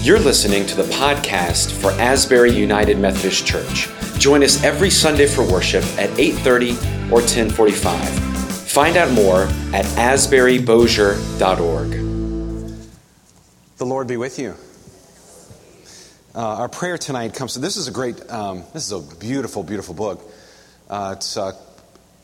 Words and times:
You're 0.00 0.20
listening 0.20 0.64
to 0.66 0.76
the 0.76 0.84
podcast 0.84 1.72
for 1.72 1.90
Asbury 1.90 2.52
United 2.52 2.98
Methodist 2.98 3.44
Church. 3.44 3.88
Join 4.20 4.44
us 4.44 4.62
every 4.62 4.90
Sunday 4.90 5.26
for 5.26 5.42
worship 5.42 5.82
at 5.98 6.08
8:30 6.16 6.78
or 7.10 7.20
10:45. 7.20 8.08
Find 8.68 8.96
out 8.96 9.10
more 9.10 9.48
at 9.74 9.84
asburybosier.org. 9.96 11.90
The 13.78 13.84
Lord 13.84 14.06
be 14.06 14.16
with 14.16 14.38
you. 14.38 14.54
Uh, 16.32 16.42
our 16.42 16.68
prayer 16.68 16.96
tonight 16.96 17.34
comes. 17.34 17.56
This 17.56 17.76
is 17.76 17.88
a 17.88 17.92
great. 17.92 18.30
Um, 18.30 18.62
this 18.72 18.86
is 18.86 18.92
a 18.92 19.00
beautiful, 19.16 19.64
beautiful 19.64 19.94
book. 19.94 20.22
Uh, 20.88 21.14
it's 21.16 21.36
a, 21.36 21.56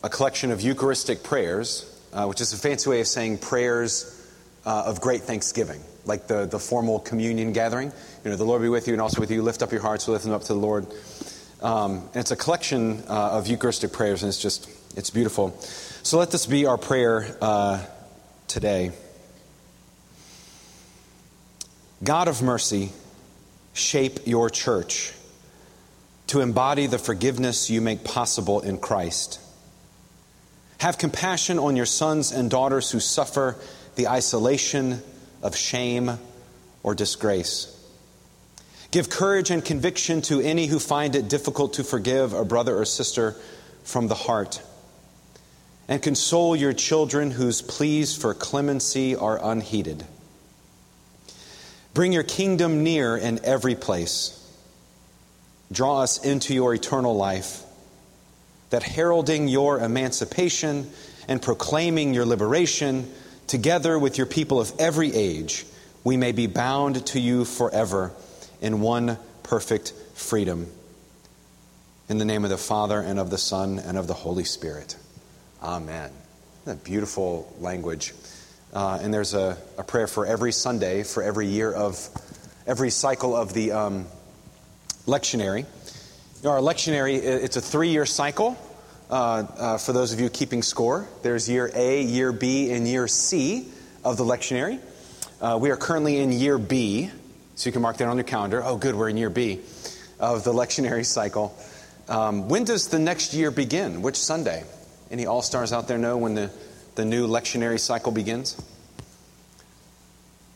a, 0.01 0.07
collection 0.07 0.51
of 0.51 0.61
Eucharistic 0.61 1.23
prayers, 1.23 1.85
uh, 2.13 2.25
which 2.25 2.39
is 2.39 2.53
a 2.53 2.57
fancy 2.57 2.89
way 2.89 3.01
of 3.01 3.07
saying 3.07 3.39
prayers 3.39 4.15
uh, 4.65 4.83
of 4.85 5.01
great 5.01 5.23
thanksgiving 5.23 5.81
like 6.05 6.27
the, 6.27 6.45
the 6.45 6.59
formal 6.59 6.99
communion 6.99 7.51
gathering. 7.51 7.91
You 8.23 8.31
know, 8.31 8.37
the 8.37 8.45
Lord 8.45 8.61
be 8.61 8.69
with 8.69 8.87
you 8.87 8.93
and 8.93 9.01
also 9.01 9.19
with 9.19 9.31
you. 9.31 9.41
Lift 9.41 9.61
up 9.61 9.71
your 9.71 9.81
hearts, 9.81 10.07
lift 10.07 10.23
them 10.23 10.33
up 10.33 10.43
to 10.43 10.53
the 10.53 10.59
Lord. 10.59 10.87
Um, 11.61 12.09
and 12.13 12.17
it's 12.17 12.31
a 12.31 12.35
collection 12.35 13.03
uh, 13.07 13.31
of 13.31 13.47
Eucharistic 13.47 13.91
prayers, 13.91 14.23
and 14.23 14.29
it's 14.29 14.41
just, 14.41 14.69
it's 14.95 15.09
beautiful. 15.09 15.57
So 16.03 16.19
let 16.19 16.31
this 16.31 16.45
be 16.45 16.65
our 16.65 16.77
prayer 16.77 17.35
uh, 17.41 17.83
today. 18.47 18.91
God 22.03 22.27
of 22.27 22.41
mercy, 22.41 22.91
shape 23.73 24.19
your 24.25 24.49
church 24.49 25.11
to 26.27 26.41
embody 26.41 26.87
the 26.87 26.99
forgiveness 26.99 27.69
you 27.69 27.81
make 27.81 28.03
possible 28.03 28.61
in 28.61 28.77
Christ. 28.77 29.39
Have 30.79 30.97
compassion 30.97 31.57
on 31.57 31.75
your 31.75 31.85
sons 31.85 32.31
and 32.31 32.49
daughters 32.49 32.91
who 32.91 32.99
suffer 32.99 33.57
the 33.95 34.07
isolation 34.07 35.01
of 35.45 35.55
shame 35.55 36.17
or 36.83 36.95
disgrace. 36.95 37.71
Give 38.91 39.09
courage 39.09 39.51
and 39.51 39.63
conviction 39.63 40.21
to 40.23 40.41
any 40.41 40.67
who 40.67 40.79
find 40.79 41.15
it 41.15 41.27
difficult 41.27 41.73
to 41.73 41.83
forgive 41.83 42.33
a 42.33 42.45
brother 42.45 42.77
or 42.77 42.85
sister 42.85 43.35
from 43.83 44.07
the 44.07 44.15
heart. 44.15 44.61
And 45.87 46.01
console 46.01 46.55
your 46.55 46.73
children 46.73 47.31
whose 47.31 47.61
pleas 47.61 48.15
for 48.15 48.33
clemency 48.33 49.15
are 49.15 49.39
unheeded. 49.43 50.03
Bring 51.93 52.11
your 52.11 52.23
kingdom 52.23 52.83
near 52.83 53.15
in 53.15 53.39
every 53.43 53.75
place. 53.75 54.41
Draw 55.71 56.01
us 56.01 56.23
into 56.25 56.53
your 56.53 56.73
eternal 56.73 57.15
life, 57.15 57.63
that 58.69 58.83
heralding 58.83 59.47
your 59.47 59.79
emancipation 59.79 60.89
and 61.27 61.41
proclaiming 61.41 62.13
your 62.13 62.25
liberation, 62.25 63.11
together 63.47 63.97
with 63.97 64.17
your 64.17 64.27
people 64.27 64.59
of 64.59 64.71
every 64.79 65.13
age, 65.13 65.65
we 66.03 66.17
may 66.17 66.31
be 66.31 66.47
bound 66.47 67.05
to 67.07 67.19
you 67.19 67.45
forever 67.45 68.11
in 68.61 68.81
one 68.81 69.17
perfect 69.43 69.93
freedom. 70.13 70.67
In 72.07 72.17
the 72.17 72.25
name 72.25 72.43
of 72.43 72.49
the 72.49 72.57
Father, 72.57 72.99
and 72.99 73.19
of 73.19 73.29
the 73.29 73.37
Son, 73.37 73.79
and 73.79 73.97
of 73.97 74.07
the 74.07 74.13
Holy 74.13 74.43
Spirit. 74.43 74.95
Amen. 75.61 76.11
That 76.65 76.83
beautiful 76.83 77.51
language. 77.59 78.13
Uh, 78.73 78.99
and 79.01 79.13
there's 79.13 79.33
a, 79.33 79.57
a, 79.77 79.83
prayer 79.83 80.05
for 80.05 80.25
every 80.25 80.51
Sunday, 80.51 81.03
for 81.03 81.23
every 81.23 81.47
year 81.47 81.71
of, 81.71 81.97
every 82.67 82.89
cycle 82.89 83.35
of 83.35 83.53
the 83.53 83.71
um, 83.71 84.05
lectionary. 85.07 85.59
You 85.59 86.43
know, 86.43 86.49
our 86.51 86.59
lectionary, 86.59 87.15
it's 87.23 87.55
a 87.55 87.61
three 87.61 87.89
year 87.89 88.05
cycle. 88.05 88.57
Uh, 89.09 89.13
uh, 89.13 89.77
for 89.77 89.93
those 89.93 90.13
of 90.13 90.19
you 90.19 90.29
keeping 90.29 90.63
score, 90.63 91.07
there's 91.21 91.47
year 91.47 91.69
A, 91.75 92.01
year 92.01 92.31
B, 92.31 92.71
and 92.71 92.87
year 92.87 93.07
C 93.07 93.67
of 94.03 94.17
the 94.17 94.23
lectionary. 94.23 94.79
Uh, 95.39 95.59
we 95.61 95.69
are 95.69 95.77
currently 95.77 96.17
in 96.17 96.31
year 96.31 96.57
B, 96.57 97.11
so 97.55 97.67
you 97.67 97.71
can 97.71 97.83
mark 97.83 97.97
that 97.97 98.07
on 98.07 98.17
your 98.17 98.23
calendar. 98.23 98.63
Oh, 98.63 98.77
good, 98.77 98.95
we're 98.95 99.09
in 99.09 99.17
year 99.17 99.29
B 99.29 99.59
of 100.19 100.43
the 100.43 100.51
lectionary 100.51 101.05
cycle. 101.05 101.55
Um, 102.09 102.49
when 102.49 102.63
does 102.63 102.87
the 102.87 102.97
next 102.97 103.33
year 103.35 103.51
begin? 103.51 104.01
Which 104.01 104.17
Sunday? 104.17 104.63
Any 105.11 105.27
all 105.27 105.43
stars 105.43 105.71
out 105.71 105.87
there 105.87 105.99
know 105.99 106.17
when 106.17 106.33
the, 106.33 106.49
the 106.95 107.05
new 107.05 107.27
lectionary 107.27 107.79
cycle 107.79 108.11
begins? 108.11 108.59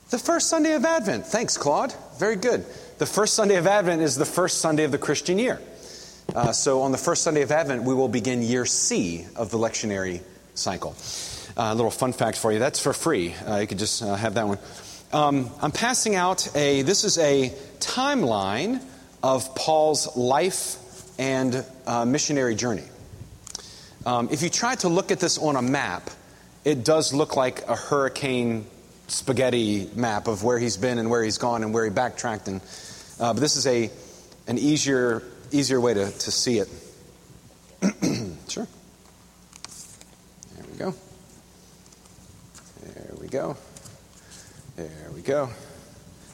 The 0.09 0.17
first 0.17 0.49
Sunday 0.49 0.73
of 0.73 0.85
Advent. 0.85 1.27
Thanks, 1.27 1.55
Claude. 1.55 1.93
Very 2.17 2.35
good. 2.35 2.65
The 2.97 3.05
first 3.05 3.35
Sunday 3.35 3.57
of 3.57 3.67
Advent 3.67 4.01
is 4.01 4.15
the 4.15 4.25
first 4.25 4.57
Sunday 4.57 4.85
of 4.85 4.91
the 4.91 4.97
Christian 4.97 5.37
year. 5.37 5.61
Uh, 6.35 6.51
so 6.51 6.81
on 6.81 6.91
the 6.91 6.97
first 6.97 7.23
Sunday 7.23 7.41
of 7.41 7.51
Advent, 7.51 7.83
we 7.83 7.93
will 7.93 8.07
begin 8.07 8.43
year 8.43 8.65
C 8.65 9.25
of 9.35 9.49
the 9.49 9.57
lectionary 9.57 10.21
cycle. 10.53 10.95
Uh, 11.57 11.71
a 11.71 11.75
little 11.75 11.89
fun 11.89 12.13
fact 12.13 12.37
for 12.37 12.51
you 12.51 12.59
that's 12.59 12.79
for 12.79 12.93
free. 12.93 13.33
Uh, 13.47 13.57
you 13.57 13.67
could 13.67 13.79
just 13.79 14.03
uh, 14.03 14.13
have 14.15 14.35
that 14.35 14.47
one. 14.47 14.59
Um, 15.11 15.49
I'm 15.59 15.71
passing 15.71 16.15
out 16.15 16.55
a, 16.55 16.83
this 16.83 17.03
is 17.03 17.17
a 17.17 17.49
timeline 17.79 18.83
of 19.23 19.55
Paul's 19.55 20.15
life 20.15 20.77
and 21.19 21.65
uh, 21.87 22.05
missionary 22.05 22.53
journey. 22.53 22.85
Um, 24.05 24.29
if 24.31 24.43
you 24.43 24.49
try 24.49 24.75
to 24.75 24.87
look 24.87 25.11
at 25.11 25.19
this 25.19 25.39
on 25.39 25.55
a 25.55 25.61
map, 25.63 26.11
it 26.63 26.85
does 26.85 27.11
look 27.11 27.35
like 27.35 27.67
a 27.67 27.75
hurricane 27.75 28.67
spaghetti 29.07 29.89
map 29.95 30.27
of 30.27 30.43
where 30.43 30.59
he's 30.59 30.77
been 30.77 30.99
and 30.99 31.09
where 31.09 31.23
he's 31.23 31.39
gone 31.39 31.63
and 31.63 31.73
where 31.73 31.85
he 31.85 31.89
backtracked. 31.89 32.47
And, 32.47 32.61
uh, 33.19 33.33
but 33.33 33.39
this 33.39 33.57
is 33.57 33.65
a, 33.65 33.89
an 34.47 34.59
easier 34.59 35.23
easier 35.51 35.79
way 35.79 35.93
to, 35.93 36.11
to 36.11 36.31
see 36.31 36.59
it. 36.59 36.69
sure. 38.49 38.67
There 40.55 40.65
we 40.71 40.77
go. 40.77 40.93
There 42.83 43.13
we 43.19 43.27
go. 43.27 43.57
There 44.75 45.11
we 45.13 45.21
go. 45.21 45.49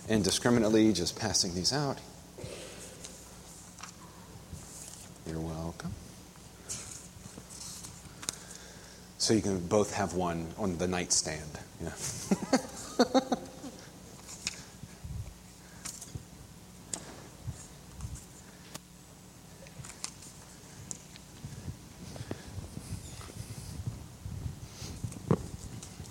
Indiscriminately 0.10 0.94
just 0.94 1.20
passing 1.20 1.56
these 1.56 1.74
out. 1.74 2.00
You're 5.28 5.40
welcome. 5.40 5.94
So 9.18 9.34
you 9.34 9.42
can 9.42 9.60
both 9.68 9.94
have 9.96 10.14
one 10.14 10.48
on 10.58 10.78
the 10.78 10.88
nightstand. 10.88 11.60
Yeah. 11.82 11.92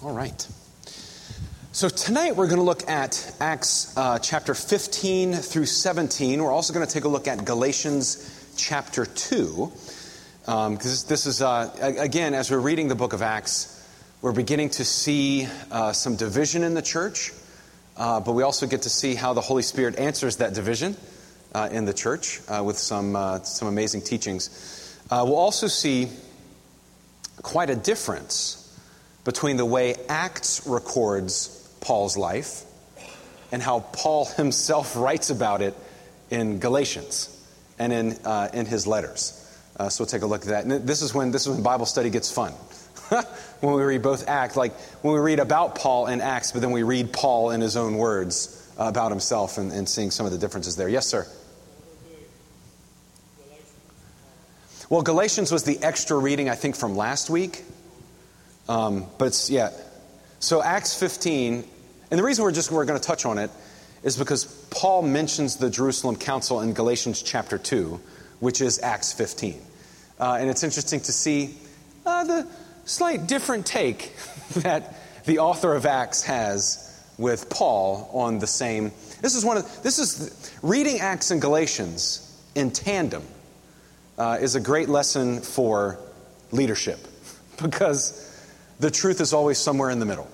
All 0.05 0.13
right. 0.13 0.47
So 1.73 1.89
tonight 1.89 2.37
we're 2.37 2.49
going 2.49 2.59
to 2.59 2.63
look 2.63 2.87
at 2.91 3.35
Acts 3.41 3.97
uh, 3.97 4.19
chapter 4.19 4.53
15 4.53 5.33
through 5.33 5.65
17. 5.65 6.43
We're 6.43 6.53
also 6.53 6.75
going 6.75 6.87
to 6.87 6.93
take 6.93 7.05
a 7.05 7.09
look 7.09 7.27
at 7.27 7.47
Galatians 7.47 8.55
chapter 8.55 9.07
2. 9.07 9.73
Because 10.41 10.47
um, 10.47 10.77
this 10.77 11.25
is, 11.25 11.41
uh, 11.41 11.75
again, 11.81 12.35
as 12.35 12.51
we're 12.51 12.59
reading 12.59 12.89
the 12.89 12.95
book 12.95 13.15
of 13.15 13.23
Acts, 13.23 13.83
we're 14.21 14.35
beginning 14.35 14.69
to 14.71 14.85
see 14.85 15.49
uh, 15.71 15.95
some 15.95 16.17
division 16.17 16.65
in 16.65 16.75
the 16.75 16.83
church, 16.83 17.33
uh, 17.97 18.21
but 18.21 18.33
we 18.33 18.43
also 18.43 18.67
get 18.67 18.83
to 18.83 18.91
see 18.91 19.15
how 19.15 19.33
the 19.33 19.41
Holy 19.41 19.63
Spirit 19.63 19.99
answers 19.99 20.37
that 20.37 20.53
division 20.53 20.99
uh, 21.55 21.71
in 21.73 21.87
the 21.87 21.95
church 21.95 22.43
uh, 22.51 22.63
with 22.63 22.77
some, 22.77 23.15
some 23.45 23.69
amazing 23.69 24.03
teachings. 24.03 24.99
we'll 25.11 25.35
also 25.35 25.67
see 25.67 26.11
quite 27.41 27.71
a 27.71 27.75
difference 27.75 28.64
between 29.25 29.57
the 29.57 29.65
way 29.65 29.95
Acts 30.09 30.67
records 30.67 31.49
Paul's 31.81 32.17
life 32.17 32.63
and 33.51 33.63
how 33.63 33.81
Paul 33.81 34.25
himself 34.37 34.97
writes 34.97 35.31
about 35.31 35.63
it 35.63 35.75
in 36.31 36.59
Galatians 36.59 37.31
and 37.79 37.93
in, 37.93 38.13
uh, 38.25 38.49
in 38.53 38.67
his 38.67 38.87
letters. 38.87 39.41
Uh, 39.77 39.89
so 39.89 40.03
we'll 40.03 40.09
take 40.09 40.23
a 40.23 40.27
look 40.27 40.43
at 40.43 40.49
that. 40.49 40.65
And 40.65 40.87
this 40.87 41.03
is 41.03 41.13
when 41.13 41.33
this 41.33 41.47
is 41.47 41.55
when 41.55 41.63
Bible 41.63 41.87
study 41.87 42.11
gets 42.11 42.31
fun. 42.31 42.53
when 43.61 43.75
we 43.75 43.83
read 43.83 44.03
both 44.03 44.29
Acts, 44.29 44.57
like 44.57 44.73
when 45.03 45.15
we 45.15 45.21
read 45.21 45.41
about 45.41 45.75
Paul 45.75 46.07
in 46.07 46.21
Acts, 46.21 46.53
but 46.53 46.61
then 46.61 46.71
we 46.71 46.83
read 46.83 47.13
Paul 47.13 47.51
in 47.51 47.61
his 47.61 47.77
own 47.77 47.97
words 47.97 48.61
about 48.79 49.11
himself 49.11 49.59
and, 49.59 49.73
and 49.73 49.89
seeing 49.89 50.11
some 50.11 50.27
of 50.27 50.33
the 50.33 50.39
differences 50.39 50.77
there. 50.77 50.89
Yes, 50.89 51.07
sir. 51.07 51.27
Well, 54.89 55.03
Galatians 55.03 55.51
was 55.51 55.65
the 55.65 55.83
extra 55.83 56.17
reading, 56.17 56.49
I 56.49 56.55
think, 56.55 56.77
from 56.77 56.97
last 56.97 57.31
week. 57.31 57.65
Um, 58.69 59.07
but 59.19 59.27
it's, 59.27 59.51
yeah. 59.51 59.71
So 60.41 60.63
Acts 60.63 60.99
15, 60.99 61.65
and 62.11 62.19
the 62.19 62.25
reason 62.25 62.45
we're 62.45 62.53
just 62.53 62.71
we're 62.71 62.85
going 62.85 63.01
to 63.01 63.07
touch 63.07 63.27
on 63.27 63.39
it 63.39 63.51
is 64.03 64.17
because 64.17 64.45
Paul 64.71 65.03
mentions 65.03 65.57
the 65.57 65.71
Jerusalem 65.71 66.17
Council 66.17 66.61
in 66.61 66.75
Galatians 66.75 67.23
chapter 67.23 67.59
2, 67.59 68.01
which 68.41 68.61
is 68.61 68.79
Acts 68.81 69.13
15. 69.13 69.61
Uh, 70.21 70.37
and 70.41 70.51
it's 70.51 70.63
interesting 70.63 71.01
to 71.01 71.13
see 71.13 71.57
uh, 72.07 72.25
the 72.25 72.47
slight 72.85 73.27
different 73.27 73.67
take 73.67 74.15
that 74.57 74.95
the 75.25 75.39
author 75.39 75.75
of 75.75 75.87
Acts 75.87 76.23
has 76.25 77.03
with 77.17 77.49
Paul 77.49 78.11
on 78.13 78.39
the 78.39 78.47
same. 78.47 78.93
This 79.21 79.35
is 79.35 79.45
one 79.45 79.57
of 79.57 79.83
this 79.83 79.99
is 79.99 80.53
reading 80.63 81.01
Acts 81.01 81.31
and 81.31 81.41
Galatians 81.41 82.21
in 82.55 82.71
tandem 82.71 83.23
uh, 84.19 84.39
is 84.41 84.55
a 84.55 84.61
great 84.61 84.89
lesson 84.89 85.41
for 85.41 85.99
leadership 86.51 86.99
because 87.63 88.34
the 88.85 88.91
truth 88.91 89.23
is 89.23 89.33
always 89.33 89.57
somewhere 89.57 89.89
in 89.89 89.99
the 89.99 90.05
middle, 90.05 90.29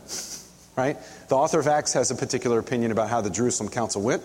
right? 0.76 0.97
The 1.29 1.37
author 1.37 1.61
of 1.61 1.69
Acts 1.69 1.93
has 1.93 2.11
a 2.11 2.17
particular 2.17 2.58
opinion 2.58 2.91
about 2.91 3.08
how 3.08 3.20
the 3.20 3.31
Jerusalem 3.31 3.70
council 3.70 4.02
went, 4.02 4.25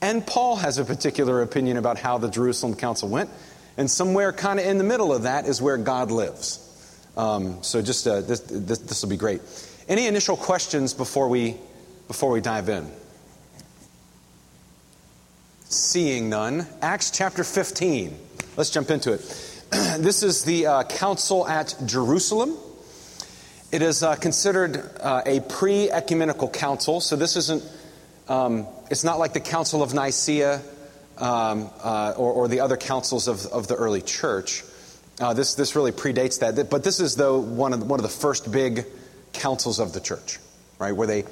and 0.00 0.24
Paul 0.24 0.54
has 0.54 0.78
a 0.78 0.84
particular 0.84 1.42
opinion 1.42 1.76
about 1.76 1.98
how 1.98 2.18
the 2.18 2.30
Jerusalem 2.30 2.76
council 2.76 3.08
went, 3.08 3.28
and 3.76 3.90
somewhere 3.90 4.32
kind 4.32 4.60
of 4.60 4.66
in 4.66 4.78
the 4.78 4.84
middle 4.84 5.12
of 5.12 5.24
that 5.24 5.46
is 5.46 5.60
where 5.60 5.76
God 5.78 6.12
lives. 6.12 6.64
Um, 7.16 7.60
so 7.64 7.82
just 7.82 8.06
uh, 8.06 8.20
this, 8.20 8.38
this, 8.38 9.02
will 9.02 9.10
be 9.10 9.16
great. 9.16 9.40
Any 9.88 10.06
initial 10.06 10.36
questions 10.36 10.94
before 10.94 11.28
we 11.28 11.56
before 12.06 12.30
we 12.30 12.40
dive 12.40 12.68
in? 12.68 12.88
Seeing 15.64 16.30
none, 16.30 16.68
Acts 16.82 17.10
chapter 17.10 17.42
15. 17.42 18.16
Let's 18.56 18.70
jump 18.70 18.90
into 18.92 19.12
it. 19.14 19.20
this 19.98 20.22
is 20.22 20.44
the 20.44 20.66
uh, 20.66 20.82
council 20.84 21.48
at 21.48 21.74
Jerusalem. 21.84 22.56
It 23.72 23.82
is 23.82 24.02
uh, 24.02 24.16
considered 24.16 24.84
uh, 24.98 25.22
a 25.24 25.40
pre 25.40 25.88
ecumenical 25.90 26.48
council, 26.48 27.00
so 27.00 27.14
this 27.14 27.36
isn't, 27.36 27.62
um, 28.28 28.66
it's 28.90 29.04
not 29.04 29.20
like 29.20 29.32
the 29.32 29.40
Council 29.40 29.80
of 29.80 29.94
Nicaea 29.94 30.60
um, 31.18 31.70
uh, 31.84 32.14
or, 32.16 32.32
or, 32.32 32.48
the 32.48 32.60
other 32.60 32.76
councils 32.76 33.28
of, 33.28 33.46
of 33.46 33.68
the 33.68 33.76
early 33.76 34.02
church. 34.02 34.64
Uh, 35.20 35.34
this, 35.34 35.54
this 35.54 35.76
really 35.76 35.92
predates 35.92 36.40
that. 36.40 36.68
But 36.68 36.82
this 36.82 36.98
is, 36.98 37.14
though, 37.14 37.38
one 37.38 37.72
of, 37.72 37.80
the, 37.80 37.86
one 37.86 38.00
of 38.00 38.02
the 38.02 38.08
first 38.08 38.50
big 38.50 38.86
councils 39.34 39.78
of 39.78 39.92
the 39.92 40.00
church, 40.00 40.38
right? 40.80 40.92
Where 40.92 41.06
they 41.06 41.24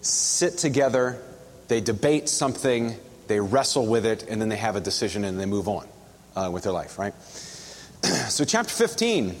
sit 0.00 0.58
together, 0.58 1.22
they 1.68 1.80
debate 1.80 2.28
something, 2.28 2.96
they 3.28 3.38
wrestle 3.38 3.86
with 3.86 4.04
it, 4.04 4.24
and 4.28 4.40
then 4.40 4.48
they 4.48 4.56
have 4.56 4.74
a 4.74 4.80
decision 4.80 5.22
and 5.22 5.38
they 5.38 5.46
move 5.46 5.68
on 5.68 5.86
uh, 6.34 6.50
with 6.52 6.64
their 6.64 6.72
life, 6.72 6.98
right? 6.98 7.14
so, 8.30 8.44
chapter 8.44 8.72
15 8.72 9.36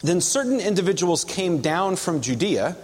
then 0.00 0.20
certain 0.20 0.60
individuals 0.60 1.24
came 1.24 1.60
down 1.60 1.96
from 1.96 2.20
Judea 2.20 2.76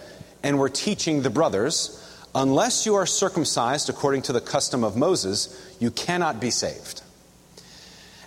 and 0.42 0.58
were 0.58 0.68
teaching 0.68 1.22
the 1.22 1.30
brothers, 1.30 2.00
unless 2.34 2.86
you 2.86 2.94
are 2.96 3.06
circumcised 3.06 3.88
according 3.88 4.22
to 4.22 4.32
the 4.32 4.40
custom 4.40 4.84
of 4.84 4.96
Moses, 4.96 5.76
you 5.78 5.90
cannot 5.90 6.40
be 6.40 6.50
saved. 6.50 7.02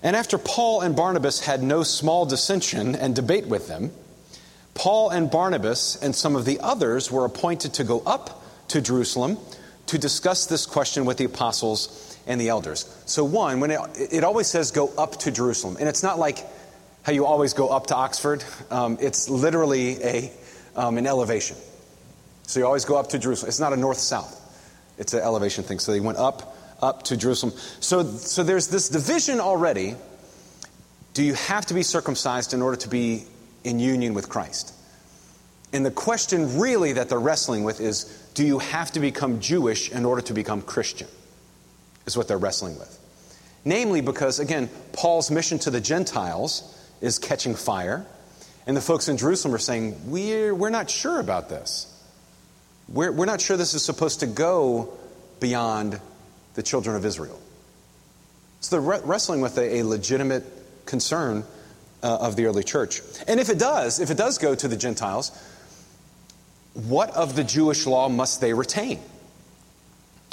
And 0.04 0.16
after 0.16 0.38
Paul 0.38 0.82
and 0.82 0.96
Barnabas 0.96 1.42
had 1.42 1.64
no 1.64 1.84
small 1.84 2.26
dissension 2.26 2.96
and 2.96 3.16
debate 3.16 3.48
with 3.48 3.68
them, 3.68 3.92
Paul 4.74 5.10
and 5.10 5.30
Barnabas 5.30 5.96
and 6.02 6.16
some 6.16 6.36
of 6.36 6.46
the 6.46 6.60
others 6.60 7.12
were 7.12 7.26
appointed 7.26 7.74
to 7.76 7.84
go 7.84 8.02
up 8.06 8.44
to 8.70 8.80
Jerusalem 8.80 9.38
to 9.88 9.98
discuss 9.98 10.46
this 10.46 10.66
question 10.66 11.06
with 11.06 11.18
the 11.18 11.26
apostles 11.26 12.18
and 12.28 12.40
the 12.40 12.50
elders. 12.50 12.86
So, 13.06 13.24
one, 13.24 13.60
when 13.60 13.72
it, 13.72 13.80
it 13.96 14.24
always 14.24 14.48
says 14.48 14.72
go 14.72 14.92
up 14.98 15.18
to 15.20 15.32
Jerusalem, 15.32 15.78
and 15.80 15.90
it's 15.90 16.04
not 16.04 16.20
like 16.20 16.46
how 17.08 17.14
you 17.14 17.26
always 17.26 17.54
go 17.54 17.70
up 17.70 17.88
to 17.88 17.96
Oxford. 17.96 18.44
Um, 18.70 18.98
it's 19.00 19.30
literally 19.30 20.04
a, 20.04 20.32
um, 20.76 20.98
an 20.98 21.08
elevation. 21.08 21.56
So 22.48 22.60
you 22.60 22.66
always 22.66 22.84
go 22.84 22.98
up 22.98 23.08
to 23.10 23.18
Jerusalem. 23.18 23.48
It's 23.48 23.62
not 23.62 23.72
a 23.72 23.78
north 23.78 23.98
south, 23.98 24.36
it's 24.98 25.14
an 25.14 25.22
elevation 25.22 25.64
thing. 25.64 25.80
So 25.80 25.94
they 25.94 26.02
went 26.02 26.18
up, 26.18 26.58
up 26.82 27.04
to 27.04 27.16
Jerusalem. 27.16 27.54
So, 27.80 28.04
so 28.04 28.44
there's 28.44 28.68
this 28.68 28.90
division 28.90 29.40
already. 29.40 29.96
Do 31.14 31.24
you 31.24 31.34
have 31.34 31.66
to 31.68 31.74
be 31.74 31.82
circumcised 31.82 32.54
in 32.54 32.62
order 32.62 32.76
to 32.76 32.90
be 32.90 33.24
in 33.64 33.80
union 33.80 34.14
with 34.14 34.28
Christ? 34.28 34.74
And 35.72 35.86
the 35.86 35.92
question 35.92 36.60
really 36.60 36.92
that 36.94 37.08
they're 37.08 37.20
wrestling 37.20 37.64
with 37.64 37.80
is 37.80 38.04
do 38.34 38.46
you 38.46 38.60
have 38.60 38.92
to 38.92 39.00
become 39.00 39.40
Jewish 39.40 39.90
in 39.92 40.04
order 40.04 40.22
to 40.24 40.34
become 40.34 40.62
Christian? 40.62 41.08
Is 42.06 42.18
what 42.18 42.28
they're 42.28 42.38
wrestling 42.38 42.78
with. 42.78 43.00
Namely, 43.64 44.02
because, 44.02 44.40
again, 44.40 44.70
Paul's 44.92 45.32
mission 45.32 45.58
to 45.60 45.70
the 45.70 45.80
Gentiles 45.80 46.74
is 47.02 47.20
catching 47.20 47.56
fire. 47.56 48.06
And 48.66 48.76
the 48.76 48.82
folks 48.82 49.08
in 49.08 49.18
Jerusalem 49.18 49.56
are 49.56 49.60
saying, 49.60 50.10
We're, 50.10 50.54
we're 50.54 50.70
not 50.70 50.90
sure 50.90 51.20
about 51.20 51.50
this. 51.50 51.94
We're, 52.90 53.12
we're 53.12 53.26
not 53.26 53.42
sure 53.42 53.58
this 53.58 53.74
is 53.74 53.84
supposed 53.84 54.22
to 54.22 54.28
go 54.28 54.94
beyond 55.40 56.00
the 56.56 56.64
children 56.64 56.96
of 56.96 57.06
Israel. 57.06 57.40
So 58.60 58.80
they're 58.80 59.02
wrestling 59.02 59.42
with 59.42 59.58
a, 59.58 59.80
a 59.80 59.86
legitimate 59.86 60.44
concern 60.86 61.44
uh, 62.04 62.18
of 62.18 62.36
the 62.36 62.46
early 62.46 62.64
church. 62.64 63.02
And 63.28 63.40
if 63.40 63.50
it 63.50 63.60
does, 63.60 64.00
if 64.00 64.10
it 64.10 64.18
does 64.18 64.38
go 64.38 64.56
to 64.56 64.68
the 64.68 64.78
Gentiles, 64.78 65.32
what 66.74 67.12
of 67.12 67.36
the 67.36 67.44
Jewish 67.44 67.86
law 67.86 68.10
must 68.10 68.42
they 68.42 68.54
retain? 68.54 69.00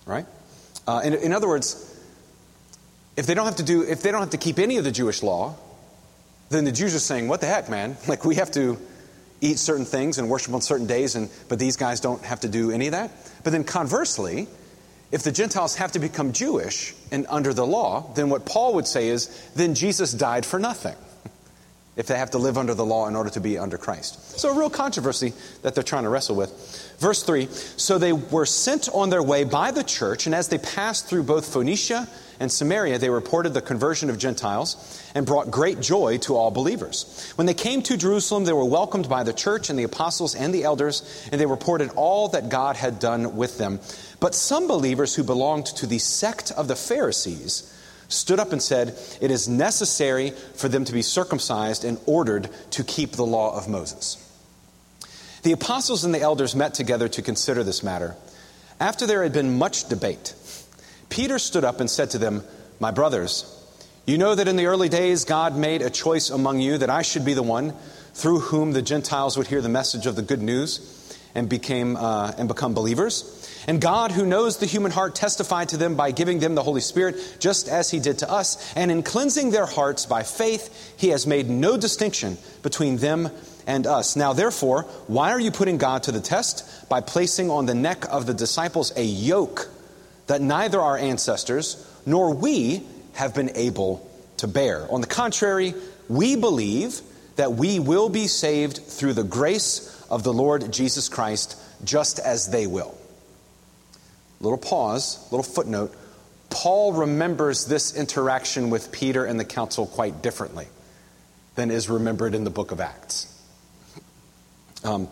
Right? 0.06 0.26
Uh, 0.86 1.00
in, 1.04 1.14
in 1.14 1.32
other 1.32 1.48
words, 1.48 1.80
if 3.16 3.26
they 3.26 3.34
don't 3.34 3.46
have 3.46 3.56
to 3.56 3.62
do, 3.62 3.82
if 3.82 4.02
they 4.02 4.10
don't 4.10 4.20
have 4.20 4.30
to 4.30 4.38
keep 4.38 4.58
any 4.58 4.76
of 4.76 4.84
the 4.84 4.90
Jewish 4.90 5.22
law, 5.22 5.56
then 6.54 6.64
the 6.64 6.72
Jews 6.72 6.94
are 6.94 7.00
saying, 7.00 7.28
What 7.28 7.40
the 7.40 7.46
heck, 7.46 7.68
man? 7.68 7.96
Like, 8.08 8.24
we 8.24 8.36
have 8.36 8.50
to 8.52 8.78
eat 9.40 9.58
certain 9.58 9.84
things 9.84 10.18
and 10.18 10.28
worship 10.28 10.54
on 10.54 10.62
certain 10.62 10.86
days, 10.86 11.16
and, 11.16 11.28
but 11.48 11.58
these 11.58 11.76
guys 11.76 12.00
don't 12.00 12.22
have 12.24 12.40
to 12.40 12.48
do 12.48 12.70
any 12.70 12.86
of 12.86 12.92
that. 12.92 13.10
But 13.42 13.50
then 13.50 13.64
conversely, 13.64 14.48
if 15.12 15.22
the 15.22 15.32
Gentiles 15.32 15.76
have 15.76 15.92
to 15.92 15.98
become 15.98 16.32
Jewish 16.32 16.94
and 17.12 17.26
under 17.28 17.52
the 17.52 17.66
law, 17.66 18.12
then 18.14 18.30
what 18.30 18.46
Paul 18.46 18.74
would 18.74 18.86
say 18.86 19.08
is, 19.08 19.28
then 19.54 19.74
Jesus 19.74 20.12
died 20.12 20.46
for 20.46 20.58
nothing 20.58 20.96
if 21.96 22.06
they 22.06 22.16
have 22.16 22.30
to 22.30 22.38
live 22.38 22.56
under 22.56 22.74
the 22.74 22.84
law 22.84 23.06
in 23.06 23.14
order 23.14 23.30
to 23.30 23.40
be 23.40 23.58
under 23.58 23.76
Christ. 23.76 24.38
So, 24.38 24.50
a 24.50 24.58
real 24.58 24.70
controversy 24.70 25.32
that 25.62 25.74
they're 25.74 25.84
trying 25.84 26.04
to 26.04 26.08
wrestle 26.08 26.36
with. 26.36 26.96
Verse 26.98 27.22
3 27.22 27.48
So 27.76 27.98
they 27.98 28.12
were 28.12 28.46
sent 28.46 28.88
on 28.88 29.10
their 29.10 29.22
way 29.22 29.44
by 29.44 29.70
the 29.70 29.84
church, 29.84 30.26
and 30.26 30.34
as 30.34 30.48
they 30.48 30.58
passed 30.58 31.06
through 31.06 31.24
both 31.24 31.52
Phoenicia 31.52 32.08
and 32.40 32.50
Samaria, 32.50 32.98
they 32.98 33.10
reported 33.10 33.54
the 33.54 33.62
conversion 33.62 34.10
of 34.10 34.18
Gentiles 34.18 35.02
and 35.14 35.26
brought 35.26 35.50
great 35.50 35.80
joy 35.80 36.18
to 36.18 36.36
all 36.36 36.50
believers. 36.50 37.32
When 37.36 37.46
they 37.46 37.54
came 37.54 37.82
to 37.82 37.96
Jerusalem, 37.96 38.44
they 38.44 38.52
were 38.52 38.64
welcomed 38.64 39.08
by 39.08 39.22
the 39.22 39.32
church 39.32 39.70
and 39.70 39.78
the 39.78 39.84
apostles 39.84 40.34
and 40.34 40.52
the 40.52 40.64
elders, 40.64 41.28
and 41.30 41.40
they 41.40 41.46
reported 41.46 41.90
all 41.96 42.28
that 42.28 42.48
God 42.48 42.76
had 42.76 42.98
done 42.98 43.36
with 43.36 43.58
them. 43.58 43.80
But 44.20 44.34
some 44.34 44.66
believers 44.66 45.14
who 45.14 45.22
belonged 45.22 45.66
to 45.66 45.86
the 45.86 45.98
sect 45.98 46.50
of 46.52 46.68
the 46.68 46.76
Pharisees, 46.76 47.70
stood 48.08 48.38
up 48.38 48.52
and 48.52 48.62
said, 48.62 48.98
It 49.20 49.30
is 49.30 49.48
necessary 49.48 50.30
for 50.30 50.68
them 50.68 50.84
to 50.84 50.92
be 50.92 51.02
circumcised 51.02 51.84
and 51.84 51.98
ordered 52.06 52.50
to 52.70 52.84
keep 52.84 53.12
the 53.12 53.26
law 53.26 53.56
of 53.56 53.68
Moses. 53.68 54.20
The 55.42 55.52
apostles 55.52 56.04
and 56.04 56.14
the 56.14 56.20
elders 56.20 56.54
met 56.54 56.74
together 56.74 57.08
to 57.08 57.22
consider 57.22 57.62
this 57.62 57.82
matter. 57.82 58.16
After 58.80 59.06
there 59.06 59.22
had 59.22 59.32
been 59.32 59.58
much 59.58 59.88
debate, 59.88 60.34
Peter 61.08 61.38
stood 61.38 61.64
up 61.64 61.80
and 61.80 61.90
said 61.90 62.10
to 62.10 62.18
them, 62.18 62.42
My 62.80 62.90
brothers, 62.90 63.50
you 64.06 64.18
know 64.18 64.34
that 64.34 64.48
in 64.48 64.56
the 64.56 64.66
early 64.66 64.88
days 64.88 65.24
God 65.24 65.56
made 65.56 65.82
a 65.82 65.90
choice 65.90 66.30
among 66.30 66.60
you 66.60 66.78
that 66.78 66.90
I 66.90 67.02
should 67.02 67.24
be 67.24 67.34
the 67.34 67.42
one 67.42 67.74
through 68.12 68.40
whom 68.40 68.72
the 68.72 68.82
Gentiles 68.82 69.36
would 69.36 69.46
hear 69.46 69.60
the 69.60 69.68
message 69.68 70.06
of 70.06 70.16
the 70.16 70.22
good 70.22 70.42
news 70.42 71.18
and 71.34 71.48
became 71.48 71.96
uh, 71.96 72.32
and 72.38 72.48
become 72.48 72.74
believers. 72.74 73.40
And 73.66 73.80
God, 73.80 74.12
who 74.12 74.26
knows 74.26 74.58
the 74.58 74.66
human 74.66 74.92
heart, 74.92 75.14
testified 75.14 75.70
to 75.70 75.76
them 75.76 75.96
by 75.96 76.10
giving 76.10 76.38
them 76.38 76.54
the 76.54 76.62
Holy 76.62 76.80
Spirit, 76.80 77.16
just 77.40 77.68
as 77.68 77.90
He 77.90 77.98
did 77.98 78.18
to 78.18 78.30
us. 78.30 78.72
And 78.76 78.90
in 78.90 79.02
cleansing 79.02 79.50
their 79.50 79.66
hearts 79.66 80.06
by 80.06 80.22
faith, 80.22 80.94
He 80.96 81.08
has 81.08 81.26
made 81.26 81.48
no 81.48 81.76
distinction 81.76 82.36
between 82.62 82.98
them 82.98 83.30
and 83.66 83.86
us. 83.86 84.16
Now, 84.16 84.32
therefore, 84.32 84.82
why 85.06 85.30
are 85.30 85.40
you 85.40 85.50
putting 85.50 85.78
God 85.78 86.04
to 86.04 86.12
the 86.12 86.20
test? 86.20 86.88
By 86.88 87.00
placing 87.00 87.50
on 87.50 87.66
the 87.66 87.74
neck 87.74 88.04
of 88.10 88.26
the 88.26 88.34
disciples 88.34 88.92
a 88.96 89.02
yoke 89.02 89.70
that 90.26 90.40
neither 90.40 90.80
our 90.80 90.96
ancestors 90.96 91.86
nor 92.06 92.34
we 92.34 92.82
have 93.14 93.34
been 93.34 93.50
able 93.54 94.08
to 94.38 94.46
bear. 94.46 94.90
On 94.90 95.00
the 95.00 95.06
contrary, 95.06 95.74
we 96.08 96.36
believe 96.36 97.00
that 97.36 97.52
we 97.52 97.78
will 97.78 98.08
be 98.08 98.26
saved 98.26 98.78
through 98.78 99.14
the 99.14 99.24
grace 99.24 100.04
of 100.10 100.22
the 100.22 100.32
Lord 100.32 100.72
Jesus 100.72 101.08
Christ, 101.08 101.58
just 101.84 102.18
as 102.18 102.48
they 102.48 102.66
will. 102.66 102.96
Little 104.40 104.58
pause, 104.58 105.26
little 105.30 105.44
footnote. 105.44 105.94
Paul 106.50 106.92
remembers 106.92 107.66
this 107.66 107.96
interaction 107.96 108.70
with 108.70 108.92
Peter 108.92 109.24
and 109.24 109.40
the 109.40 109.44
council 109.44 109.86
quite 109.86 110.22
differently 110.22 110.68
than 111.54 111.70
is 111.70 111.88
remembered 111.88 112.34
in 112.34 112.44
the 112.44 112.50
book 112.50 112.70
of 112.70 112.80
Acts. 112.80 113.30
Um, 114.84 115.08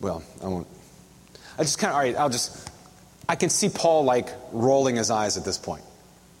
well, 0.00 0.22
I 0.42 0.48
won't. 0.48 0.66
I 1.58 1.62
just 1.62 1.78
kind 1.78 1.90
of, 1.90 1.96
all 1.96 2.02
right, 2.02 2.16
I'll 2.16 2.30
just, 2.30 2.70
I 3.28 3.36
can 3.36 3.50
see 3.50 3.68
Paul 3.68 4.04
like 4.04 4.28
rolling 4.52 4.96
his 4.96 5.10
eyes 5.10 5.36
at 5.36 5.44
this 5.44 5.58
point. 5.58 5.84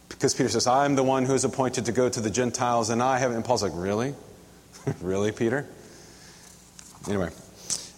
Because 0.08 0.34
Peter 0.34 0.48
says, 0.48 0.66
I'm 0.66 0.94
the 0.94 1.02
one 1.02 1.24
who 1.24 1.34
is 1.34 1.44
appointed 1.44 1.86
to 1.86 1.92
go 1.92 2.08
to 2.08 2.20
the 2.20 2.30
Gentiles, 2.30 2.90
and 2.90 3.02
I 3.02 3.18
haven't. 3.18 3.36
And 3.36 3.44
Paul's 3.44 3.62
like, 3.62 3.72
Really? 3.74 4.14
really, 5.00 5.32
Peter? 5.32 5.66
Anyway, 7.08 7.30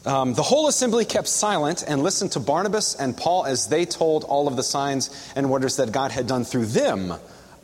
um, 0.04 0.34
the 0.34 0.42
whole 0.42 0.68
assembly 0.68 1.04
kept 1.04 1.28
silent 1.28 1.84
and 1.86 2.02
listened 2.02 2.32
to 2.32 2.40
Barnabas 2.40 2.94
and 2.94 3.16
Paul 3.16 3.44
as 3.44 3.68
they 3.68 3.84
told 3.84 4.24
all 4.24 4.48
of 4.48 4.56
the 4.56 4.62
signs 4.62 5.32
and 5.36 5.50
wonders 5.50 5.76
that 5.76 5.92
God 5.92 6.10
had 6.10 6.26
done 6.26 6.44
through 6.44 6.66
them 6.66 7.12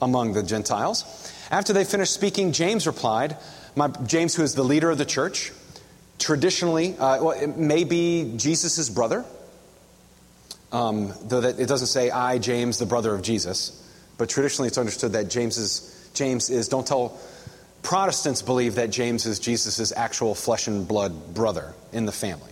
among 0.01 0.33
the 0.33 0.43
Gentiles. 0.43 1.05
After 1.51 1.73
they 1.73 1.85
finished 1.85 2.13
speaking, 2.13 2.53
James 2.53 2.87
replied, 2.87 3.37
my, 3.77 3.89
James, 4.07 4.35
who 4.35 4.43
is 4.43 4.55
the 4.55 4.65
leader 4.65 4.91
of 4.91 4.99
the 4.99 5.05
church, 5.05 5.53
traditionally, 6.19 6.97
uh, 6.99 7.23
well, 7.23 7.31
it 7.31 7.57
may 7.57 7.85
be 7.85 8.35
Jesus' 8.37 8.89
brother, 8.89 9.25
um, 10.73 11.13
though 11.25 11.43
that 11.43 11.61
it 11.61 11.69
doesn't 11.69 11.89
say, 11.89 12.11
I, 12.11 12.39
James, 12.39 12.79
the 12.79 12.87
brother 12.87 13.15
of 13.15 13.23
Jesus. 13.23 13.79
But 14.19 14.29
traditionally, 14.29 14.69
it's 14.69 14.79
understood 14.79 15.13
that 15.13 15.29
James 15.29 15.59
is, 15.59 16.11
James 16.15 16.51
is 16.51 16.69
don't 16.69 16.87
tell 16.87 17.19
Protestants 17.83 18.43
believe 18.43 18.77
that 18.77 18.91
James 18.91 19.27
is 19.27 19.39
Jesus' 19.39 19.93
actual 19.95 20.35
flesh 20.35 20.69
and 20.69 20.87
blood 20.87 21.35
brother 21.35 21.75
in 21.93 22.07
the 22.07 22.13
family. 22.13 22.51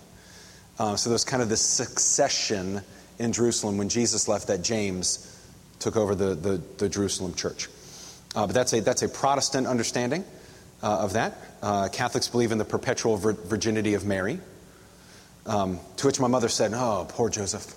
Uh, 0.79 0.97
so 0.97 1.11
there's 1.11 1.25
kind 1.25 1.43
of 1.43 1.49
this 1.49 1.61
succession 1.61 2.81
in 3.19 3.33
Jerusalem 3.33 3.79
when 3.79 3.89
Jesus 3.89 4.29
left 4.29 4.49
that 4.49 4.63
James 4.63 5.27
took 5.79 5.97
over 5.97 6.15
the, 6.15 6.35
the, 6.35 6.61
the 6.79 6.89
Jerusalem 6.89 7.35
church. 7.35 7.69
Uh, 8.35 8.47
but 8.47 8.55
that's 8.55 8.73
a, 8.73 8.81
that's 8.81 9.03
a 9.03 9.09
Protestant 9.09 9.67
understanding 9.67 10.25
uh, 10.83 11.01
of 11.01 11.13
that. 11.13 11.39
Uh, 11.63 11.89
Catholics 11.89 12.29
believe 12.29 12.53
in 12.53 12.59
the 12.59 12.65
perpetual 12.65 13.17
vir- 13.17 13.33
virginity 13.33 13.95
of 13.95 14.05
Mary. 14.05 14.41
Um, 15.47 15.81
to 15.97 16.07
which 16.07 16.21
my 16.21 16.29
mother 16.29 16.49
said, 16.49 16.73
Oh, 16.75 17.07
poor 17.09 17.29
Joseph. 17.29 17.75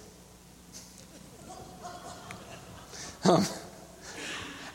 Um, 3.25 3.45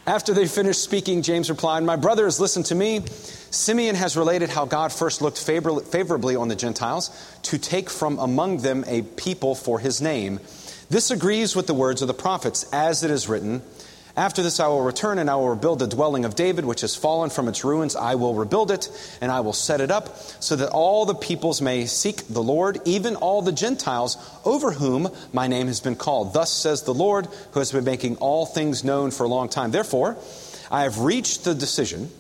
after 0.06 0.32
they 0.32 0.46
finished 0.46 0.82
speaking, 0.82 1.20
James 1.20 1.50
replied, 1.50 1.84
My 1.84 1.96
brothers, 1.96 2.40
listen 2.40 2.62
to 2.64 2.74
me. 2.74 3.02
Simeon 3.50 3.94
has 3.94 4.16
related 4.16 4.48
how 4.48 4.64
God 4.64 4.90
first 4.90 5.20
looked 5.20 5.38
favor- 5.38 5.80
favorably 5.80 6.34
on 6.34 6.48
the 6.48 6.56
Gentiles 6.56 7.10
to 7.42 7.58
take 7.58 7.90
from 7.90 8.18
among 8.18 8.58
them 8.58 8.84
a 8.86 9.02
people 9.02 9.54
for 9.54 9.78
his 9.78 10.00
name. 10.00 10.40
This 10.88 11.10
agrees 11.10 11.54
with 11.54 11.66
the 11.66 11.74
words 11.74 12.00
of 12.00 12.08
the 12.08 12.14
prophets, 12.14 12.64
as 12.72 13.04
it 13.04 13.10
is 13.10 13.28
written, 13.28 13.62
after 14.18 14.42
this 14.42 14.58
I 14.58 14.66
will 14.66 14.82
return 14.82 15.20
and 15.20 15.30
I 15.30 15.36
will 15.36 15.50
rebuild 15.50 15.78
the 15.78 15.86
dwelling 15.86 16.24
of 16.24 16.34
David, 16.34 16.64
which 16.64 16.80
has 16.80 16.96
fallen 16.96 17.30
from 17.30 17.46
its 17.46 17.64
ruins. 17.64 17.94
I 17.94 18.16
will 18.16 18.34
rebuild 18.34 18.72
it 18.72 18.88
and 19.20 19.30
I 19.30 19.40
will 19.40 19.52
set 19.52 19.80
it 19.80 19.92
up 19.92 20.18
so 20.42 20.56
that 20.56 20.70
all 20.70 21.06
the 21.06 21.14
peoples 21.14 21.62
may 21.62 21.86
seek 21.86 22.26
the 22.26 22.42
Lord, 22.42 22.80
even 22.84 23.14
all 23.14 23.42
the 23.42 23.52
Gentiles 23.52 24.16
over 24.44 24.72
whom 24.72 25.08
my 25.32 25.46
name 25.46 25.68
has 25.68 25.78
been 25.78 25.94
called. 25.94 26.34
Thus 26.34 26.52
says 26.52 26.82
the 26.82 26.92
Lord, 26.92 27.28
who 27.52 27.60
has 27.60 27.70
been 27.70 27.84
making 27.84 28.16
all 28.16 28.44
things 28.44 28.82
known 28.82 29.12
for 29.12 29.22
a 29.22 29.28
long 29.28 29.48
time. 29.48 29.70
Therefore, 29.70 30.16
I 30.68 30.82
have 30.82 30.98
reached 30.98 31.44
the 31.44 31.54
decision 31.54 32.10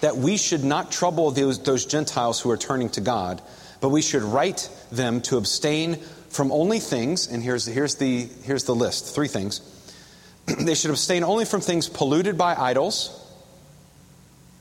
that 0.00 0.16
we 0.16 0.38
should 0.38 0.64
not 0.64 0.90
trouble 0.90 1.30
those, 1.30 1.62
those 1.62 1.84
Gentiles 1.84 2.40
who 2.40 2.50
are 2.50 2.56
turning 2.56 2.88
to 2.90 3.02
God, 3.02 3.42
but 3.82 3.90
we 3.90 4.00
should 4.00 4.22
write 4.22 4.70
them 4.90 5.20
to 5.22 5.36
abstain 5.36 5.96
from 6.30 6.50
only 6.50 6.78
things, 6.78 7.28
and 7.28 7.42
here's, 7.42 7.66
here's, 7.66 7.96
the, 7.96 8.26
here's 8.44 8.64
the 8.64 8.74
list 8.74 9.14
three 9.14 9.28
things 9.28 9.60
they 10.60 10.74
should 10.74 10.90
abstain 10.90 11.24
only 11.24 11.44
from 11.44 11.60
things 11.60 11.88
polluted 11.88 12.36
by 12.36 12.54
idols, 12.54 13.18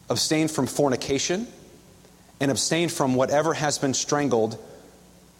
abstain 0.10 0.48
from 0.48 0.68
fornication, 0.68 1.48
and 2.40 2.52
abstain 2.52 2.90
from 2.90 3.16
whatever 3.16 3.54
has 3.54 3.78
been 3.78 3.94
strangled 3.94 4.58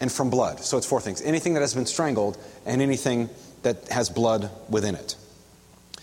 and 0.00 0.10
from 0.10 0.30
blood. 0.30 0.60
So 0.60 0.78
it's 0.78 0.86
four 0.86 1.00
things 1.00 1.22
anything 1.22 1.54
that 1.54 1.60
has 1.60 1.74
been 1.74 1.86
strangled 1.86 2.38
and 2.66 2.82
anything 2.82 3.28
that 3.62 3.88
has 3.88 4.10
blood 4.10 4.50
within 4.68 4.94
it. 4.94 5.16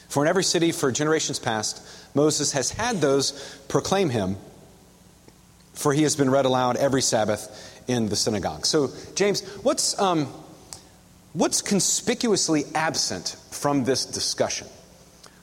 For 0.07 0.23
in 0.23 0.29
every 0.29 0.43
city 0.43 0.71
for 0.71 0.91
generations 0.91 1.39
past, 1.39 1.81
Moses 2.15 2.53
has 2.53 2.71
had 2.71 3.01
those 3.01 3.31
proclaim 3.67 4.09
him, 4.09 4.37
for 5.73 5.93
he 5.93 6.03
has 6.03 6.15
been 6.15 6.29
read 6.29 6.45
aloud 6.45 6.77
every 6.77 7.01
Sabbath 7.01 7.83
in 7.87 8.09
the 8.09 8.15
synagogue. 8.15 8.65
So, 8.65 8.91
James, 9.15 9.41
what's. 9.63 9.99
Um, 9.99 10.27
What's 11.33 11.61
conspicuously 11.61 12.65
absent 12.73 13.35
from 13.51 13.83
this 13.83 14.05
discussion? 14.05 14.67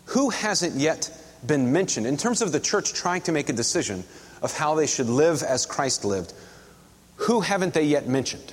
Who 0.07 0.31
hasn't 0.31 0.75
yet 0.77 1.11
been 1.47 1.73
mentioned 1.73 2.07
in 2.07 2.17
terms 2.17 2.43
of 2.43 2.51
the 2.51 2.61
church 2.61 2.93
trying 2.93 3.23
to 3.23 3.33
make 3.33 3.49
a 3.49 3.53
decision 3.53 4.05
of 4.43 4.57
how 4.57 4.75
they 4.75 4.87
should 4.87 5.09
live 5.09 5.43
as 5.43 5.65
Christ 5.65 6.05
lived? 6.05 6.33
Who 7.17 7.41
haven't 7.41 7.73
they 7.73 7.85
yet 7.85 8.09
mentioned? 8.09 8.53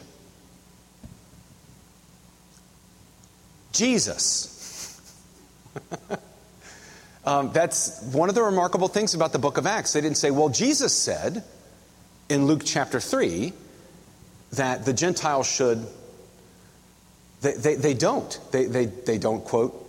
Jesus. 3.71 5.01
um, 7.25 7.51
that's 7.51 8.01
one 8.03 8.29
of 8.29 8.35
the 8.35 8.43
remarkable 8.43 8.87
things 8.87 9.15
about 9.15 9.31
the 9.33 9.39
book 9.39 9.57
of 9.57 9.65
Acts. 9.65 9.93
They 9.93 10.01
didn't 10.01 10.17
say, 10.17 10.29
well, 10.29 10.49
Jesus 10.49 10.93
said 10.93 11.43
in 12.29 12.45
Luke 12.45 12.61
chapter 12.63 12.99
3 12.99 13.53
that 14.53 14.85
the 14.85 14.93
Gentiles 14.93 15.47
should 15.47 15.87
they, 17.51 17.75
they, 17.75 17.93
don't. 17.93 18.39
They, 18.51 18.65
they, 18.65 18.85
they 18.85 19.17
don't 19.17 19.43
quote. 19.43 19.79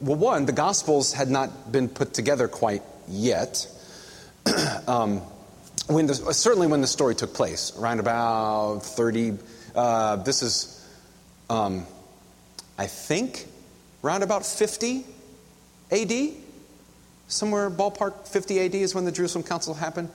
Well, 0.00 0.16
one, 0.16 0.46
the 0.46 0.52
Gospels 0.52 1.12
had 1.12 1.28
not 1.28 1.70
been 1.70 1.88
put 1.88 2.14
together 2.14 2.48
quite 2.48 2.82
yet. 3.06 3.66
um, 4.88 5.18
when 5.86 6.06
the, 6.06 6.14
certainly 6.14 6.66
when 6.66 6.80
the 6.80 6.86
story 6.86 7.14
took 7.14 7.34
place, 7.34 7.72
around 7.78 8.00
about 8.00 8.80
30, 8.80 9.38
uh, 9.74 10.16
this 10.16 10.42
is, 10.42 10.88
um, 11.50 11.86
I 12.78 12.86
think, 12.86 13.46
around 14.02 14.22
about 14.22 14.46
50 14.46 15.04
AD? 15.90 16.12
Somewhere 17.28 17.70
ballpark 17.70 18.26
50 18.26 18.60
AD 18.60 18.74
is 18.74 18.94
when 18.94 19.04
the 19.04 19.12
Jerusalem 19.12 19.44
Council 19.44 19.74
happened. 19.74 20.10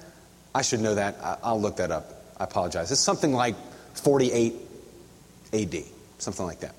I 0.54 0.64
should 0.64 0.82
know 0.82 0.96
that. 0.96 1.18
I'll 1.44 1.62
look 1.62 1.78
that 1.78 1.92
up. 1.92 2.12
I 2.40 2.46
apologize. 2.46 2.92
It's 2.92 3.02
something 3.02 3.34
like 3.34 3.56
48 3.94 4.56
AD, 5.54 5.76
something 6.18 6.46
like 6.46 6.60
that. 6.60 6.76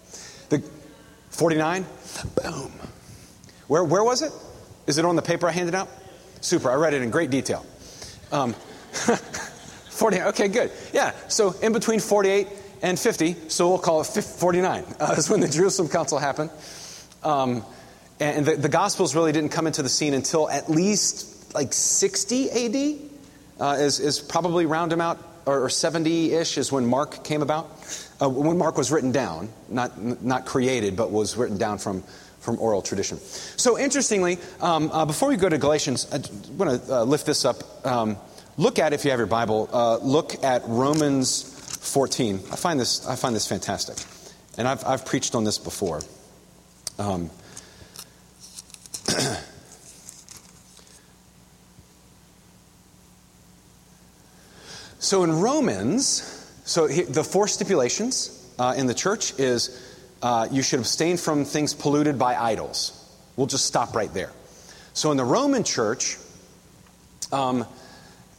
The 0.48 0.62
49? 1.30 1.86
Boom. 2.42 2.72
Where, 3.68 3.84
where 3.84 4.02
was 4.02 4.22
it? 4.22 4.32
Is 4.86 4.98
it 4.98 5.04
on 5.04 5.16
the 5.16 5.22
paper 5.22 5.46
I 5.46 5.52
handed 5.52 5.74
out? 5.74 5.88
Super. 6.40 6.70
I 6.70 6.74
read 6.74 6.94
it 6.94 7.02
in 7.02 7.10
great 7.10 7.30
detail. 7.30 7.64
Um, 8.32 8.54
48. 9.90 10.22
Okay, 10.28 10.48
good. 10.48 10.70
Yeah. 10.92 11.12
So 11.28 11.54
in 11.62 11.72
between 11.72 12.00
48 12.00 12.48
and 12.82 12.98
50, 12.98 13.36
so 13.48 13.68
we'll 13.68 13.78
call 13.78 14.00
it 14.00 14.06
49. 14.06 14.84
Uh, 15.00 15.14
is 15.16 15.28
when 15.28 15.40
the 15.40 15.48
Jerusalem 15.48 15.88
Council 15.88 16.18
happened. 16.18 16.50
Um, 17.22 17.64
and 18.20 18.46
the, 18.46 18.56
the, 18.56 18.68
Gospels 18.68 19.14
really 19.14 19.30
didn't 19.32 19.50
come 19.50 19.66
into 19.66 19.82
the 19.82 19.88
scene 19.88 20.14
until 20.14 20.48
at 20.48 20.68
least 20.68 21.54
like 21.54 21.72
60 21.72 22.50
AD, 22.50 22.98
uh, 23.60 23.76
is, 23.78 24.00
is 24.00 24.18
probably 24.18 24.66
roundabout, 24.66 25.18
or 25.46 25.68
70 25.68 26.32
ish 26.32 26.58
is 26.58 26.72
when 26.72 26.86
Mark 26.86 27.24
came 27.24 27.42
about 27.42 27.68
uh, 28.20 28.28
when 28.28 28.58
Mark 28.58 28.76
was 28.76 28.90
written 28.90 29.12
down, 29.12 29.48
not, 29.68 30.00
not 30.22 30.44
created, 30.46 30.96
but 30.96 31.10
was 31.10 31.36
written 31.36 31.56
down 31.56 31.78
from, 31.78 32.02
from 32.40 32.58
oral 32.58 32.82
tradition. 32.82 33.18
So, 33.18 33.78
interestingly, 33.78 34.38
um, 34.60 34.90
uh, 34.92 35.04
before 35.04 35.28
we 35.28 35.36
go 35.36 35.48
to 35.48 35.58
Galatians, 35.58 36.06
I 36.12 36.20
want 36.54 36.84
to 36.84 36.94
uh, 36.94 37.04
lift 37.04 37.26
this 37.26 37.44
up. 37.44 37.86
Um, 37.86 38.16
look 38.56 38.80
at, 38.80 38.92
if 38.92 39.04
you 39.04 39.10
have 39.10 39.20
your 39.20 39.28
Bible, 39.28 39.68
uh, 39.72 39.98
look 39.98 40.42
at 40.42 40.62
Romans 40.66 41.42
14. 41.92 42.40
I 42.50 42.56
find 42.56 42.80
this, 42.80 43.06
I 43.06 43.14
find 43.14 43.36
this 43.36 43.46
fantastic. 43.46 43.98
And 44.56 44.66
I've, 44.66 44.84
I've 44.84 45.06
preached 45.06 45.36
on 45.36 45.44
this 45.44 45.58
before. 45.58 46.00
Um, 46.98 47.30
so, 54.98 55.22
in 55.22 55.40
Romans, 55.40 56.37
so 56.68 56.86
the 56.86 57.24
four 57.24 57.48
stipulations 57.48 58.46
uh, 58.58 58.74
in 58.76 58.86
the 58.86 58.92
church 58.92 59.32
is 59.38 59.90
uh, 60.20 60.48
you 60.50 60.62
should 60.62 60.80
abstain 60.80 61.16
from 61.16 61.46
things 61.46 61.72
polluted 61.72 62.18
by 62.18 62.36
idols. 62.36 62.92
We'll 63.36 63.46
just 63.46 63.64
stop 63.64 63.96
right 63.96 64.12
there. 64.12 64.30
So 64.92 65.10
in 65.10 65.16
the 65.16 65.24
Roman 65.24 65.64
church, 65.64 66.18
um, 67.32 67.64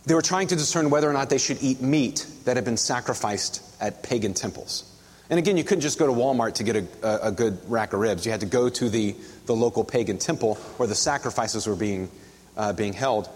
they 0.06 0.14
were 0.14 0.22
trying 0.22 0.46
to 0.50 0.56
discern 0.56 0.92
whether 0.92 1.10
or 1.10 1.14
not 1.14 1.32
they 1.32 1.40
should 1.40 1.58
eat 1.64 1.82
meat 1.82 2.28
that 2.46 2.56
had 2.56 2.66
been 2.66 2.78
sacrificed 2.78 3.64
at 3.82 4.04
pagan 4.04 4.36
temples. 4.36 4.86
And 5.32 5.40
again, 5.40 5.58
you 5.58 5.64
couldn't 5.64 5.82
just 5.82 5.98
go 5.98 6.06
to 6.06 6.14
Walmart 6.14 6.54
to 6.56 6.64
get 6.64 6.76
a, 6.76 7.30
a 7.30 7.32
good 7.32 7.58
rack 7.68 7.94
of 7.94 8.00
ribs. 8.00 8.28
You 8.28 8.32
had 8.32 8.42
to 8.42 8.46
go 8.46 8.70
to 8.70 8.90
the, 8.90 9.16
the 9.48 9.56
local 9.56 9.84
pagan 9.84 10.20
temple 10.20 10.54
where 10.78 10.86
the 10.86 10.94
sacrifices 10.94 11.66
were 11.66 11.76
being, 11.76 12.12
uh, 12.56 12.74
being 12.74 12.94
held. 12.94 13.28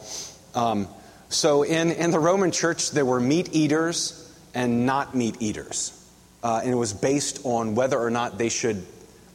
Um, 0.54 0.88
so 1.30 1.64
in, 1.64 1.92
in 1.94 2.12
the 2.12 2.20
Roman 2.20 2.52
church, 2.52 2.92
there 2.92 3.06
were 3.06 3.20
meat 3.20 3.50
eaters 3.54 4.20
and 4.54 4.86
not 4.86 5.16
meat 5.16 5.36
eaters. 5.40 6.00
Uh, 6.44 6.62
and 6.64 6.72
it 6.72 6.76
was 6.76 6.94
based 6.94 7.40
on 7.46 7.76
whether 7.76 8.00
or 8.00 8.10
not 8.10 8.38
they 8.38 8.50
should 8.50 8.86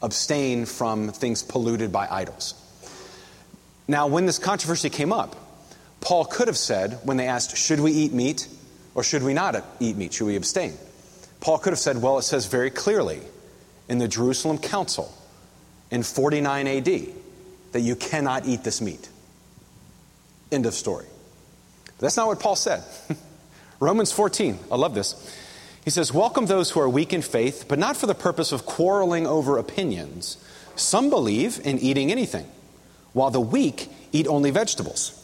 abstain 0.03 0.67
from 0.67 1.11
things 1.11 1.43
polluted 1.43 1.91
by 1.91 2.07
idols. 2.11 2.55
Now, 3.89 4.07
when 4.07 4.27
this 4.27 4.39
controversy 4.39 4.91
came 4.91 5.13
up, 5.13 5.35
Paul 6.01 6.27
could 6.27 6.49
have 6.49 6.59
said, 6.59 6.99
when 7.05 7.17
they 7.17 7.27
asked, 7.27 7.57
Should 7.57 7.81
we 7.81 7.93
eat 7.93 8.13
meat 8.13 8.47
or 8.95 9.03
should 9.03 9.23
we 9.23 9.35
not 9.35 9.65
eat 9.81 9.97
meat? 9.97 10.13
Should 10.13 10.27
we 10.27 10.37
abstain? 10.37 10.75
Paul 11.41 11.59
could 11.59 11.73
have 11.73 11.79
said, 11.79 12.01
Well, 12.01 12.19
it 12.19 12.23
says 12.23 12.47
very 12.47 12.71
clearly 12.71 13.21
in 13.89 13.99
the 13.99 14.09
Jerusalem 14.09 14.59
Council 14.59 15.13
in 15.91 16.03
49 16.03 16.67
AD 16.67 16.85
that 17.73 17.81
you 17.81 17.97
cannot 17.97 18.47
eat 18.47 18.63
this 18.63 18.81
meat. 18.81 19.09
End 20.53 20.67
of 20.67 20.75
story. 20.75 21.07
But 21.87 21.99
that's 21.99 22.17
not 22.17 22.27
what 22.27 22.41
Paul 22.41 22.57
said. 22.57 22.83
Romans 23.81 24.11
14, 24.11 24.59
I 24.73 24.77
love 24.77 24.95
this. 24.95 25.15
He 25.85 25.91
says, 25.91 26.13
Welcome 26.13 26.47
those 26.47 26.71
who 26.71 26.81
are 26.81 26.89
weak 26.89 27.13
in 27.13 27.23
faith, 27.23 27.67
but 27.69 27.79
not 27.79 27.97
for 27.97 28.07
the 28.07 28.15
purpose 28.15 28.51
of 28.51 28.67
quarreling 28.67 29.27
over 29.27 29.57
opinions. 29.57 30.37
Some 30.75 31.11
believe 31.11 31.61
in 31.65 31.79
eating 31.79 32.11
anything, 32.11 32.47
while 33.13 33.31
the 33.31 33.41
weak 33.41 33.89
eat 34.13 34.27
only 34.27 34.51
vegetables. 34.51 35.15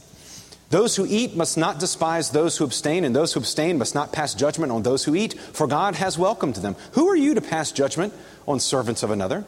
Those 0.70 0.96
who 0.96 1.06
eat 1.08 1.36
must 1.36 1.58
not 1.58 1.78
despise 1.78 2.30
those 2.30 2.56
who 2.56 2.64
abstain, 2.64 3.04
and 3.04 3.14
those 3.14 3.32
who 3.32 3.40
abstain 3.40 3.76
must 3.78 3.94
not 3.94 4.12
pass 4.12 4.34
judgment 4.34 4.72
on 4.72 4.82
those 4.82 5.04
who 5.04 5.14
eat, 5.14 5.34
for 5.34 5.66
God 5.66 5.96
has 5.96 6.18
welcomed 6.18 6.56
them. 6.56 6.76
Who 6.92 7.08
are 7.08 7.16
you 7.16 7.34
to 7.34 7.40
pass 7.40 7.72
judgment 7.72 8.14
on 8.46 8.60
servants 8.60 9.02
of 9.02 9.10
another? 9.10 9.44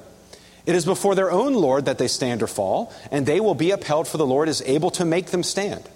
It 0.67 0.75
is 0.75 0.85
before 0.85 1.15
their 1.15 1.31
own 1.31 1.55
Lord 1.55 1.85
that 1.85 1.99
they 1.99 2.09
stand 2.09 2.43
or 2.43 2.49
fall, 2.49 2.93
and 3.11 3.25
they 3.25 3.41
will 3.41 3.55
be 3.55 3.71
upheld, 3.71 4.09
for 4.09 4.19
the 4.19 4.27
Lord 4.27 4.49
is 4.49 4.63
able 4.67 4.91
to 4.93 5.05
make 5.05 5.27
them 5.27 5.45
stand. 5.45 5.89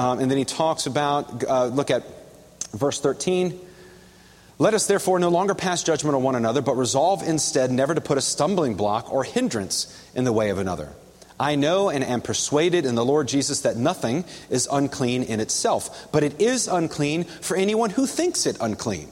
Um, 0.00 0.18
and 0.18 0.30
then 0.30 0.38
he 0.38 0.46
talks 0.46 0.86
about, 0.86 1.44
uh, 1.44 1.66
look 1.66 1.90
at 1.90 2.04
verse 2.72 2.98
13. 3.02 3.60
Let 4.58 4.72
us 4.72 4.86
therefore 4.86 5.18
no 5.18 5.28
longer 5.28 5.54
pass 5.54 5.82
judgment 5.82 6.16
on 6.16 6.22
one 6.22 6.36
another, 6.36 6.62
but 6.62 6.78
resolve 6.78 7.22
instead 7.22 7.70
never 7.70 7.94
to 7.94 8.00
put 8.00 8.16
a 8.16 8.22
stumbling 8.22 8.76
block 8.76 9.12
or 9.12 9.24
hindrance 9.24 9.94
in 10.14 10.24
the 10.24 10.32
way 10.32 10.48
of 10.48 10.56
another. 10.56 10.88
I 11.38 11.56
know 11.56 11.90
and 11.90 12.02
am 12.02 12.22
persuaded 12.22 12.86
in 12.86 12.94
the 12.94 13.04
Lord 13.04 13.28
Jesus 13.28 13.60
that 13.60 13.76
nothing 13.76 14.24
is 14.48 14.66
unclean 14.72 15.22
in 15.22 15.38
itself, 15.38 16.10
but 16.12 16.22
it 16.22 16.40
is 16.40 16.66
unclean 16.66 17.24
for 17.24 17.54
anyone 17.54 17.90
who 17.90 18.06
thinks 18.06 18.46
it 18.46 18.56
unclean. 18.58 19.10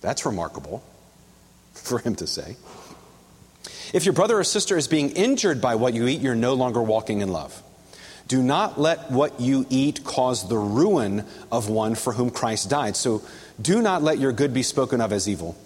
That's 0.00 0.26
remarkable 0.26 0.82
for 1.72 2.00
him 2.00 2.16
to 2.16 2.26
say. 2.26 2.56
If 3.94 4.06
your 4.06 4.12
brother 4.12 4.40
or 4.40 4.44
sister 4.44 4.76
is 4.76 4.88
being 4.88 5.10
injured 5.10 5.60
by 5.60 5.76
what 5.76 5.94
you 5.94 6.08
eat, 6.08 6.20
you're 6.20 6.34
no 6.34 6.54
longer 6.54 6.82
walking 6.82 7.20
in 7.20 7.28
love. 7.28 7.62
Do 8.28 8.42
not 8.42 8.80
let 8.80 9.10
what 9.10 9.40
you 9.40 9.66
eat 9.70 10.02
cause 10.04 10.48
the 10.48 10.58
ruin 10.58 11.24
of 11.52 11.68
one 11.68 11.94
for 11.94 12.12
whom 12.12 12.30
Christ 12.30 12.68
died. 12.68 12.96
So 12.96 13.22
do 13.60 13.80
not 13.80 14.02
let 14.02 14.18
your 14.18 14.32
good 14.32 14.52
be 14.52 14.62
spoken 14.62 15.00
of 15.00 15.12
as 15.12 15.28
evil. 15.28 15.56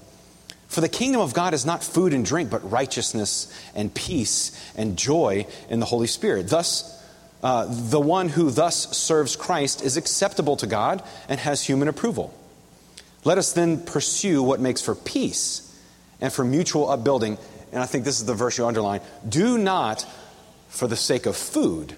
For 0.68 0.80
the 0.80 0.88
kingdom 0.88 1.20
of 1.20 1.34
God 1.34 1.54
is 1.54 1.66
not 1.66 1.82
food 1.82 2.12
and 2.12 2.24
drink, 2.24 2.50
but 2.50 2.70
righteousness 2.70 3.52
and 3.74 3.92
peace 3.92 4.72
and 4.76 4.96
joy 4.96 5.46
in 5.68 5.80
the 5.80 5.86
Holy 5.86 6.06
Spirit. 6.06 6.48
Thus, 6.48 6.96
uh, 7.42 7.66
the 7.68 8.00
one 8.00 8.28
who 8.28 8.50
thus 8.50 8.96
serves 8.96 9.34
Christ 9.34 9.82
is 9.82 9.96
acceptable 9.96 10.56
to 10.58 10.66
God 10.66 11.02
and 11.28 11.40
has 11.40 11.64
human 11.64 11.88
approval. 11.88 12.32
Let 13.24 13.38
us 13.38 13.52
then 13.52 13.82
pursue 13.82 14.42
what 14.42 14.60
makes 14.60 14.80
for 14.80 14.94
peace 14.94 15.66
and 16.20 16.32
for 16.32 16.44
mutual 16.44 16.88
upbuilding. 16.90 17.38
And 17.72 17.82
I 17.82 17.86
think 17.86 18.04
this 18.04 18.20
is 18.20 18.26
the 18.26 18.34
verse 18.34 18.58
you 18.58 18.66
underline. 18.66 19.00
Do 19.28 19.58
not, 19.58 20.06
for 20.68 20.86
the 20.86 20.96
sake 20.96 21.26
of 21.26 21.36
food, 21.36 21.96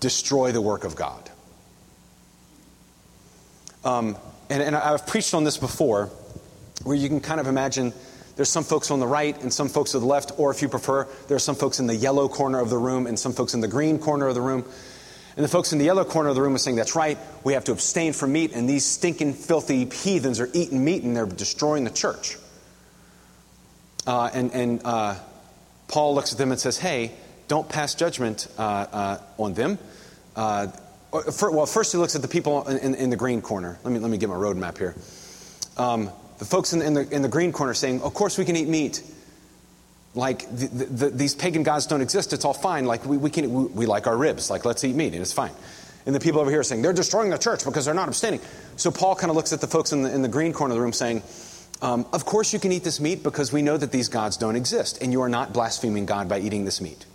destroy 0.00 0.52
the 0.52 0.60
work 0.60 0.84
of 0.84 0.96
God. 0.96 1.30
Um, 3.84 4.16
and, 4.48 4.62
and 4.62 4.76
I've 4.76 5.06
preached 5.06 5.32
on 5.34 5.44
this 5.44 5.56
before, 5.56 6.10
where 6.82 6.96
you 6.96 7.08
can 7.08 7.20
kind 7.20 7.40
of 7.40 7.46
imagine 7.46 7.92
there's 8.36 8.48
some 8.48 8.64
folks 8.64 8.90
on 8.90 9.00
the 9.00 9.06
right 9.06 9.40
and 9.42 9.52
some 9.52 9.68
folks 9.68 9.92
to 9.92 9.98
the 9.98 10.06
left, 10.06 10.32
or 10.38 10.50
if 10.50 10.62
you 10.62 10.68
prefer, 10.68 11.06
there 11.28 11.36
are 11.36 11.40
some 11.40 11.54
folks 11.54 11.78
in 11.78 11.86
the 11.86 11.94
yellow 11.94 12.28
corner 12.28 12.58
of 12.58 12.70
the 12.70 12.78
room 12.78 13.06
and 13.06 13.18
some 13.18 13.32
folks 13.32 13.54
in 13.54 13.60
the 13.60 13.68
green 13.68 13.98
corner 13.98 14.28
of 14.28 14.34
the 14.34 14.40
room. 14.40 14.64
And 15.36 15.44
the 15.44 15.48
folks 15.48 15.72
in 15.72 15.78
the 15.78 15.84
yellow 15.84 16.04
corner 16.04 16.28
of 16.28 16.34
the 16.34 16.42
room 16.42 16.54
are 16.54 16.58
saying, 16.58 16.76
That's 16.76 16.96
right, 16.96 17.18
we 17.44 17.52
have 17.52 17.64
to 17.64 17.72
abstain 17.72 18.12
from 18.12 18.32
meat, 18.32 18.52
and 18.52 18.68
these 18.68 18.84
stinking, 18.84 19.34
filthy 19.34 19.84
heathens 19.84 20.40
are 20.40 20.48
eating 20.52 20.84
meat 20.84 21.02
and 21.02 21.16
they're 21.16 21.26
destroying 21.26 21.84
the 21.84 21.90
church. 21.90 22.36
Uh, 24.06 24.30
and 24.32 24.52
and 24.52 24.80
uh, 24.84 25.14
Paul 25.88 26.14
looks 26.14 26.32
at 26.32 26.38
them 26.38 26.50
and 26.50 26.60
says, 26.60 26.78
Hey, 26.78 27.12
don't 27.50 27.68
pass 27.68 27.96
judgment 27.96 28.46
uh, 28.56 28.62
uh 28.62 29.18
on 29.36 29.54
them. 29.54 29.78
Uh, 30.36 30.68
for, 31.32 31.50
well, 31.50 31.66
first 31.66 31.90
he 31.90 31.98
looks 31.98 32.14
at 32.14 32.22
the 32.22 32.28
people 32.28 32.66
in, 32.68 32.78
in, 32.78 32.94
in, 32.94 33.10
the 33.10 33.16
green 33.16 33.42
corner. 33.42 33.76
Let 33.82 33.92
me, 33.92 33.98
let 33.98 34.08
me 34.08 34.16
get 34.16 34.28
my 34.28 34.36
roadmap 34.36 34.78
here. 34.78 34.94
Um, 35.76 36.10
the 36.38 36.44
folks 36.44 36.72
in, 36.72 36.80
in, 36.80 36.94
the, 36.94 37.08
in 37.10 37.22
the 37.22 37.28
green 37.28 37.50
corner 37.50 37.74
saying, 37.74 38.02
Of 38.02 38.14
course 38.14 38.38
we 38.38 38.44
can 38.44 38.54
eat 38.54 38.68
meat. 38.68 39.02
Like 40.14 40.48
the, 40.50 40.66
the, 40.66 41.10
these 41.10 41.34
pagan 41.34 41.64
gods 41.64 41.86
don't 41.86 42.00
exist, 42.00 42.32
it's 42.32 42.44
all 42.44 42.54
fine. 42.54 42.84
Like 42.84 43.04
we, 43.04 43.16
we, 43.16 43.30
can, 43.30 43.52
we, 43.52 43.64
we 43.64 43.86
like 43.86 44.06
our 44.06 44.16
ribs, 44.16 44.48
like 44.50 44.64
let's 44.64 44.84
eat 44.84 44.94
meat, 44.94 45.12
and 45.12 45.22
it's 45.22 45.32
fine. 45.32 45.52
And 46.06 46.14
the 46.14 46.20
people 46.20 46.40
over 46.40 46.50
here 46.50 46.60
are 46.60 46.64
saying, 46.64 46.82
They're 46.82 46.92
destroying 46.92 47.30
the 47.30 47.38
church 47.38 47.64
because 47.64 47.84
they're 47.84 47.94
not 47.94 48.08
abstaining. 48.08 48.40
So 48.76 48.92
Paul 48.92 49.16
kind 49.16 49.30
of 49.30 49.36
looks 49.36 49.52
at 49.52 49.60
the 49.60 49.66
folks 49.66 49.92
in 49.92 50.02
the, 50.02 50.14
in 50.14 50.22
the 50.22 50.28
green 50.28 50.52
corner 50.52 50.72
of 50.72 50.76
the 50.76 50.82
room 50.82 50.92
saying, 50.92 51.24
um, 51.82 52.06
Of 52.12 52.24
course 52.24 52.52
you 52.52 52.60
can 52.60 52.70
eat 52.70 52.84
this 52.84 53.00
meat 53.00 53.24
because 53.24 53.52
we 53.52 53.62
know 53.62 53.76
that 53.76 53.90
these 53.90 54.08
gods 54.08 54.36
don't 54.36 54.56
exist, 54.56 55.02
and 55.02 55.12
you 55.12 55.22
are 55.22 55.28
not 55.28 55.52
blaspheming 55.52 56.06
God 56.06 56.28
by 56.28 56.38
eating 56.38 56.64
this 56.64 56.80
meat. 56.80 57.06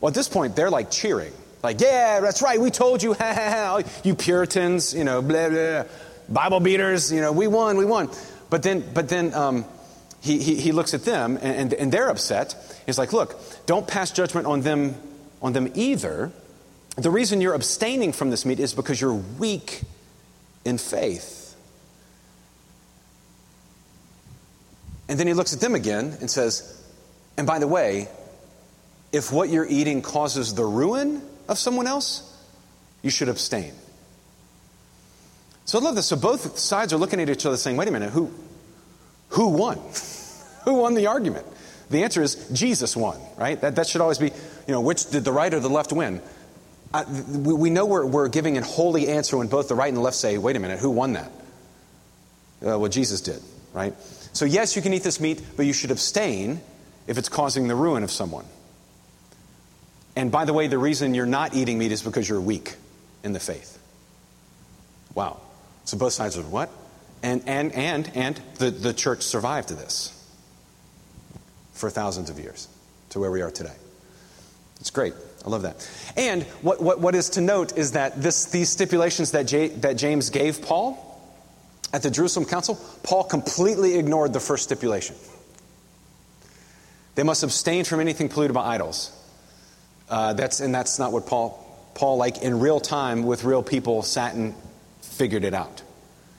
Well, 0.00 0.08
at 0.08 0.14
this 0.14 0.28
point, 0.28 0.56
they're 0.56 0.70
like 0.70 0.90
cheering. 0.90 1.32
Like, 1.62 1.80
yeah, 1.80 2.20
that's 2.20 2.42
right, 2.42 2.60
we 2.60 2.70
told 2.70 3.02
you, 3.02 3.16
you 4.04 4.14
Puritans, 4.14 4.94
you 4.94 5.04
know, 5.04 5.22
blah, 5.22 5.48
blah, 5.48 5.84
Bible 6.28 6.60
beaters, 6.60 7.12
you 7.12 7.20
know, 7.20 7.32
we 7.32 7.46
won, 7.46 7.76
we 7.76 7.84
won. 7.84 8.10
But 8.50 8.62
then, 8.62 8.84
but 8.94 9.08
then 9.08 9.34
um, 9.34 9.64
he, 10.20 10.38
he, 10.38 10.56
he, 10.56 10.72
looks 10.72 10.94
at 10.94 11.04
them 11.04 11.36
and, 11.40 11.56
and, 11.56 11.74
and 11.74 11.92
they're 11.92 12.08
upset. 12.08 12.54
He's 12.86 12.98
like, 12.98 13.12
look, 13.12 13.36
don't 13.66 13.86
pass 13.86 14.10
judgment 14.10 14.46
on 14.46 14.60
them, 14.60 14.94
on 15.42 15.52
them 15.52 15.72
either. 15.74 16.30
The 16.96 17.10
reason 17.10 17.40
you're 17.40 17.54
abstaining 17.54 18.12
from 18.12 18.30
this 18.30 18.44
meat 18.44 18.60
is 18.60 18.74
because 18.74 19.00
you're 19.00 19.14
weak 19.14 19.82
in 20.64 20.78
faith. 20.78 21.56
And 25.08 25.18
then 25.18 25.26
he 25.26 25.34
looks 25.34 25.52
at 25.52 25.60
them 25.60 25.74
again 25.74 26.16
and 26.20 26.30
says, 26.30 26.82
and 27.36 27.46
by 27.46 27.58
the 27.58 27.68
way, 27.68 28.08
if 29.12 29.32
what 29.32 29.48
you're 29.48 29.66
eating 29.68 30.02
causes 30.02 30.54
the 30.54 30.64
ruin 30.64 31.22
of 31.48 31.58
someone 31.58 31.86
else, 31.86 32.32
you 33.02 33.10
should 33.10 33.28
abstain. 33.28 33.72
So 35.64 35.78
I 35.78 35.82
love 35.82 35.96
this. 35.96 36.06
So 36.06 36.16
both 36.16 36.58
sides 36.58 36.92
are 36.92 36.96
looking 36.96 37.20
at 37.20 37.28
each 37.28 37.44
other 37.44 37.56
saying, 37.56 37.76
wait 37.76 37.88
a 37.88 37.90
minute, 37.90 38.10
who, 38.10 38.32
who 39.30 39.48
won? 39.48 39.78
who 40.64 40.74
won 40.74 40.94
the 40.94 41.08
argument? 41.08 41.46
The 41.90 42.02
answer 42.02 42.22
is 42.22 42.48
Jesus 42.52 42.96
won, 42.96 43.20
right? 43.36 43.60
That, 43.60 43.76
that 43.76 43.86
should 43.86 44.00
always 44.00 44.18
be, 44.18 44.26
you 44.26 44.72
know, 44.72 44.80
which 44.80 45.10
did 45.10 45.24
the 45.24 45.32
right 45.32 45.52
or 45.52 45.60
the 45.60 45.68
left 45.68 45.92
win? 45.92 46.20
Uh, 46.92 47.04
we, 47.28 47.54
we, 47.54 47.70
know 47.70 47.84
we're, 47.84 48.06
we're 48.06 48.28
giving 48.28 48.58
a 48.58 48.62
holy 48.62 49.08
answer 49.08 49.36
when 49.36 49.48
both 49.48 49.68
the 49.68 49.74
right 49.74 49.88
and 49.88 49.96
the 49.96 50.00
left 50.00 50.16
say, 50.16 50.38
wait 50.38 50.56
a 50.56 50.60
minute, 50.60 50.78
who 50.78 50.90
won 50.90 51.12
that? 51.14 51.30
Uh, 52.64 52.78
well, 52.78 52.88
Jesus 52.88 53.20
did, 53.20 53.40
right? 53.72 53.94
So, 54.32 54.44
yes, 54.44 54.76
you 54.76 54.82
can 54.82 54.92
eat 54.92 55.02
this 55.02 55.20
meat, 55.20 55.42
but 55.56 55.66
you 55.66 55.72
should 55.72 55.90
abstain 55.90 56.60
if 57.06 57.18
it's 57.18 57.28
causing 57.28 57.68
the 57.68 57.74
ruin 57.74 58.02
of 58.02 58.10
someone. 58.10 58.44
And 60.16 60.32
by 60.32 60.46
the 60.46 60.52
way, 60.52 60.66
the 60.66 60.78
reason 60.78 61.14
you're 61.14 61.26
not 61.26 61.54
eating 61.54 61.78
meat 61.78 61.92
is 61.92 62.02
because 62.02 62.28
you're 62.28 62.40
weak 62.40 62.74
in 63.22 63.32
the 63.32 63.40
faith. 63.40 63.78
Wow. 65.14 65.40
So 65.84 65.96
both 65.96 66.14
sides 66.14 66.36
are 66.38 66.42
what? 66.42 66.70
And 67.22 67.42
and 67.46 67.72
and 67.72 68.10
and 68.14 68.40
the, 68.56 68.70
the 68.70 68.92
church 68.92 69.22
survived 69.22 69.68
this 69.68 70.12
for 71.72 71.90
thousands 71.90 72.30
of 72.30 72.38
years 72.38 72.68
to 73.10 73.20
where 73.20 73.30
we 73.30 73.42
are 73.42 73.50
today. 73.50 73.74
It's 74.80 74.90
great. 74.90 75.14
I 75.44 75.48
love 75.48 75.62
that. 75.62 75.88
And 76.16 76.42
what, 76.62 76.82
what, 76.82 77.00
what 77.00 77.14
is 77.14 77.30
to 77.30 77.40
note 77.40 77.78
is 77.78 77.92
that 77.92 78.20
this, 78.20 78.46
these 78.46 78.68
stipulations 78.68 79.30
that, 79.30 79.44
J, 79.44 79.68
that 79.68 79.96
James 79.96 80.30
gave 80.30 80.60
Paul 80.60 81.02
at 81.92 82.02
the 82.02 82.10
Jerusalem 82.10 82.46
Council, 82.46 82.78
Paul 83.04 83.24
completely 83.24 83.96
ignored 83.96 84.32
the 84.32 84.40
first 84.40 84.64
stipulation. 84.64 85.14
They 87.14 87.22
must 87.22 87.42
abstain 87.42 87.84
from 87.84 88.00
anything 88.00 88.28
polluted 88.28 88.54
by 88.54 88.66
idols. 88.74 89.15
Uh, 90.08 90.32
that's, 90.34 90.60
and 90.60 90.74
that's 90.74 90.98
not 90.98 91.12
what 91.12 91.26
Paul, 91.26 91.62
Paul, 91.94 92.16
like 92.16 92.42
in 92.42 92.60
real 92.60 92.80
time 92.80 93.24
with 93.24 93.44
real 93.44 93.62
people, 93.62 94.02
sat 94.02 94.34
and 94.34 94.54
figured 95.02 95.44
it 95.44 95.54
out. 95.54 95.82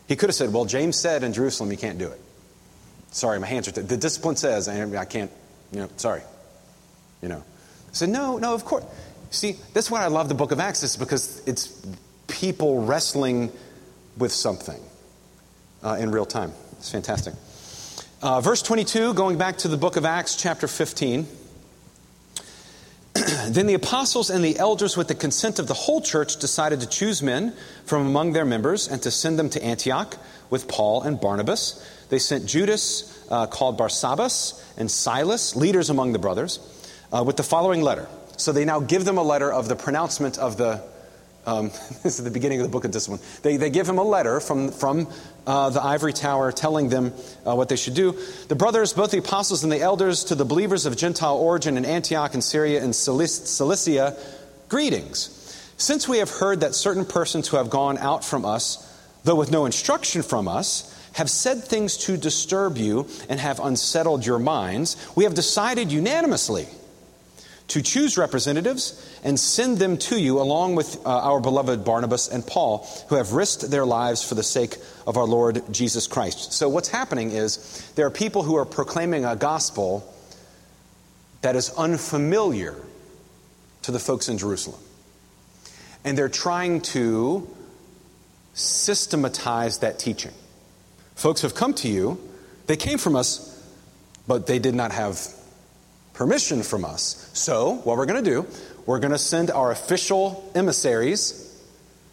He 0.08 0.16
could 0.16 0.30
have 0.30 0.36
said, 0.36 0.54
Well, 0.54 0.66
James 0.66 0.96
said 0.98 1.24
in 1.24 1.34
Jerusalem 1.34 1.72
you 1.72 1.78
can't 1.78 1.98
do 1.98 2.08
it. 2.08 2.20
Sorry, 3.12 3.40
my 3.40 3.48
hands 3.48 3.68
are. 3.68 3.72
T- 3.72 3.82
the 3.82 3.98
discipline 3.98 4.36
says, 4.36 4.68
I 4.70 5.06
can't, 5.06 5.32
you 5.72 5.80
know, 5.80 5.90
sorry. 5.98 6.22
You 7.22 7.30
know. 7.30 7.44
I 7.90 7.94
said, 7.94 8.10
No, 8.10 8.38
no, 8.38 8.54
of 8.54 8.64
course. 8.64 8.86
See, 9.32 9.58
that's 9.74 9.92
why 9.92 10.04
I 10.04 10.08
love 10.08 10.30
the 10.30 10.36
book 10.36 10.52
of 10.52 10.60
Acts, 10.60 10.84
is 10.84 10.96
because 10.96 11.42
it's 11.46 11.86
people 12.28 12.84
wrestling 12.84 13.52
with 14.18 14.32
something 14.32 14.80
uh, 15.84 15.98
in 16.00 16.12
real 16.12 16.26
time. 16.26 16.54
It's 16.74 16.92
fantastic. 16.92 17.34
Uh, 18.22 18.42
verse 18.42 18.62
22, 18.62 19.14
going 19.14 19.38
back 19.38 19.58
to 19.60 19.68
the 19.68 19.78
book 19.78 19.96
of 19.96 20.06
Acts, 20.06 20.36
chapter 20.36 20.68
15. 20.68 21.28
then 23.50 23.68
the 23.68 23.74
apostles 23.74 24.30
and 24.30 24.44
the 24.44 24.58
elders, 24.58 24.98
with 24.98 25.08
the 25.08 25.16
consent 25.16 25.60
of 25.60 25.68
the 25.68 25.74
whole 25.74 26.02
church, 26.02 26.38
decided 26.38 26.82
to 26.82 26.88
choose 26.88 27.22
men 27.22 27.54
from 27.86 28.06
among 28.06 28.34
their 28.34 28.46
members 28.46 28.88
and 28.88 29.02
to 29.04 29.12
send 29.12 29.40
them 29.40 29.50
to 29.50 29.64
Antioch 29.64 30.18
with 30.50 30.68
Paul 30.68 31.02
and 31.02 31.20
Barnabas. 31.20 31.84
They 32.10 32.20
sent 32.20 32.46
Judas, 32.46 33.14
uh, 33.30 33.48
called 33.48 33.78
Barsabbas, 33.78 34.64
and 34.78 34.90
Silas, 34.90 35.56
leaders 35.56 35.90
among 35.90 36.14
the 36.14 36.20
brothers, 36.20 36.60
uh, 37.12 37.24
with 37.26 37.38
the 37.38 37.44
following 37.44 37.82
letter. 37.82 38.08
So 38.38 38.52
they 38.52 38.66
now 38.66 38.80
give 38.80 39.04
them 39.04 39.18
a 39.18 39.24
letter 39.24 39.52
of 39.52 39.68
the 39.68 39.76
pronouncement 39.76 40.38
of 40.38 40.58
the 40.58 40.84
um, 41.48 41.70
this 42.04 42.20
is 42.20 42.24
the 42.24 42.30
beginning 42.30 42.60
of 42.60 42.68
the 42.68 42.72
book 42.72 42.84
of 42.84 42.92
discipline. 42.92 43.22
They, 43.42 43.58
they 43.58 43.70
give 43.70 43.88
him 43.88 43.98
a 43.98 44.04
letter 44.04 44.40
from, 44.42 44.70
from 44.70 45.08
uh, 45.48 45.70
the 45.70 45.84
ivory 45.84 46.14
tower 46.14 46.52
telling 46.52 46.90
them 46.90 47.14
uh, 47.46 47.56
what 47.56 47.70
they 47.70 47.78
should 47.78 47.96
do. 47.96 48.16
The 48.50 48.56
brothers, 48.56 48.94
both 48.94 49.12
the 49.12 49.20
apostles 49.20 49.64
and 49.64 49.72
the 49.72 49.80
elders, 49.80 50.26
to 50.26 50.36
the 50.36 50.46
believers 50.46 50.86
of 50.86 50.96
Gentile 50.98 51.38
origin 51.38 51.78
in 51.78 51.86
Antioch 51.86 52.34
and 52.34 52.44
Syria 52.44 52.84
and 52.84 52.94
Cilicia, 52.94 54.18
greetings. 54.70 55.34
Since 55.78 56.08
we 56.08 56.18
have 56.18 56.30
heard 56.30 56.60
that 56.60 56.76
certain 56.76 57.06
persons 57.06 57.48
who 57.48 57.58
have 57.58 57.70
gone 57.70 57.98
out 57.98 58.26
from 58.26 58.46
us, 58.46 58.84
though 59.24 59.36
with 59.36 59.52
no 59.52 59.66
instruction 59.66 60.22
from 60.22 60.48
us, 60.48 60.94
have 61.14 61.30
said 61.30 61.64
things 61.64 61.98
to 61.98 62.18
disturb 62.18 62.78
you 62.78 63.08
and 63.30 63.40
have 63.40 63.60
unsettled 63.60 64.26
your 64.26 64.40
minds, 64.40 64.98
we 65.16 65.24
have 65.24 65.34
decided 65.34 65.92
unanimously 65.92 66.68
to 67.68 67.82
choose 67.82 68.18
representatives 68.18 69.20
and 69.24 69.40
send 69.40 69.78
them 69.78 69.98
to 69.98 70.20
you 70.20 70.40
along 70.40 70.76
with 70.76 71.06
uh, 71.06 71.10
our 71.10 71.42
beloved 71.42 71.84
Barnabas 71.84 72.30
and 72.30 72.46
Paul, 72.46 72.88
who 73.10 73.16
have 73.16 73.34
risked 73.34 73.70
their 73.70 73.86
lives 73.86 74.24
for 74.24 74.36
the 74.36 74.44
sake 74.44 74.78
of 75.06 75.18
our 75.18 75.26
Lord 75.26 75.62
Jesus 75.72 76.08
Christ. 76.08 76.54
So, 76.54 76.70
what's 76.70 76.88
happening 76.88 77.32
is 77.32 77.92
there 77.96 78.06
are 78.06 78.12
people 78.12 78.44
who 78.44 78.56
are 78.56 78.66
proclaiming 78.66 79.26
a 79.26 79.36
gospel 79.36 80.14
that 81.42 81.56
is 81.56 81.70
unfamiliar 81.78 82.76
to 83.84 83.92
the 83.92 84.00
folks 84.00 84.28
in 84.30 84.38
Jerusalem. 84.38 84.80
And 86.04 86.18
they're 86.18 86.30
trying 86.30 86.82
to 86.82 87.48
systematize 88.54 89.80
that 89.80 90.00
teaching. 90.00 90.32
Folks 91.16 91.42
have 91.42 91.54
come 91.54 91.74
to 91.76 91.88
you, 91.88 92.20
they 92.68 92.76
came 92.76 92.98
from 92.98 93.16
us, 93.16 93.54
but 94.28 94.48
they 94.48 94.60
did 94.60 94.76
not 94.76 94.92
have 94.92 95.20
permission 96.18 96.64
from 96.64 96.84
us. 96.84 97.30
So, 97.34 97.76
what 97.84 97.96
we're 97.96 98.08
going 98.08 98.24
to 98.24 98.30
do, 98.30 98.48
we're 98.88 98.98
going 98.98 99.12
to 99.12 99.20
send 99.20 99.52
our 99.52 99.70
official 99.70 100.52
emissaries 100.56 101.44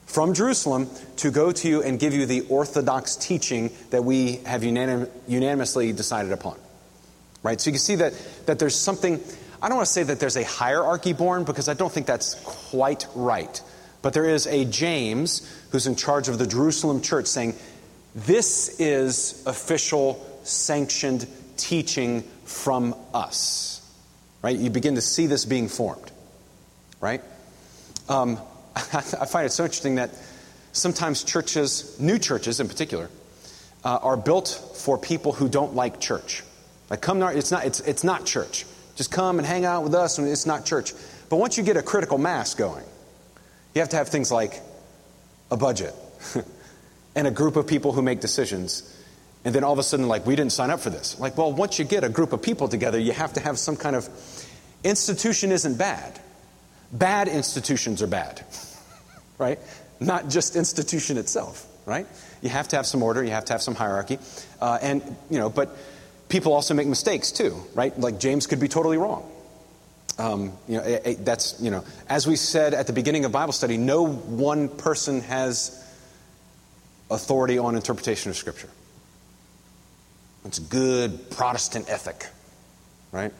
from 0.05 0.35
Jerusalem 0.35 0.91
to 1.17 1.31
go 1.31 1.53
to 1.53 1.69
you 1.69 1.83
and 1.83 1.99
give 1.99 2.13
you 2.13 2.27
the 2.27 2.43
orthodox 2.43 3.17
teaching 3.17 3.71
that 3.91 4.05
we 4.05 4.37
have 4.45 4.61
unanim- 4.61 5.09
unanimously 5.27 5.91
decided 5.95 6.33
upon. 6.33 6.59
Right? 7.43 7.59
So 7.59 7.71
you 7.71 7.73
can 7.73 7.81
see 7.81 7.95
that, 7.97 8.13
that 8.45 8.59
there's 8.59 8.77
something, 8.77 9.19
I 9.63 9.69
don't 9.69 9.79
want 9.79 9.87
to 9.87 9.93
say 9.93 10.03
that 10.03 10.21
there's 10.21 10.37
a 10.37 10.45
hierarchy 10.45 11.15
born 11.15 11.45
because 11.45 11.71
I 11.71 11.75
don't 11.75 11.91
think 11.91 12.07
that's 12.07 12.35
quite 12.45 13.07
right. 13.15 13.63
But 14.03 14.13
there 14.13 14.27
is 14.27 14.47
a 14.47 14.67
James 14.67 15.51
who's 15.73 15.87
in 15.87 15.97
charge 15.97 16.29
of 16.29 16.39
the 16.39 16.47
Jerusalem 16.47 17.01
church 17.01 17.27
saying, 17.27 17.55
this 18.15 18.79
is 18.79 19.43
official, 19.47 20.23
sanctioned 20.43 21.27
teaching 21.57 22.23
from 22.45 22.95
us. 23.15 23.74
Right? 24.45 24.59
You 24.59 24.69
begin 24.69 24.97
to 24.97 25.01
see 25.01 25.27
this 25.27 25.47
being 25.47 25.69
formed. 25.69 26.13
Right? 27.01 27.23
Um, 28.11 28.39
I 28.77 28.81
find 29.01 29.47
it 29.47 29.53
so 29.53 29.65
interesting 29.65 29.95
that 29.95 30.11
sometimes 30.73 31.25
churches, 31.25 31.99
new 31.99 32.19
churches 32.19 32.61
in 32.61 32.69
particular, 32.69 33.09
uh, 33.85 34.01
are 34.03 34.19
built 34.19 34.49
for 34.77 34.99
people 34.99 35.33
who 35.33 35.49
don't 35.49 35.75
like 35.75 35.99
church. 35.99 36.43
Like, 36.91 37.01
come, 37.01 37.21
to 37.21 37.25
our, 37.25 37.33
it's 37.33 37.51
not, 37.51 37.65
it's, 37.65 37.81
it's 37.81 38.05
not 38.05 38.27
church. 38.27 38.67
Just 38.97 39.11
come 39.11 39.39
and 39.39 39.47
hang 39.47 39.65
out 39.65 39.83
with 39.83 39.95
us, 39.95 40.19
and 40.19 40.29
it's 40.29 40.45
not 40.45 40.67
church. 40.67 40.93
But 41.31 41.37
once 41.37 41.57
you 41.57 41.65
get 41.65 41.79
a 41.79 41.83
critical 41.83 42.19
mass 42.19 42.55
going, 42.55 42.85
you 43.75 43.81
have 43.81 43.89
to 43.89 43.97
have 43.97 44.11
things 44.11 44.31
like 44.31 44.61
a 45.51 45.57
budget 45.57 45.95
and 47.15 47.27
a 47.27 47.31
group 47.31 47.57
of 47.57 47.67
people 47.67 47.93
who 47.93 48.03
make 48.03 48.21
decisions. 48.21 48.94
And 49.45 49.55
then 49.55 49.63
all 49.63 49.73
of 49.73 49.79
a 49.79 49.83
sudden, 49.83 50.09
like, 50.09 50.27
we 50.27 50.37
didn't 50.37 50.53
sign 50.53 50.71
up 50.71 50.81
for 50.81 50.91
this. 50.91 51.19
Like, 51.21 51.37
well, 51.37 51.53
once 51.53 51.79
you 51.79 51.85
get 51.85 52.03
a 52.03 52.09
group 52.09 52.33
of 52.33 52.41
people 52.41 52.69
together, 52.69 52.99
you 52.99 53.13
have 53.13 53.35
to 53.35 53.41
have 53.41 53.59
some 53.59 53.77
kind 53.77 53.95
of 53.95 54.09
institution 54.83 55.53
isn't 55.53 55.77
bad. 55.77 56.19
Bad 56.93 57.29
institutions 57.29 58.01
are 58.03 58.07
bad, 58.07 58.45
right? 59.39 59.59
Not 60.01 60.29
just 60.29 60.57
institution 60.57 61.19
itself, 61.19 61.67
right? 61.85 62.07
You 62.41 62.49
have 62.49 62.69
to 62.69 62.77
have 62.77 62.87
some 62.87 63.03
order, 63.03 63.23
you 63.23 63.31
have 63.31 63.45
to 63.47 63.53
have 63.53 63.63
some 63.63 63.75
hierarchy. 63.75 64.19
Uh, 64.61 64.79
and, 64.81 65.03
you 65.29 65.39
know, 65.39 65.51
but 65.51 65.77
people 66.29 66.53
also 66.53 66.73
make 66.73 66.87
mistakes 66.87 67.31
too, 67.31 67.57
right? 67.75 67.99
Like 67.99 68.19
James 68.19 68.47
could 68.47 68.61
be 68.61 68.69
totally 68.69 68.97
wrong. 68.97 69.31
Um, 70.19 70.53
you 70.69 70.79
know, 70.79 70.85
it, 70.85 71.03
it, 71.05 71.25
that's, 71.25 71.61
you 71.61 71.71
know, 71.71 71.85
as 72.09 72.27
we 72.27 72.37
said 72.37 72.73
at 72.73 72.87
the 72.87 72.93
beginning 72.93 73.25
of 73.25 73.33
Bible 73.33 73.53
study, 73.53 73.77
no 73.77 74.07
one 74.07 74.69
person 74.69 75.21
has 75.23 75.83
authority 77.11 77.59
on 77.59 77.75
interpretation 77.75 78.31
of 78.31 78.37
Scripture. 78.37 78.69
It's 80.45 80.59
good 80.59 81.31
Protestant 81.31 81.89
ethic, 81.89 82.27
right? 83.13 83.33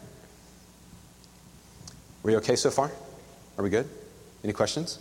Are 2.25 2.25
we 2.25 2.37
okay 2.37 2.57
so 2.57 2.71
far? 2.71 2.91
Are 3.59 3.63
we 3.63 3.69
good? 3.69 3.89
Any 4.43 4.53
questions? 4.53 4.99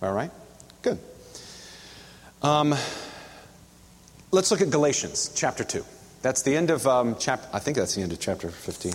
All 0.00 0.12
right? 0.12 0.30
Good. 0.82 0.98
Um, 2.42 2.74
let's 4.30 4.50
look 4.50 4.62
at 4.62 4.70
Galatians 4.70 5.30
chapter 5.34 5.64
2. 5.64 5.84
That's 6.22 6.42
the 6.42 6.56
end 6.56 6.70
of 6.70 6.86
um, 6.86 7.16
chapter, 7.18 7.46
I 7.52 7.58
think 7.58 7.76
that's 7.76 7.94
the 7.94 8.02
end 8.02 8.12
of 8.12 8.20
chapter 8.20 8.48
15. 8.50 8.92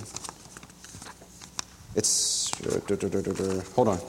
It's, 1.96 2.52
hold 3.76 3.88
on. 3.88 4.00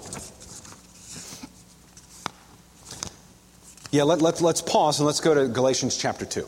Yeah, 3.91 4.05
let, 4.05 4.23
let, 4.23 4.41
let's 4.41 4.63
pause 4.63 5.01
and 5.01 5.07
let's 5.07 5.21
go 5.21 5.35
to 5.35 5.49
Galatians 5.49 5.97
chapter 5.97 6.25
2. 6.25 6.47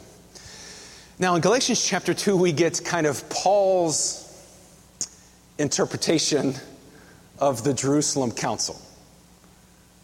Now, 1.19 1.35
in 1.35 1.43
Galatians 1.43 1.85
chapter 1.85 2.15
2, 2.15 2.37
we 2.37 2.53
get 2.53 2.83
kind 2.85 3.07
of 3.07 3.29
Paul's 3.29 4.19
interpretation 5.59 6.55
of 7.39 7.63
the 7.65 7.75
Jerusalem 7.75 8.33
Council, 8.33 8.81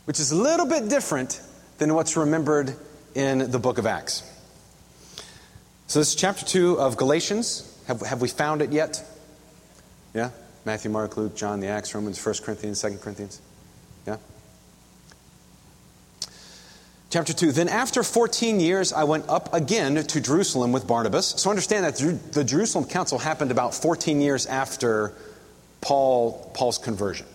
which 0.04 0.20
is 0.20 0.32
a 0.32 0.36
little 0.36 0.66
bit 0.66 0.88
different 0.88 1.40
than 1.78 1.94
what's 1.94 2.16
remembered 2.16 2.74
in 3.14 3.50
the 3.50 3.58
book 3.58 3.78
of 3.78 3.86
Acts. 3.86 4.22
So, 5.86 6.00
this 6.00 6.10
is 6.10 6.14
chapter 6.14 6.44
2 6.44 6.78
of 6.78 6.98
Galatians. 6.98 7.64
Have, 7.86 8.02
have 8.02 8.20
we 8.20 8.28
found 8.28 8.60
it 8.60 8.70
yet? 8.70 9.02
Yeah? 10.12 10.30
Matthew, 10.66 10.90
Mark, 10.90 11.16
Luke, 11.16 11.34
John, 11.34 11.60
the 11.60 11.68
Acts, 11.68 11.94
Romans, 11.94 12.24
1 12.24 12.34
Corinthians, 12.44 12.82
2 12.82 12.98
Corinthians. 12.98 13.40
Yeah? 14.06 14.18
Chapter 17.10 17.32
2 17.32 17.52
Then 17.52 17.70
after 17.70 18.02
14 18.02 18.60
years, 18.60 18.92
I 18.92 19.04
went 19.04 19.26
up 19.30 19.54
again 19.54 19.94
to 19.94 20.20
Jerusalem 20.20 20.72
with 20.72 20.86
Barnabas. 20.86 21.28
So 21.40 21.48
understand 21.48 21.86
that 21.86 21.96
the 22.32 22.44
Jerusalem 22.44 22.84
Council 22.84 23.18
happened 23.18 23.50
about 23.50 23.74
14 23.74 24.20
years 24.20 24.44
after 24.44 25.14
Paul, 25.80 26.50
Paul's 26.52 26.76
conversion, 26.76 27.26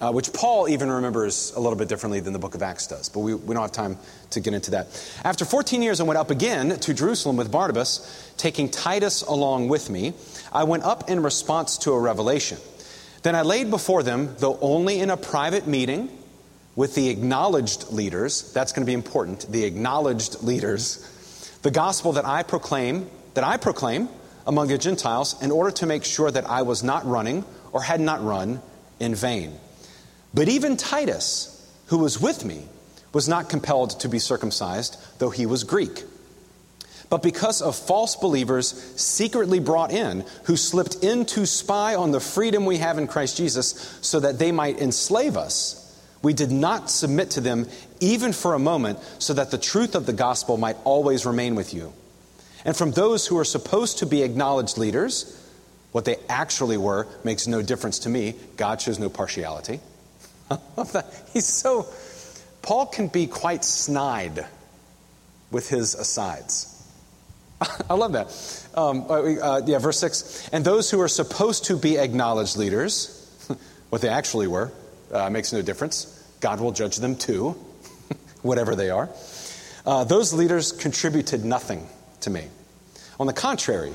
uh, 0.00 0.12
which 0.12 0.32
Paul 0.32 0.66
even 0.66 0.90
remembers 0.90 1.52
a 1.54 1.60
little 1.60 1.76
bit 1.76 1.88
differently 1.88 2.20
than 2.20 2.32
the 2.32 2.38
book 2.38 2.54
of 2.54 2.62
Acts 2.62 2.86
does, 2.86 3.10
but 3.10 3.20
we, 3.20 3.34
we 3.34 3.52
don't 3.52 3.62
have 3.62 3.72
time 3.72 3.98
to 4.30 4.40
get 4.40 4.54
into 4.54 4.70
that. 4.70 4.86
After 5.24 5.44
14 5.44 5.82
years, 5.82 6.00
I 6.00 6.04
went 6.04 6.16
up 6.16 6.30
again 6.30 6.70
to 6.78 6.94
Jerusalem 6.94 7.36
with 7.36 7.52
Barnabas, 7.52 8.32
taking 8.38 8.70
Titus 8.70 9.20
along 9.20 9.68
with 9.68 9.90
me. 9.90 10.14
I 10.54 10.64
went 10.64 10.84
up 10.84 11.10
in 11.10 11.22
response 11.22 11.76
to 11.78 11.92
a 11.92 12.00
revelation. 12.00 12.56
Then 13.24 13.36
I 13.36 13.42
laid 13.42 13.68
before 13.68 14.02
them, 14.02 14.36
though 14.38 14.58
only 14.62 15.00
in 15.00 15.10
a 15.10 15.18
private 15.18 15.66
meeting 15.66 16.08
with 16.76 16.94
the 16.94 17.08
acknowledged 17.08 17.90
leaders, 17.92 18.52
that's 18.52 18.72
going 18.72 18.82
to 18.82 18.86
be 18.86 18.94
important, 18.94 19.50
the 19.50 19.64
acknowledged 19.64 20.42
leaders, 20.42 21.06
the 21.62 21.70
gospel 21.70 22.12
that 22.12 22.24
I 22.24 22.42
proclaim, 22.42 23.10
that 23.34 23.44
I 23.44 23.56
proclaim 23.56 24.08
among 24.46 24.68
the 24.68 24.78
Gentiles 24.78 25.40
in 25.42 25.50
order 25.50 25.70
to 25.72 25.86
make 25.86 26.04
sure 26.04 26.30
that 26.30 26.48
I 26.48 26.62
was 26.62 26.82
not 26.82 27.06
running 27.06 27.44
or 27.72 27.82
had 27.82 28.00
not 28.00 28.24
run 28.24 28.62
in 28.98 29.14
vain. 29.14 29.58
But 30.32 30.48
even 30.48 30.76
Titus, 30.76 31.68
who 31.86 31.98
was 31.98 32.20
with 32.20 32.44
me, 32.44 32.66
was 33.12 33.28
not 33.28 33.48
compelled 33.48 33.98
to 34.00 34.08
be 34.08 34.18
circumcised, 34.18 34.96
though 35.18 35.30
he 35.30 35.46
was 35.46 35.64
Greek. 35.64 36.04
But 37.08 37.24
because 37.24 37.60
of 37.60 37.74
false 37.74 38.14
believers 38.14 38.68
secretly 38.96 39.58
brought 39.58 39.90
in, 39.90 40.24
who 40.44 40.56
slipped 40.56 41.02
in 41.02 41.26
to 41.26 41.44
spy 41.44 41.96
on 41.96 42.12
the 42.12 42.20
freedom 42.20 42.64
we 42.64 42.76
have 42.76 42.98
in 42.98 43.08
Christ 43.08 43.36
Jesus 43.36 43.98
so 44.00 44.20
that 44.20 44.38
they 44.38 44.52
might 44.52 44.80
enslave 44.80 45.36
us, 45.36 45.79
we 46.22 46.32
did 46.34 46.50
not 46.50 46.90
submit 46.90 47.30
to 47.32 47.40
them 47.40 47.66
even 48.00 48.32
for 48.32 48.54
a 48.54 48.58
moment 48.58 48.98
so 49.18 49.34
that 49.34 49.50
the 49.50 49.58
truth 49.58 49.94
of 49.94 50.06
the 50.06 50.12
gospel 50.12 50.56
might 50.56 50.76
always 50.84 51.24
remain 51.24 51.54
with 51.54 51.72
you. 51.72 51.92
And 52.64 52.76
from 52.76 52.90
those 52.90 53.26
who 53.26 53.38
are 53.38 53.44
supposed 53.44 53.98
to 53.98 54.06
be 54.06 54.22
acknowledged 54.22 54.76
leaders, 54.76 55.36
what 55.92 56.04
they 56.04 56.16
actually 56.28 56.76
were 56.76 57.06
makes 57.24 57.46
no 57.46 57.62
difference 57.62 58.00
to 58.00 58.08
me. 58.08 58.34
God 58.56 58.80
shows 58.80 58.98
no 58.98 59.08
partiality. 59.08 59.80
He's 61.32 61.46
so, 61.46 61.86
Paul 62.62 62.86
can 62.86 63.08
be 63.08 63.26
quite 63.26 63.64
snide 63.64 64.46
with 65.50 65.68
his 65.68 65.94
asides. 65.94 66.66
I 67.90 67.94
love 67.94 68.12
that. 68.12 68.66
Um, 68.74 69.06
uh, 69.08 69.14
uh, 69.14 69.62
yeah, 69.66 69.78
verse 69.78 69.98
6. 69.98 70.50
And 70.52 70.64
those 70.64 70.90
who 70.90 71.00
are 71.00 71.08
supposed 71.08 71.64
to 71.66 71.76
be 71.76 71.98
acknowledged 71.98 72.56
leaders, 72.56 73.16
what 73.90 74.02
they 74.02 74.08
actually 74.08 74.46
were, 74.46 74.70
uh, 75.12 75.30
makes 75.30 75.52
no 75.52 75.62
difference. 75.62 76.16
God 76.40 76.60
will 76.60 76.72
judge 76.72 76.96
them 76.96 77.16
too, 77.16 77.50
whatever 78.42 78.74
they 78.74 78.90
are. 78.90 79.08
Uh, 79.86 80.04
those 80.04 80.32
leaders 80.32 80.72
contributed 80.72 81.44
nothing 81.44 81.86
to 82.20 82.30
me. 82.30 82.44
On 83.18 83.26
the 83.26 83.32
contrary, 83.32 83.92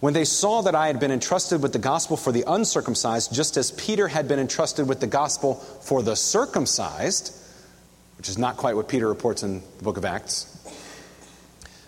when 0.00 0.12
they 0.12 0.24
saw 0.24 0.62
that 0.62 0.74
I 0.74 0.86
had 0.86 1.00
been 1.00 1.10
entrusted 1.10 1.62
with 1.62 1.72
the 1.72 1.78
gospel 1.78 2.16
for 2.16 2.32
the 2.32 2.44
uncircumcised, 2.46 3.34
just 3.34 3.56
as 3.56 3.70
Peter 3.70 4.08
had 4.08 4.28
been 4.28 4.38
entrusted 4.38 4.86
with 4.86 5.00
the 5.00 5.06
gospel 5.06 5.54
for 5.54 6.02
the 6.02 6.14
circumcised, 6.14 7.34
which 8.18 8.28
is 8.28 8.36
not 8.36 8.56
quite 8.56 8.76
what 8.76 8.88
Peter 8.88 9.08
reports 9.08 9.42
in 9.42 9.62
the 9.78 9.84
book 9.84 9.96
of 9.96 10.04
Acts, 10.04 10.50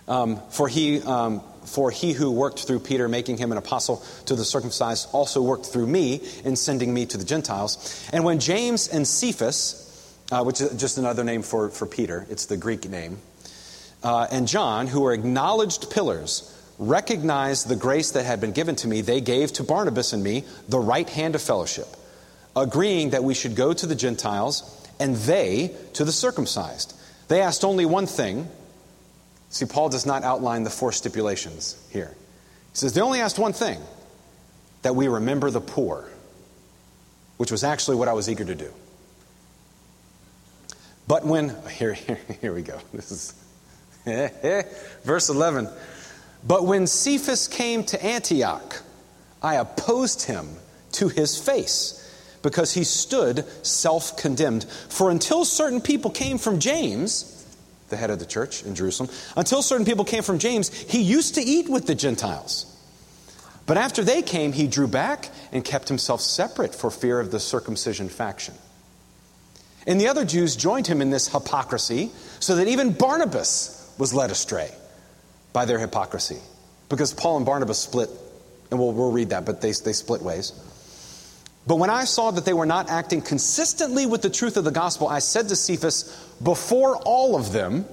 um, 0.08 0.40
for, 0.50 0.68
he, 0.68 1.02
um, 1.02 1.42
for 1.66 1.90
he 1.90 2.12
who 2.12 2.30
worked 2.30 2.60
through 2.60 2.80
Peter, 2.80 3.08
making 3.08 3.36
him 3.36 3.52
an 3.52 3.58
apostle 3.58 4.02
to 4.26 4.34
the 4.34 4.44
circumcised, 4.44 5.08
also 5.12 5.42
worked 5.42 5.66
through 5.66 5.86
me 5.86 6.20
in 6.44 6.56
sending 6.56 6.92
me 6.94 7.06
to 7.06 7.18
the 7.18 7.24
Gentiles. 7.24 8.08
And 8.12 8.24
when 8.24 8.40
James 8.40 8.88
and 8.88 9.06
Cephas, 9.06 9.82
uh, 10.32 10.42
which 10.44 10.60
is 10.60 10.74
just 10.80 10.98
another 10.98 11.24
name 11.24 11.42
for, 11.42 11.70
for 11.70 11.86
Peter, 11.86 12.26
it's 12.30 12.46
the 12.46 12.56
Greek 12.56 12.88
name, 12.88 13.18
uh, 14.02 14.26
and 14.30 14.46
John, 14.46 14.86
who 14.86 15.00
were 15.00 15.12
acknowledged 15.12 15.90
pillars, 15.90 16.52
recognized 16.78 17.68
the 17.68 17.76
grace 17.76 18.12
that 18.12 18.24
had 18.24 18.40
been 18.40 18.52
given 18.52 18.76
to 18.76 18.88
me, 18.88 19.00
they 19.00 19.20
gave 19.20 19.52
to 19.54 19.64
Barnabas 19.64 20.12
and 20.12 20.22
me 20.22 20.44
the 20.68 20.78
right 20.78 21.08
hand 21.08 21.34
of 21.34 21.42
fellowship, 21.42 21.88
agreeing 22.54 23.10
that 23.10 23.24
we 23.24 23.34
should 23.34 23.56
go 23.56 23.72
to 23.72 23.86
the 23.86 23.94
Gentiles 23.94 24.62
and 25.00 25.16
they 25.16 25.74
to 25.94 26.04
the 26.04 26.12
circumcised. 26.12 26.94
They 27.28 27.40
asked 27.40 27.64
only 27.64 27.86
one 27.86 28.06
thing. 28.06 28.48
See, 29.56 29.64
Paul 29.64 29.88
does 29.88 30.04
not 30.04 30.22
outline 30.22 30.64
the 30.64 30.70
four 30.70 30.92
stipulations 30.92 31.82
here. 31.90 32.14
He 32.72 32.76
says 32.76 32.92
they 32.92 33.00
only 33.00 33.22
asked 33.22 33.38
one 33.38 33.54
thing 33.54 33.80
that 34.82 34.94
we 34.94 35.08
remember 35.08 35.50
the 35.50 35.62
poor, 35.62 36.06
which 37.38 37.50
was 37.50 37.64
actually 37.64 37.96
what 37.96 38.06
I 38.06 38.12
was 38.12 38.28
eager 38.28 38.44
to 38.44 38.54
do. 38.54 38.70
But 41.08 41.24
when, 41.24 41.56
here, 41.70 41.94
here, 41.94 42.18
here 42.42 42.52
we 42.52 42.60
go. 42.60 42.78
This 42.92 43.10
is 43.10 43.34
Verse 45.04 45.30
11. 45.30 45.70
But 46.46 46.66
when 46.66 46.86
Cephas 46.86 47.48
came 47.48 47.82
to 47.84 48.04
Antioch, 48.04 48.82
I 49.42 49.54
opposed 49.54 50.24
him 50.24 50.50
to 50.92 51.08
his 51.08 51.40
face 51.40 52.02
because 52.42 52.74
he 52.74 52.84
stood 52.84 53.46
self 53.64 54.18
condemned. 54.18 54.64
For 54.64 55.10
until 55.10 55.46
certain 55.46 55.80
people 55.80 56.10
came 56.10 56.36
from 56.36 56.58
James, 56.58 57.35
the 57.88 57.96
head 57.96 58.10
of 58.10 58.18
the 58.18 58.26
church 58.26 58.62
in 58.62 58.74
Jerusalem, 58.74 59.10
until 59.36 59.62
certain 59.62 59.86
people 59.86 60.04
came 60.04 60.22
from 60.22 60.38
James, 60.38 60.68
he 60.68 61.02
used 61.02 61.34
to 61.36 61.40
eat 61.40 61.68
with 61.68 61.86
the 61.86 61.94
Gentiles. 61.94 62.72
But 63.66 63.76
after 63.76 64.04
they 64.04 64.22
came, 64.22 64.52
he 64.52 64.66
drew 64.66 64.86
back 64.86 65.30
and 65.52 65.64
kept 65.64 65.88
himself 65.88 66.20
separate 66.20 66.74
for 66.74 66.90
fear 66.90 67.18
of 67.18 67.30
the 67.30 67.40
circumcision 67.40 68.08
faction. 68.08 68.54
And 69.86 70.00
the 70.00 70.08
other 70.08 70.24
Jews 70.24 70.56
joined 70.56 70.86
him 70.86 71.00
in 71.00 71.10
this 71.10 71.28
hypocrisy, 71.28 72.10
so 72.40 72.56
that 72.56 72.68
even 72.68 72.92
Barnabas 72.92 73.94
was 73.98 74.12
led 74.14 74.30
astray 74.30 74.70
by 75.52 75.64
their 75.64 75.78
hypocrisy. 75.78 76.38
Because 76.88 77.12
Paul 77.12 77.38
and 77.38 77.46
Barnabas 77.46 77.78
split, 77.78 78.10
and 78.70 78.78
we'll, 78.78 78.92
we'll 78.92 79.12
read 79.12 79.30
that, 79.30 79.44
but 79.44 79.60
they, 79.60 79.72
they 79.72 79.92
split 79.92 80.22
ways. 80.22 80.52
But 81.66 81.76
when 81.76 81.90
I 81.90 82.04
saw 82.04 82.30
that 82.30 82.44
they 82.44 82.52
were 82.52 82.66
not 82.66 82.88
acting 82.90 83.22
consistently 83.22 84.06
with 84.06 84.22
the 84.22 84.30
truth 84.30 84.56
of 84.56 84.64
the 84.64 84.70
gospel, 84.70 85.08
I 85.08 85.18
said 85.18 85.48
to 85.48 85.56
Cephas 85.56 86.04
before 86.42 86.96
all 86.98 87.36
of 87.36 87.52
them, 87.52 87.86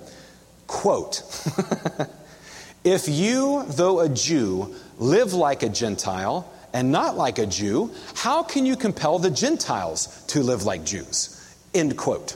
quote, 0.67 1.23
If 2.83 3.07
you, 3.07 3.63
though 3.67 4.01
a 4.01 4.09
Jew, 4.09 4.75
live 4.97 5.33
like 5.33 5.63
a 5.63 5.69
Gentile 5.69 6.51
and 6.73 6.91
not 6.91 7.15
like 7.15 7.39
a 7.39 7.45
Jew, 7.45 7.91
how 8.15 8.43
can 8.43 8.65
you 8.65 8.75
compel 8.75 9.19
the 9.19 9.31
Gentiles 9.31 10.23
to 10.27 10.43
live 10.43 10.63
like 10.63 10.83
Jews? 10.83 11.39
End 11.73 11.97
quote. 11.97 12.35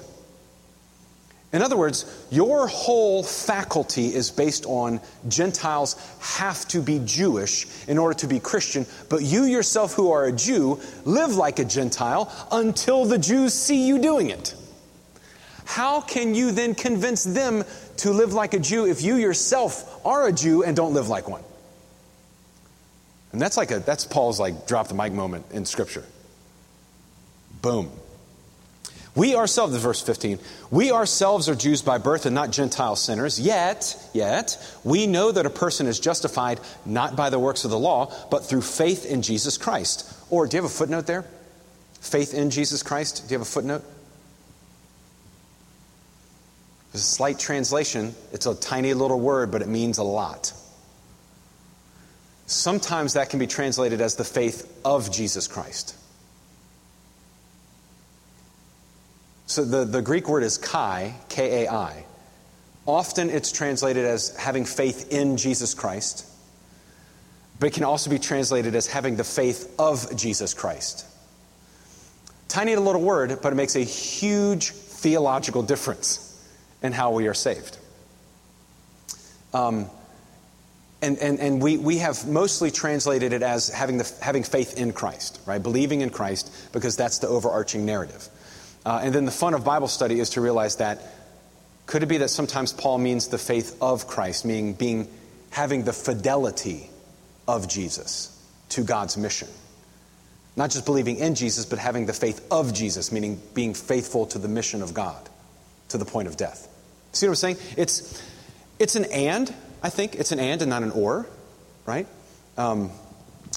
In 1.54 1.62
other 1.62 1.78
words, 1.78 2.28
your 2.30 2.68
whole 2.68 3.24
faculty 3.24 4.14
is 4.14 4.32
based 4.32 4.66
on 4.66 5.00
Gentiles 5.30 5.96
have 6.20 6.68
to 6.70 6.82
be 6.82 7.00
Jewish 7.06 7.66
in 7.88 7.98
order 7.98 8.14
to 8.20 8.28
be 8.28 8.40
Christian, 8.40 8.86
but 9.10 9.22
you 9.22 9.46
yourself, 9.46 9.94
who 9.94 10.12
are 10.12 10.26
a 10.26 10.32
Jew, 10.34 10.80
live 11.06 11.36
like 11.36 11.60
a 11.60 11.66
Gentile 11.66 12.32
until 12.52 13.06
the 13.06 13.18
Jews 13.18 13.54
see 13.54 13.88
you 13.88 13.98
doing 14.00 14.30
it. 14.30 14.56
How 15.64 16.02
can 16.02 16.36
you 16.36 16.52
then 16.52 16.76
convince 16.76 17.24
them 17.24 17.64
to 17.98 18.12
live 18.12 18.34
like 18.34 18.54
a 18.54 18.60
Jew 18.60 18.86
if 18.86 19.02
you 19.02 19.16
yourself 19.16 20.06
are 20.06 20.28
a 20.28 20.34
Jew 20.34 20.64
and 20.64 20.76
don't 20.76 20.94
live 20.94 21.08
like 21.08 21.30
one? 21.30 21.44
And 23.32 23.42
that's 23.42 23.58
like 23.58 23.72
a 23.72 23.80
that's 23.80 24.06
Paul's 24.06 24.40
like 24.40 24.68
drop 24.68 24.88
the 24.88 24.96
mic 24.96 25.14
moment 25.14 25.46
in 25.52 25.66
scripture. 25.66 26.04
Boom. 27.62 27.92
We 29.18 29.36
ourselves, 29.36 29.76
verse 29.78 30.00
15, 30.00 30.38
we 30.70 30.92
ourselves 30.92 31.50
are 31.50 31.56
Jews 31.56 31.82
by 31.82 31.98
birth 31.98 32.28
and 32.28 32.36
not 32.36 32.52
Gentile 32.52 32.96
sinners, 32.96 33.40
yet, 33.40 33.98
yet, 34.14 34.64
we 34.84 35.08
know 35.08 35.32
that 35.32 35.48
a 35.48 35.50
person 35.50 35.88
is 35.88 36.00
justified 36.00 36.60
not 36.86 37.16
by 37.16 37.32
the 37.32 37.40
works 37.40 37.66
of 37.66 37.72
the 37.72 37.80
law, 37.80 38.14
but 38.30 38.46
through 38.46 38.62
faith 38.62 39.08
in 39.08 39.24
Jesus 39.24 39.58
Christ. 39.58 40.14
Or, 40.30 40.46
do 40.46 40.56
you 40.56 40.62
have 40.62 40.72
a 40.72 40.74
footnote 40.74 41.08
there? 41.08 41.26
Faith 42.00 42.36
in 42.36 42.52
Jesus 42.52 42.84
Christ? 42.84 43.28
Do 43.28 43.34
you 43.34 43.40
have 43.40 43.48
a 43.48 43.50
footnote? 43.50 43.84
There's 46.92 47.02
a 47.02 47.08
slight 47.08 47.40
translation. 47.40 48.14
It's 48.34 48.46
a 48.46 48.54
tiny 48.54 48.94
little 48.94 49.20
word, 49.20 49.50
but 49.50 49.64
it 49.64 49.68
means 49.68 49.98
a 49.98 50.04
lot. 50.04 50.54
Sometimes 52.46 53.14
that 53.14 53.32
can 53.32 53.40
be 53.40 53.48
translated 53.48 54.00
as 54.00 54.16
the 54.16 54.24
faith 54.24 54.72
of 54.86 55.12
Jesus 55.12 55.48
Christ. 55.48 55.96
So 59.48 59.64
the, 59.64 59.86
the 59.86 60.02
Greek 60.02 60.28
word 60.28 60.44
is 60.44 60.58
kai, 60.58 61.16
K 61.30 61.64
A 61.64 61.72
I. 61.72 62.04
Often 62.86 63.30
it's 63.30 63.52
translated 63.52 64.06
as 64.06 64.36
having 64.36 64.66
faith 64.66 65.12
in 65.12 65.38
Jesus 65.38 65.74
Christ, 65.74 66.26
but 67.60 67.68
it 67.68 67.74
can 67.74 67.84
also 67.84 68.10
be 68.10 68.20
translated 68.20 68.76
as 68.76 68.88
having 68.88 69.16
the 69.16 69.24
faith 69.24 69.74
of 69.80 70.16
Jesus 70.16 70.54
Christ. 70.54 71.06
Tiny 72.50 72.76
little 72.76 73.02
word, 73.02 73.40
but 73.42 73.52
it 73.52 73.56
makes 73.56 73.76
a 73.76 73.84
huge 73.84 74.72
theological 74.72 75.64
difference 75.64 76.24
in 76.82 76.92
how 76.92 77.12
we 77.12 77.28
are 77.28 77.34
saved. 77.34 77.78
Um, 79.54 79.90
and 81.02 81.18
and, 81.20 81.40
and 81.40 81.62
we, 81.62 81.78
we 81.78 81.98
have 82.00 82.28
mostly 82.28 82.70
translated 82.70 83.32
it 83.34 83.44
as 83.44 83.70
having, 83.70 83.98
the, 83.98 84.14
having 84.22 84.44
faith 84.44 84.78
in 84.78 84.92
Christ, 84.94 85.40
right? 85.46 85.62
Believing 85.62 86.02
in 86.02 86.10
Christ, 86.10 86.54
because 86.74 86.96
that's 86.96 87.20
the 87.20 87.28
overarching 87.28 87.86
narrative. 87.86 88.28
Uh, 88.88 89.02
and 89.04 89.14
then 89.14 89.26
the 89.26 89.32
fun 89.32 89.54
of 89.54 89.66
Bible 89.66 89.90
study 89.90 90.18
is 90.18 90.30
to 90.30 90.40
realize 90.40 90.78
that 90.78 91.02
could 91.88 92.04
it 92.04 92.06
be 92.06 92.20
that 92.20 92.30
sometimes 92.30 92.72
Paul 92.72 93.00
means 93.00 93.28
the 93.28 93.38
faith 93.38 93.76
of 93.82 94.08
Christ, 94.08 94.46
meaning 94.46 94.76
being 94.76 95.10
having 95.50 95.84
the 95.84 95.92
fidelity 95.92 96.90
of 97.50 97.68
Jesus 97.68 98.32
to 98.70 98.84
God's 98.84 99.18
mission? 99.18 99.50
Not 100.56 100.70
just 100.70 100.86
believing 100.86 101.18
in 101.18 101.36
Jesus, 101.36 101.66
but 101.66 101.80
having 101.80 102.06
the 102.06 102.14
faith 102.14 102.48
of 102.50 102.74
Jesus, 102.74 103.12
meaning 103.12 103.42
being 103.54 103.74
faithful 103.74 104.26
to 104.28 104.40
the 104.40 104.48
mission 104.48 104.82
of 104.82 104.94
God 104.94 105.30
to 105.90 105.98
the 105.98 106.06
point 106.06 106.30
of 106.30 106.38
death. 106.38 106.70
See 107.12 107.28
what 107.28 107.32
I'm 107.32 107.36
saying? 107.36 107.58
It's, 107.76 108.24
it's 108.80 108.96
an 108.96 109.04
and, 109.12 109.54
I 109.84 109.90
think. 109.90 110.16
It's 110.16 110.32
an 110.32 110.40
and 110.40 110.62
and 110.62 110.70
not 110.70 110.84
an 110.84 110.92
or, 110.92 111.28
right? 111.86 112.08
Um, 112.58 112.92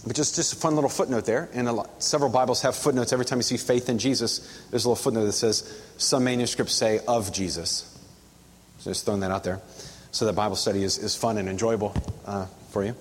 but 0.07 0.17
just, 0.17 0.37
just 0.37 0.53
a 0.53 0.57
fun 0.57 0.75
little 0.75 0.91
footnote 0.91 1.25
there. 1.27 1.49
And 1.53 1.71
lot, 1.71 2.03
several 2.03 2.31
Bibles 2.31 2.63
have 2.63 2.75
footnotes. 2.75 3.13
Every 3.13 3.25
time 3.25 3.39
you 3.39 3.43
see 3.43 3.57
faith 3.57 3.89
in 3.89 3.99
Jesus, 3.99 4.39
there's 4.71 4.85
a 4.85 4.89
little 4.89 5.03
footnote 5.03 5.27
that 5.27 5.33
says, 5.33 5.83
some 5.99 6.25
manuscripts 6.25 6.75
say 6.75 7.01
of 7.07 7.33
Jesus. 7.33 7.99
So 8.79 8.91
just 8.91 9.05
throwing 9.05 9.21
that 9.21 9.31
out 9.31 9.45
there. 9.45 9.61
So 10.11 10.25
that 10.27 10.33
Bible 10.33 10.57
study 10.57 10.83
is, 10.83 10.99
is 10.99 11.15
fun 11.15 11.39
and 11.39 11.49
enjoyable 11.49 11.95
uh, 12.25 12.47
for 12.71 12.85
you. 12.85 12.95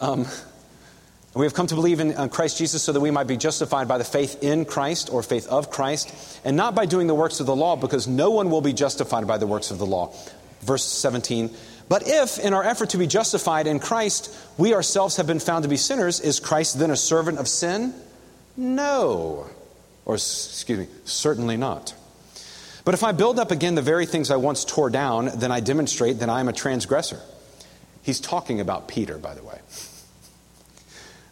Um, 0.00 0.26
we 1.34 1.46
have 1.46 1.54
come 1.54 1.66
to 1.66 1.74
believe 1.74 2.00
in 2.00 2.14
uh, 2.14 2.28
Christ 2.28 2.58
Jesus 2.58 2.82
so 2.82 2.92
that 2.92 3.00
we 3.00 3.10
might 3.10 3.26
be 3.26 3.36
justified 3.36 3.88
by 3.88 3.98
the 3.98 4.04
faith 4.04 4.42
in 4.42 4.64
Christ 4.64 5.10
or 5.10 5.22
faith 5.22 5.48
of 5.48 5.70
Christ, 5.70 6.40
and 6.44 6.56
not 6.56 6.74
by 6.74 6.86
doing 6.86 7.06
the 7.06 7.14
works 7.14 7.40
of 7.40 7.46
the 7.46 7.56
law, 7.56 7.74
because 7.74 8.06
no 8.06 8.30
one 8.30 8.50
will 8.50 8.60
be 8.60 8.72
justified 8.72 9.26
by 9.26 9.38
the 9.38 9.46
works 9.46 9.70
of 9.70 9.78
the 9.78 9.86
law. 9.86 10.14
Verse 10.60 10.84
17 10.84 11.50
but 11.88 12.02
if, 12.06 12.38
in 12.38 12.54
our 12.54 12.62
effort 12.62 12.90
to 12.90 12.98
be 12.98 13.06
justified 13.06 13.66
in 13.66 13.78
Christ, 13.78 14.34
we 14.56 14.74
ourselves 14.74 15.16
have 15.16 15.26
been 15.26 15.40
found 15.40 15.64
to 15.64 15.68
be 15.68 15.76
sinners, 15.76 16.20
is 16.20 16.40
Christ 16.40 16.78
then 16.78 16.90
a 16.90 16.96
servant 16.96 17.38
of 17.38 17.48
sin? 17.48 17.94
No. 18.56 19.46
Or, 20.04 20.14
excuse 20.14 20.78
me, 20.78 20.86
certainly 21.04 21.56
not. 21.56 21.94
But 22.84 22.94
if 22.94 23.02
I 23.02 23.12
build 23.12 23.38
up 23.38 23.50
again 23.50 23.74
the 23.74 23.82
very 23.82 24.06
things 24.06 24.30
I 24.30 24.36
once 24.36 24.64
tore 24.64 24.90
down, 24.90 25.30
then 25.34 25.50
I 25.50 25.60
demonstrate 25.60 26.18
that 26.20 26.28
I 26.28 26.40
am 26.40 26.48
a 26.48 26.52
transgressor. 26.52 27.20
He's 28.02 28.20
talking 28.20 28.60
about 28.60 28.88
Peter, 28.88 29.16
by 29.16 29.34
the 29.34 29.42
way. 29.42 29.58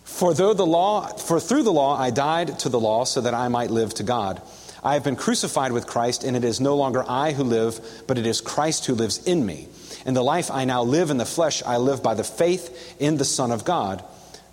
For 0.04 0.32
though 0.32 0.54
the 0.54 0.66
law, 0.66 1.06
for 1.06 1.40
through 1.40 1.64
the 1.64 1.72
law 1.72 1.98
I 1.98 2.10
died 2.10 2.58
to 2.60 2.68
the 2.68 2.80
law 2.80 3.04
so 3.04 3.20
that 3.20 3.34
I 3.34 3.48
might 3.48 3.70
live 3.70 3.92
to 3.94 4.02
God. 4.02 4.40
I 4.84 4.94
have 4.94 5.04
been 5.04 5.16
crucified 5.16 5.72
with 5.72 5.86
Christ, 5.86 6.24
and 6.24 6.36
it 6.36 6.44
is 6.44 6.60
no 6.60 6.76
longer 6.76 7.04
I 7.06 7.32
who 7.32 7.44
live, 7.44 7.80
but 8.06 8.18
it 8.18 8.26
is 8.26 8.40
Christ 8.40 8.86
who 8.86 8.94
lives 8.94 9.22
in 9.24 9.44
me. 9.46 9.68
In 10.04 10.14
the 10.14 10.22
life 10.22 10.50
I 10.50 10.64
now 10.64 10.82
live 10.82 11.10
in 11.10 11.18
the 11.18 11.24
flesh, 11.24 11.62
I 11.64 11.76
live 11.76 12.02
by 12.02 12.14
the 12.14 12.24
faith 12.24 12.96
in 13.00 13.16
the 13.16 13.24
Son 13.24 13.52
of 13.52 13.64
God. 13.64 14.04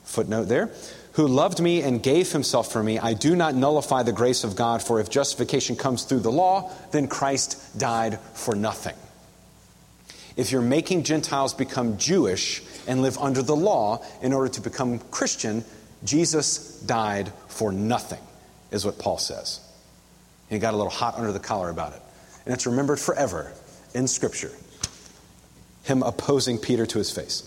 Footnote 0.04 0.46
there. 0.46 0.72
Who 1.14 1.28
loved 1.28 1.60
me 1.60 1.82
and 1.82 2.02
gave 2.02 2.32
himself 2.32 2.72
for 2.72 2.84
me. 2.84 3.00
I 3.00 3.14
do 3.14 3.36
not 3.36 3.56
nullify 3.56 4.04
the 4.04 4.14
grace 4.14 4.44
of 4.44 4.56
God, 4.56 4.82
for 4.82 5.00
if 5.00 5.10
justification 5.10 5.76
comes 5.76 6.04
through 6.04 6.20
the 6.20 6.32
law, 6.32 6.72
then 6.92 7.08
Christ 7.08 7.78
died 7.78 8.20
for 8.34 8.56
nothing. 8.56 8.96
If 10.38 10.52
you're 10.52 10.62
making 10.62 11.04
Gentiles 11.04 11.54
become 11.54 11.98
Jewish 11.98 12.64
and 12.88 13.02
live 13.02 13.18
under 13.18 13.42
the 13.42 13.56
law 13.56 14.06
in 14.22 14.32
order 14.32 14.50
to 14.54 14.62
become 14.62 15.00
Christian, 15.12 15.66
Jesus 16.04 16.80
died 16.82 17.34
for 17.48 17.72
nothing, 17.72 18.22
is 18.72 18.86
what 18.86 19.00
Paul 19.00 19.18
says. 19.18 19.60
He 20.50 20.60
got 20.60 20.74
a 20.74 20.78
little 20.78 20.92
hot 20.92 21.16
under 21.16 21.32
the 21.32 21.40
collar 21.40 21.70
about 21.70 21.94
it. 21.94 22.02
And 22.46 22.54
it's 22.54 22.66
remembered 22.66 23.00
forever 23.00 23.52
in 23.94 24.08
Scripture 24.08 24.52
him 25.90 26.04
opposing 26.04 26.58
Peter 26.58 26.86
to 26.86 26.98
his 26.98 27.12
face. 27.12 27.44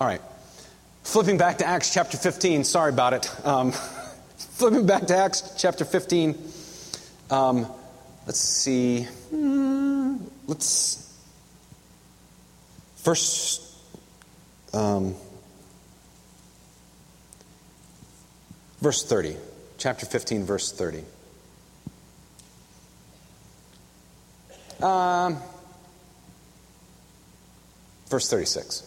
All 0.00 0.06
right. 0.06 0.22
Flipping 1.04 1.36
back 1.38 1.58
to 1.58 1.66
Acts 1.66 1.92
chapter 1.92 2.16
15, 2.16 2.64
sorry 2.64 2.90
about 2.90 3.12
it. 3.12 3.46
Um, 3.46 3.72
flipping 4.36 4.86
back 4.86 5.06
to 5.06 5.16
Acts 5.16 5.54
chapter 5.58 5.84
15, 5.84 6.36
um, 7.30 7.66
let's 8.26 8.40
see. 8.40 9.02
Hmm, 9.30 10.16
let's. 10.46 10.98
First. 12.96 13.62
Um, 14.72 15.14
verse 18.80 19.04
30. 19.04 19.36
Chapter 19.78 20.06
15, 20.06 20.44
verse 20.44 20.72
30. 20.72 21.04
Um, 24.82 25.38
Verse 28.12 28.28
36. 28.28 28.82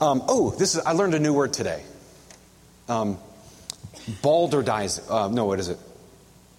Um, 0.00 0.22
oh, 0.26 0.52
this 0.58 0.74
is, 0.74 0.80
I 0.86 0.92
learned 0.92 1.12
a 1.14 1.18
new 1.18 1.34
word 1.34 1.52
today. 1.52 1.82
Um. 2.88 3.18
Uh, 4.24 5.28
no, 5.30 5.44
what 5.44 5.60
is 5.60 5.68
it? 5.68 5.78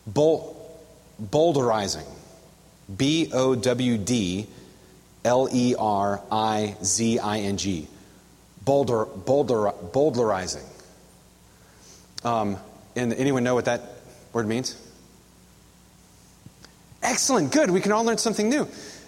Bol- 0.05 0.55
boulderizing. 1.19 2.05
B 2.95 3.31
O 3.33 3.55
W 3.55 3.97
D 3.97 4.45
L 5.25 5.49
E 5.51 5.73
R 5.79 6.21
I 6.31 6.75
Z 6.83 7.17
I 7.17 7.39
N 7.39 7.57
G. 7.57 7.87
Boulder, 8.63 9.05
boulder, 9.05 9.71
boulderizing. 9.93 10.65
Um, 12.23 12.57
and 12.95 13.13
anyone 13.13 13.43
know 13.43 13.55
what 13.55 13.65
that 13.65 13.81
word 14.31 14.47
means? 14.47 14.79
Excellent, 17.01 17.51
good. 17.51 17.71
We 17.71 17.81
can 17.81 17.93
all 17.93 18.03
learn 18.03 18.19
something 18.19 18.47
new. 18.47 18.67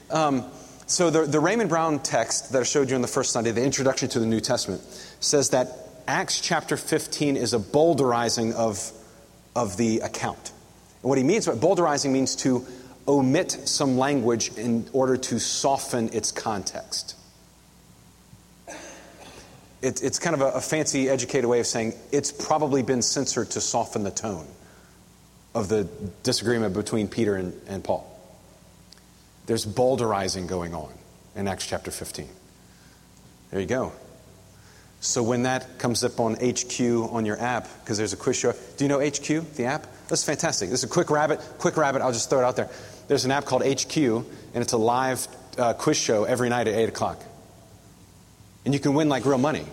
Um, 0.10 0.50
so, 0.90 1.10
the, 1.12 1.22
the 1.22 1.40
Raymond 1.40 1.70
Brown 1.70 2.00
text 2.00 2.52
that 2.52 2.60
I 2.60 2.64
showed 2.64 2.90
you 2.90 2.96
on 2.96 3.02
the 3.02 3.08
first 3.08 3.32
Sunday, 3.32 3.52
the 3.52 3.64
introduction 3.64 4.10
to 4.10 4.20
the 4.20 4.26
New 4.26 4.40
Testament, 4.40 4.82
says 5.20 5.52
that 5.52 5.68
Acts 6.08 6.42
chapter 6.42 6.76
15 6.76 7.38
is 7.38 7.54
a 7.54 7.60
bowdlerizing 7.60 8.54
of, 8.54 8.92
of 9.56 9.78
the 9.78 10.00
account. 10.00 10.52
And 11.04 11.10
what 11.10 11.20
he 11.20 11.24
means, 11.24 11.48
what 11.48 11.58
bowdlerizing 11.58 12.12
means 12.12 12.36
to 12.38 12.66
omit 13.08 13.52
some 13.52 14.00
language 14.00 14.52
in 14.58 14.90
order 14.92 15.18
to 15.18 15.40
soften 15.40 16.10
its 16.12 16.32
context. 16.32 17.16
It, 19.84 20.04
it's 20.04 20.18
kind 20.18 20.34
of 20.34 20.42
a, 20.42 20.48
a 20.54 20.62
fancy, 20.62 21.08
educated 21.08 21.46
way 21.46 21.60
of 21.60 21.68
saying 21.68 21.94
it's 22.12 22.32
probably 22.32 22.82
been 22.82 23.04
censored 23.04 23.52
to 23.52 23.62
soften 23.62 24.04
the 24.04 24.12
tone 24.12 24.48
of 25.54 25.70
the 25.70 25.88
disagreement 26.24 26.74
between 26.74 27.08
Peter 27.08 27.36
and, 27.36 27.54
and 27.68 27.84
Paul. 27.84 28.19
There's 29.50 29.66
bowdlerizing 29.66 30.46
going 30.46 30.76
on 30.76 30.94
in 31.36 31.48
Acts 31.48 31.66
chapter 31.66 31.90
15. 31.90 32.30
There 33.50 33.60
you 33.60 33.66
go. 33.66 33.94
So 35.00 35.24
when 35.24 35.42
that 35.42 35.80
comes 35.80 36.04
up 36.04 36.20
on 36.20 36.36
HQ 36.36 36.80
on 37.12 37.26
your 37.26 37.42
app, 37.42 37.68
because 37.80 37.98
there's 37.98 38.14
a 38.14 38.16
quiz 38.16 38.38
show, 38.38 38.54
do 38.78 38.86
you 38.86 38.88
know 38.88 39.00
HQ, 39.00 39.56
the 39.56 39.66
app? 39.66 39.88
That's 40.08 40.24
fantastic. 40.24 40.70
This 40.70 40.82
is 40.82 40.84
a 40.84 40.94
quick 40.94 41.10
rabbit, 41.10 41.40
quick 41.58 41.78
rabbit, 41.78 42.04
I'll 42.04 42.12
just 42.12 42.30
throw 42.30 42.42
it 42.42 42.44
out 42.44 42.58
there. 42.58 42.70
There's 43.08 43.26
an 43.26 43.32
app 43.32 43.46
called 43.46 43.64
HQ, 43.64 43.98
and 43.98 44.28
it's 44.54 44.74
a 44.74 44.78
live 44.78 45.28
uh, 45.58 45.74
quiz 45.74 45.98
show 45.98 46.26
every 46.26 46.50
night 46.50 46.68
at 46.68 46.76
8 46.76 46.90
o'clock. 46.90 47.20
And 48.66 48.74
you 48.76 48.80
can 48.80 48.94
win 48.94 49.10
like 49.10 49.26
real 49.26 49.40
money. 49.40 49.66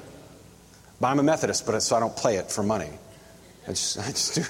But 1.02 1.08
I'm 1.08 1.18
a 1.18 1.22
Methodist, 1.22 1.66
but 1.66 1.78
so 1.80 1.96
I 1.96 2.00
don't 2.00 2.16
play 2.16 2.36
it 2.36 2.50
for 2.50 2.62
money. 2.62 2.92
I 3.68 3.72
just, 3.72 3.98
I 3.98 4.06
just 4.06 4.36
do 4.36 4.40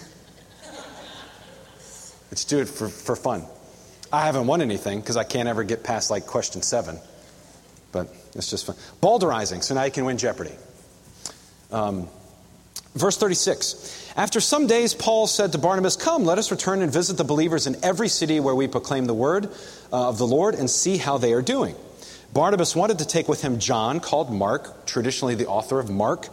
I 2.31 2.35
just 2.37 2.49
do 2.49 2.61
it 2.61 2.69
for, 2.69 2.89
for 2.89 3.17
fun. 3.17 3.45
I 4.13 4.27
haven't 4.27 4.47
won 4.47 4.63
anything 4.63 5.01
because 5.01 5.17
I 5.17 5.25
can't 5.25 5.49
ever 5.49 5.65
get 5.65 5.83
past 5.85 6.11
like 6.11 6.27
question 6.27 6.63
seven. 6.63 6.99
But 7.93 8.09
it's 8.35 8.51
just 8.51 8.67
fun. 8.67 8.77
Bowdlerizing, 9.01 9.63
so 9.63 9.75
now 9.75 9.85
you 9.85 9.91
can 9.91 10.05
win 10.05 10.19
Jeopardy. 10.19 10.55
Um, 11.71 12.09
verse 12.95 13.17
36 13.17 14.13
After 14.17 14.41
some 14.41 14.67
days, 14.67 14.95
Paul 14.95 15.27
said 15.27 15.53
to 15.53 15.59
Barnabas, 15.59 15.97
Come, 15.97 16.25
let 16.25 16.39
us 16.39 16.51
return 16.51 16.83
and 16.83 16.93
visit 16.93 17.17
the 17.17 17.25
believers 17.25 17.67
in 17.67 17.77
every 17.83 18.09
city 18.09 18.41
where 18.41 18.55
we 18.55 18.69
proclaim 18.69 19.07
the 19.07 19.15
word 19.15 19.47
uh, 19.93 20.09
of 20.09 20.19
the 20.19 20.27
Lord 20.27 20.55
and 20.55 20.69
see 20.69 20.97
how 20.97 21.19
they 21.19 21.33
are 21.33 21.43
doing. 21.43 21.75
Barnabas 22.33 22.77
wanted 22.77 22.99
to 22.99 23.07
take 23.07 23.29
with 23.29 23.41
him 23.41 23.59
John, 23.59 24.01
called 24.01 24.31
Mark, 24.31 24.85
traditionally 24.85 25.35
the 25.35 25.47
author 25.47 25.81
of 25.81 25.89
Mark. 25.89 26.29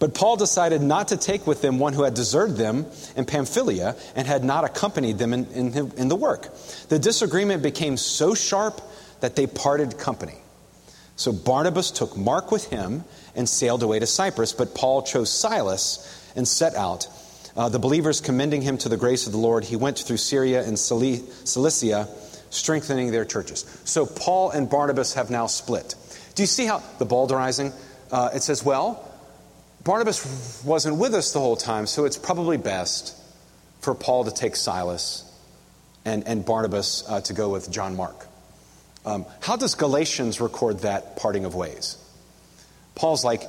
But 0.00 0.14
Paul 0.14 0.36
decided 0.36 0.80
not 0.80 1.08
to 1.08 1.16
take 1.18 1.46
with 1.46 1.60
them 1.60 1.78
one 1.78 1.92
who 1.92 2.02
had 2.04 2.14
deserted 2.14 2.56
them 2.56 2.86
in 3.16 3.26
Pamphylia 3.26 3.94
and 4.16 4.26
had 4.26 4.42
not 4.42 4.64
accompanied 4.64 5.18
them 5.18 5.34
in, 5.34 5.46
in, 5.52 5.92
in 5.96 6.08
the 6.08 6.16
work. 6.16 6.48
The 6.88 6.98
disagreement 6.98 7.62
became 7.62 7.98
so 7.98 8.34
sharp 8.34 8.80
that 9.20 9.36
they 9.36 9.46
parted 9.46 9.98
company. 9.98 10.38
So 11.16 11.32
Barnabas 11.32 11.90
took 11.90 12.16
Mark 12.16 12.50
with 12.50 12.70
him 12.70 13.04
and 13.36 13.46
sailed 13.46 13.82
away 13.82 13.98
to 13.98 14.06
Cyprus, 14.06 14.54
but 14.54 14.74
Paul 14.74 15.02
chose 15.02 15.30
Silas 15.30 16.32
and 16.34 16.48
set 16.48 16.74
out. 16.74 17.06
Uh, 17.54 17.68
the 17.68 17.78
believers 17.78 18.22
commending 18.22 18.62
him 18.62 18.78
to 18.78 18.88
the 18.88 18.96
grace 18.96 19.26
of 19.26 19.32
the 19.32 19.38
Lord, 19.38 19.64
he 19.64 19.76
went 19.76 19.98
through 19.98 20.16
Syria 20.16 20.64
and 20.64 20.78
Cilicia, 20.78 22.08
strengthening 22.48 23.10
their 23.10 23.26
churches. 23.26 23.66
So 23.84 24.06
Paul 24.06 24.50
and 24.50 24.70
Barnabas 24.70 25.12
have 25.12 25.28
now 25.28 25.46
split. 25.46 25.94
Do 26.36 26.42
you 26.42 26.46
see 26.46 26.64
how 26.64 26.82
the 26.98 27.04
bowdlerizing? 27.04 27.74
Uh, 28.10 28.30
it 28.32 28.42
says, 28.42 28.64
well, 28.64 29.06
Barnabas 29.84 30.62
wasn't 30.64 30.96
with 30.96 31.14
us 31.14 31.32
the 31.32 31.40
whole 31.40 31.56
time, 31.56 31.86
so 31.86 32.04
it's 32.04 32.18
probably 32.18 32.56
best 32.56 33.16
for 33.80 33.94
Paul 33.94 34.24
to 34.24 34.30
take 34.30 34.56
Silas 34.56 35.24
and, 36.04 36.26
and 36.26 36.44
Barnabas 36.44 37.04
uh, 37.08 37.20
to 37.22 37.32
go 37.32 37.48
with 37.48 37.70
John 37.70 37.96
Mark. 37.96 38.26
Um, 39.06 39.24
how 39.40 39.56
does 39.56 39.74
Galatians 39.74 40.40
record 40.40 40.80
that 40.80 41.16
parting 41.16 41.46
of 41.46 41.54
ways? 41.54 41.96
Paul's 42.94 43.24
like, 43.24 43.42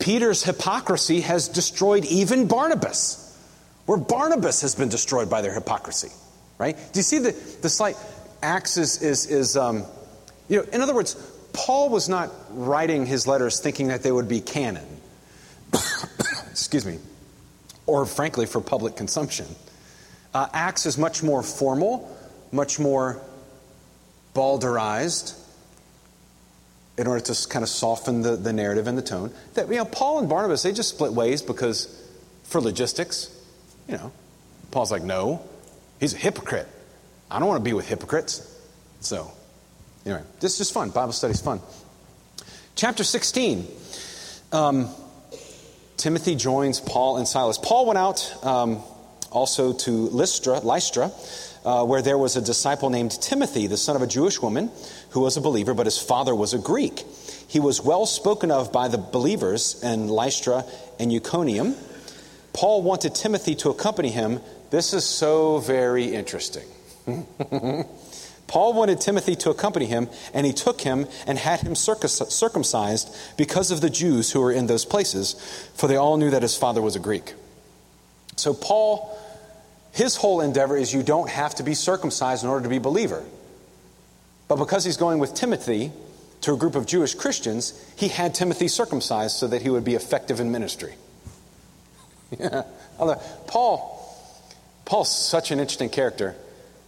Peter's 0.00 0.42
hypocrisy 0.42 1.20
has 1.20 1.48
destroyed 1.48 2.04
even 2.06 2.48
Barnabas, 2.48 3.22
where 3.86 3.98
Barnabas 3.98 4.62
has 4.62 4.74
been 4.74 4.88
destroyed 4.88 5.30
by 5.30 5.42
their 5.42 5.54
hypocrisy, 5.54 6.10
right? 6.58 6.76
Do 6.92 6.98
you 6.98 7.04
see 7.04 7.18
the, 7.18 7.30
the 7.62 7.68
slight 7.68 7.96
axe 8.42 8.76
is, 8.76 9.00
is, 9.02 9.26
is 9.26 9.56
um, 9.56 9.84
you 10.48 10.58
know, 10.58 10.64
in 10.72 10.80
other 10.80 10.94
words, 10.94 11.14
Paul 11.52 11.88
was 11.88 12.08
not 12.08 12.30
writing 12.50 13.06
his 13.06 13.26
letters 13.26 13.60
thinking 13.60 13.88
that 13.88 14.02
they 14.02 14.12
would 14.12 14.28
be 14.28 14.40
canon. 14.40 14.86
Excuse 16.50 16.86
me. 16.86 16.98
Or, 17.86 18.04
frankly, 18.06 18.46
for 18.46 18.60
public 18.60 18.96
consumption. 18.96 19.46
Uh, 20.34 20.48
Acts 20.52 20.86
is 20.86 20.98
much 20.98 21.22
more 21.22 21.42
formal, 21.42 22.16
much 22.52 22.78
more 22.78 23.22
bowdlerized 24.34 25.38
in 26.98 27.06
order 27.06 27.20
to 27.20 27.48
kind 27.48 27.62
of 27.62 27.68
soften 27.68 28.22
the, 28.22 28.36
the 28.36 28.52
narrative 28.52 28.86
and 28.86 28.96
the 28.96 29.02
tone. 29.02 29.32
That, 29.54 29.68
you 29.68 29.76
know, 29.76 29.84
Paul 29.84 30.18
and 30.18 30.28
Barnabas, 30.28 30.62
they 30.62 30.72
just 30.72 30.90
split 30.90 31.12
ways 31.12 31.42
because 31.42 31.86
for 32.44 32.60
logistics, 32.60 33.30
you 33.88 33.96
know, 33.96 34.12
Paul's 34.70 34.90
like, 34.90 35.02
no, 35.02 35.46
he's 36.00 36.14
a 36.14 36.18
hypocrite. 36.18 36.68
I 37.30 37.38
don't 37.38 37.48
want 37.48 37.60
to 37.60 37.64
be 37.64 37.72
with 37.72 37.88
hypocrites. 37.88 38.52
So, 39.00 39.30
Anyway, 40.06 40.22
this 40.38 40.52
is 40.52 40.58
just 40.58 40.72
fun. 40.72 40.90
Bible 40.90 41.12
study's 41.12 41.40
fun. 41.40 41.60
Chapter 42.76 43.02
16. 43.02 43.66
Um, 44.52 44.88
Timothy 45.96 46.34
joins 46.34 46.80
Paul 46.80 47.16
and 47.16 47.26
Silas. 47.26 47.58
Paul 47.58 47.86
went 47.86 47.98
out 47.98 48.44
um, 48.44 48.82
also 49.30 49.72
to 49.72 49.90
Lystra, 49.90 50.60
Lystra 50.60 51.10
uh, 51.66 51.84
where 51.84 52.00
there 52.00 52.16
was 52.16 52.36
a 52.36 52.40
disciple 52.40 52.90
named 52.90 53.10
Timothy, 53.20 53.66
the 53.66 53.76
son 53.76 53.96
of 53.96 54.02
a 54.02 54.06
Jewish 54.06 54.40
woman 54.40 54.70
who 55.10 55.20
was 55.20 55.36
a 55.36 55.40
believer, 55.40 55.74
but 55.74 55.86
his 55.86 55.98
father 55.98 56.34
was 56.34 56.54
a 56.54 56.58
Greek. 56.58 57.04
He 57.48 57.58
was 57.58 57.82
well 57.82 58.06
spoken 58.06 58.52
of 58.52 58.72
by 58.72 58.88
the 58.88 58.98
believers 58.98 59.82
in 59.82 60.06
Lystra 60.08 60.64
and 61.00 61.12
Iconium. 61.12 61.74
Paul 62.52 62.82
wanted 62.82 63.14
Timothy 63.14 63.56
to 63.56 63.70
accompany 63.70 64.10
him. 64.10 64.40
This 64.70 64.94
is 64.94 65.04
so 65.04 65.58
very 65.58 66.14
interesting. 66.14 66.66
Paul 68.46 68.74
wanted 68.74 69.00
Timothy 69.00 69.34
to 69.36 69.50
accompany 69.50 69.86
him, 69.86 70.08
and 70.32 70.46
he 70.46 70.52
took 70.52 70.80
him 70.80 71.06
and 71.26 71.36
had 71.36 71.60
him 71.60 71.74
circumcised 71.74 73.14
because 73.36 73.70
of 73.70 73.80
the 73.80 73.90
Jews 73.90 74.30
who 74.30 74.40
were 74.40 74.52
in 74.52 74.66
those 74.66 74.84
places, 74.84 75.34
for 75.74 75.88
they 75.88 75.96
all 75.96 76.16
knew 76.16 76.30
that 76.30 76.42
his 76.42 76.56
father 76.56 76.80
was 76.80 76.94
a 76.94 77.00
Greek. 77.00 77.34
So, 78.36 78.54
Paul, 78.54 79.18
his 79.92 80.16
whole 80.16 80.40
endeavor 80.40 80.76
is 80.76 80.94
you 80.94 81.02
don't 81.02 81.28
have 81.28 81.56
to 81.56 81.62
be 81.62 81.74
circumcised 81.74 82.44
in 82.44 82.50
order 82.50 82.62
to 82.62 82.68
be 82.68 82.76
a 82.76 82.80
believer. 82.80 83.24
But 84.48 84.56
because 84.56 84.84
he's 84.84 84.96
going 84.96 85.18
with 85.18 85.34
Timothy 85.34 85.90
to 86.42 86.52
a 86.52 86.56
group 86.56 86.76
of 86.76 86.86
Jewish 86.86 87.14
Christians, 87.14 87.82
he 87.96 88.08
had 88.08 88.34
Timothy 88.34 88.68
circumcised 88.68 89.36
so 89.36 89.48
that 89.48 89.62
he 89.62 89.70
would 89.70 89.84
be 89.84 89.94
effective 89.94 90.40
in 90.40 90.52
ministry. 90.52 90.94
Yeah. 92.40 92.64
Paul, 93.46 94.02
Paul's 94.84 95.16
such 95.16 95.52
an 95.52 95.60
interesting 95.60 95.90
character 95.90 96.34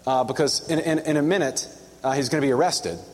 uh, 0.09 0.25
because 0.25 0.67
in, 0.71 0.79
in, 0.79 0.99
in, 1.01 1.17
a 1.19 1.23
minute 1.23 1.69
uh, 2.03 2.13
he's 2.13 2.31
going 2.31 2.41
to 2.41 2.47
be 2.47 2.51
arrested. 2.51 2.97
You 2.97 3.05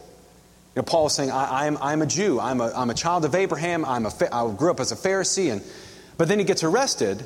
know, 0.77 0.83
Paul 0.85 1.09
is 1.09 1.13
saying, 1.13 1.33
I, 1.33 1.67
am 1.67 1.77
I'm, 1.77 1.83
I'm 1.83 2.03
a 2.03 2.07
Jew. 2.07 2.39
I'm 2.39 2.61
a, 2.61 2.71
I'm 2.73 2.89
a 2.89 2.95
child 2.95 3.25
of 3.25 3.35
Abraham. 3.35 3.85
I'm 3.85 4.07
a, 4.07 4.13
I 4.31 4.55
grew 4.55 4.71
up 4.71 4.79
as 4.79 4.93
a 4.93 4.95
Pharisee. 4.95 5.51
And, 5.51 5.61
but 6.19 6.29
then 6.29 6.39
he 6.39 6.45
gets 6.45 6.63
arrested 6.63 7.25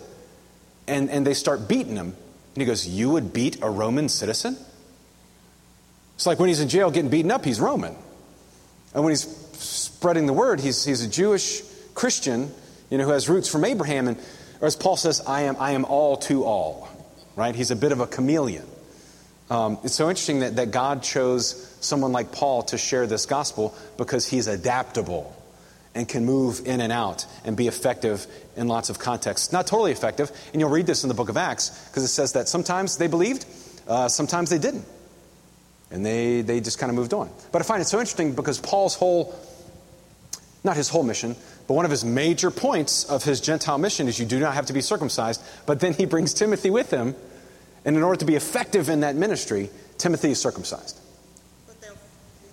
and, 0.86 1.10
and 1.10 1.26
they 1.26 1.34
start 1.34 1.68
beating 1.68 1.96
him. 1.96 2.16
And 2.54 2.62
he 2.62 2.64
goes, 2.64 2.88
You 2.88 3.10
would 3.10 3.34
beat 3.34 3.60
a 3.60 3.68
Roman 3.68 4.08
citizen? 4.08 4.56
It's 6.14 6.24
like 6.24 6.38
when 6.38 6.48
he's 6.48 6.60
in 6.60 6.70
jail 6.70 6.90
getting 6.90 7.10
beaten 7.10 7.30
up, 7.30 7.44
he's 7.44 7.60
Roman. 7.60 7.94
And 8.94 9.04
when 9.04 9.10
he's 9.10 9.26
spreading 9.58 10.24
the 10.24 10.32
word, 10.32 10.60
he's, 10.60 10.82
he's 10.82 11.02
a 11.02 11.08
Jewish 11.10 11.60
Christian 11.92 12.50
you 12.88 12.96
know, 12.96 13.04
who 13.04 13.10
has 13.10 13.28
roots 13.28 13.50
from 13.50 13.66
Abraham. 13.66 14.08
And, 14.08 14.16
or 14.62 14.66
as 14.66 14.76
Paul 14.76 14.96
says, 14.96 15.20
I 15.26 15.42
am, 15.42 15.56
I 15.60 15.72
am 15.72 15.84
all 15.84 16.16
to 16.16 16.44
all. 16.44 16.88
Right? 17.36 17.54
He's 17.54 17.70
a 17.70 17.76
bit 17.76 17.92
of 17.92 18.00
a 18.00 18.06
chameleon. 18.06 18.66
Um, 19.50 19.78
it's 19.82 19.94
so 19.94 20.08
interesting 20.08 20.40
that, 20.40 20.56
that 20.56 20.70
God 20.70 21.02
chose 21.02 21.76
someone 21.80 22.12
like 22.12 22.32
Paul 22.32 22.62
to 22.64 22.78
share 22.78 23.06
this 23.06 23.26
gospel 23.26 23.74
because 23.96 24.26
he's 24.26 24.46
adaptable 24.46 25.34
and 25.94 26.06
can 26.08 26.24
move 26.24 26.66
in 26.66 26.80
and 26.80 26.92
out 26.92 27.26
and 27.44 27.56
be 27.56 27.66
effective 27.66 28.26
in 28.56 28.68
lots 28.68 28.90
of 28.90 28.98
contexts. 28.98 29.52
Not 29.52 29.66
totally 29.66 29.92
effective, 29.92 30.30
and 30.52 30.60
you'll 30.60 30.70
read 30.70 30.86
this 30.86 31.02
in 31.02 31.08
the 31.08 31.14
book 31.14 31.28
of 31.28 31.36
Acts 31.36 31.70
because 31.88 32.04
it 32.04 32.08
says 32.08 32.34
that 32.34 32.48
sometimes 32.48 32.98
they 32.98 33.06
believed, 33.06 33.46
uh, 33.88 34.08
sometimes 34.08 34.50
they 34.50 34.58
didn't. 34.58 34.84
And 35.90 36.04
they, 36.04 36.42
they 36.42 36.60
just 36.60 36.78
kind 36.78 36.90
of 36.90 36.96
moved 36.96 37.14
on. 37.14 37.30
But 37.50 37.62
I 37.62 37.64
find 37.64 37.80
it 37.80 37.86
so 37.86 37.98
interesting 37.98 38.34
because 38.34 38.60
Paul's 38.60 38.94
whole, 38.94 39.34
not 40.62 40.76
his 40.76 40.90
whole 40.90 41.02
mission, 41.02 41.34
but 41.66 41.74
one 41.74 41.86
of 41.86 41.90
his 41.90 42.04
major 42.04 42.50
points 42.50 43.04
of 43.06 43.24
his 43.24 43.40
Gentile 43.40 43.78
mission 43.78 44.06
is 44.06 44.18
you 44.18 44.26
do 44.26 44.38
not 44.38 44.52
have 44.52 44.66
to 44.66 44.74
be 44.74 44.82
circumcised. 44.82 45.42
But 45.64 45.80
then 45.80 45.94
he 45.94 46.04
brings 46.04 46.34
Timothy 46.34 46.68
with 46.68 46.90
him 46.90 47.14
and 47.84 47.96
in 47.96 48.02
order 48.02 48.18
to 48.18 48.24
be 48.24 48.34
effective 48.34 48.88
in 48.88 49.00
that 49.00 49.14
ministry, 49.14 49.70
Timothy 49.98 50.30
is 50.30 50.40
circumcised. 50.40 50.98
But 51.66 51.76
if 51.82 51.96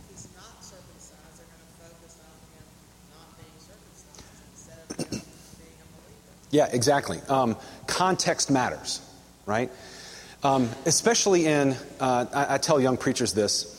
he's 0.09 0.27
not 0.35 0.63
circumcised, 0.63 1.37
they're 1.37 1.45
going 1.45 1.61
to 1.61 1.83
focus 1.83 2.17
on 2.21 2.35
him 2.55 2.65
not 3.11 3.37
being 3.37 3.57
circumcised 3.59 4.25
instead 4.53 4.77
of 4.89 4.97
him 4.97 5.21
being 5.59 5.77
a 5.79 5.87
believer. 5.93 6.47
Yeah, 6.51 6.67
exactly. 6.71 7.19
Um, 7.27 7.57
context 7.87 8.49
matters, 8.51 9.01
right? 9.45 9.71
Um, 10.43 10.69
especially 10.85 11.47
in, 11.47 11.75
uh, 11.99 12.25
I, 12.33 12.55
I 12.55 12.57
tell 12.57 12.79
young 12.79 12.97
preachers 12.97 13.33
this 13.33 13.71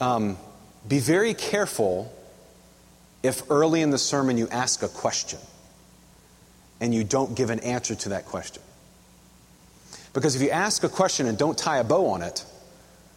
um, 0.00 0.36
be 0.88 0.98
very 0.98 1.34
careful 1.34 2.12
if 3.22 3.48
early 3.50 3.82
in 3.82 3.90
the 3.90 3.98
sermon 3.98 4.38
you 4.38 4.48
ask 4.48 4.82
a 4.82 4.88
question 4.88 5.38
and 6.80 6.94
you 6.94 7.04
don't 7.04 7.36
give 7.36 7.50
an 7.50 7.60
answer 7.60 7.94
to 7.94 8.08
that 8.10 8.24
question. 8.24 8.62
Because 10.12 10.36
if 10.36 10.42
you 10.42 10.50
ask 10.50 10.82
a 10.84 10.88
question 10.88 11.26
and 11.26 11.38
don't 11.38 11.56
tie 11.56 11.78
a 11.78 11.84
bow 11.84 12.06
on 12.08 12.22
it, 12.22 12.44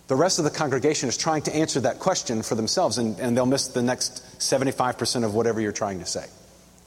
the 0.08 0.16
rest 0.16 0.38
of 0.38 0.46
the 0.46 0.52
congregation 0.52 1.10
is 1.10 1.18
trying 1.18 1.41
to 1.44 1.56
answer 1.56 1.80
that 1.82 2.00
question 2.00 2.44
for 2.44 2.56
themselves 2.56 2.98
and, 2.98 3.20
and 3.20 3.36
they'll 3.36 3.46
miss 3.46 3.70
the 3.70 3.82
next 3.82 4.24
75% 4.39 5.24
of 5.24 5.34
whatever 5.34 5.62
you're 5.62 5.72
trying 5.72 6.00
to 6.00 6.06
say, 6.06 6.26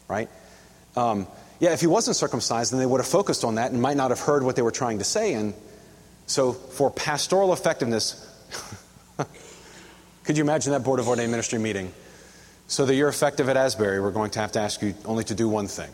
right? 0.09 0.29
Um, 0.97 1.27
yeah, 1.59 1.73
if 1.73 1.81
he 1.81 1.87
wasn't 1.87 2.17
circumcised, 2.17 2.73
then 2.73 2.79
they 2.79 2.87
would 2.87 3.01
have 3.01 3.09
focused 3.09 3.43
on 3.43 3.55
that 3.55 3.73
and 3.73 3.81
might 3.81 3.97
not 3.97 4.11
have 4.11 4.21
heard 4.21 4.43
what 4.43 4.57
they 4.57 4.63
were 4.63 4.71
trying 4.71 4.99
to 4.99 5.05
say. 5.05 5.35
And 5.35 5.55
so, 6.27 6.53
for 6.53 6.91
pastoral 6.91 7.53
effectiveness, 7.53 8.23
could 10.25 10.37
you 10.37 10.45
imagine 10.45 10.73
that 10.73 10.85
Board 10.85 11.01
of 11.01 11.09
Ordained 11.09 11.31
Ministry 11.31 11.59
meeting? 11.59 11.93
So 12.69 12.85
that 12.85 12.95
you're 12.95 13.09
effective 13.09 13.49
at 13.49 13.57
Asbury, 13.57 14.01
we're 14.01 14.11
going 14.11 14.31
to 14.33 14.41
have 14.41 14.53
to 14.53 14.61
ask 14.61 14.83
you 14.83 14.95
only 15.05 15.25
to 15.25 15.35
do 15.35 15.49
one 15.49 15.69
thing. 15.69 15.91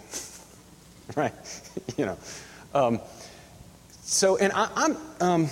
right? 1.16 1.32
you 1.96 2.06
know. 2.06 2.18
Um, 2.74 3.00
so, 4.12 4.36
and 4.36 4.52
I, 4.52 4.64
am 4.64 4.70
I'm, 4.76 4.96
um, 5.20 5.50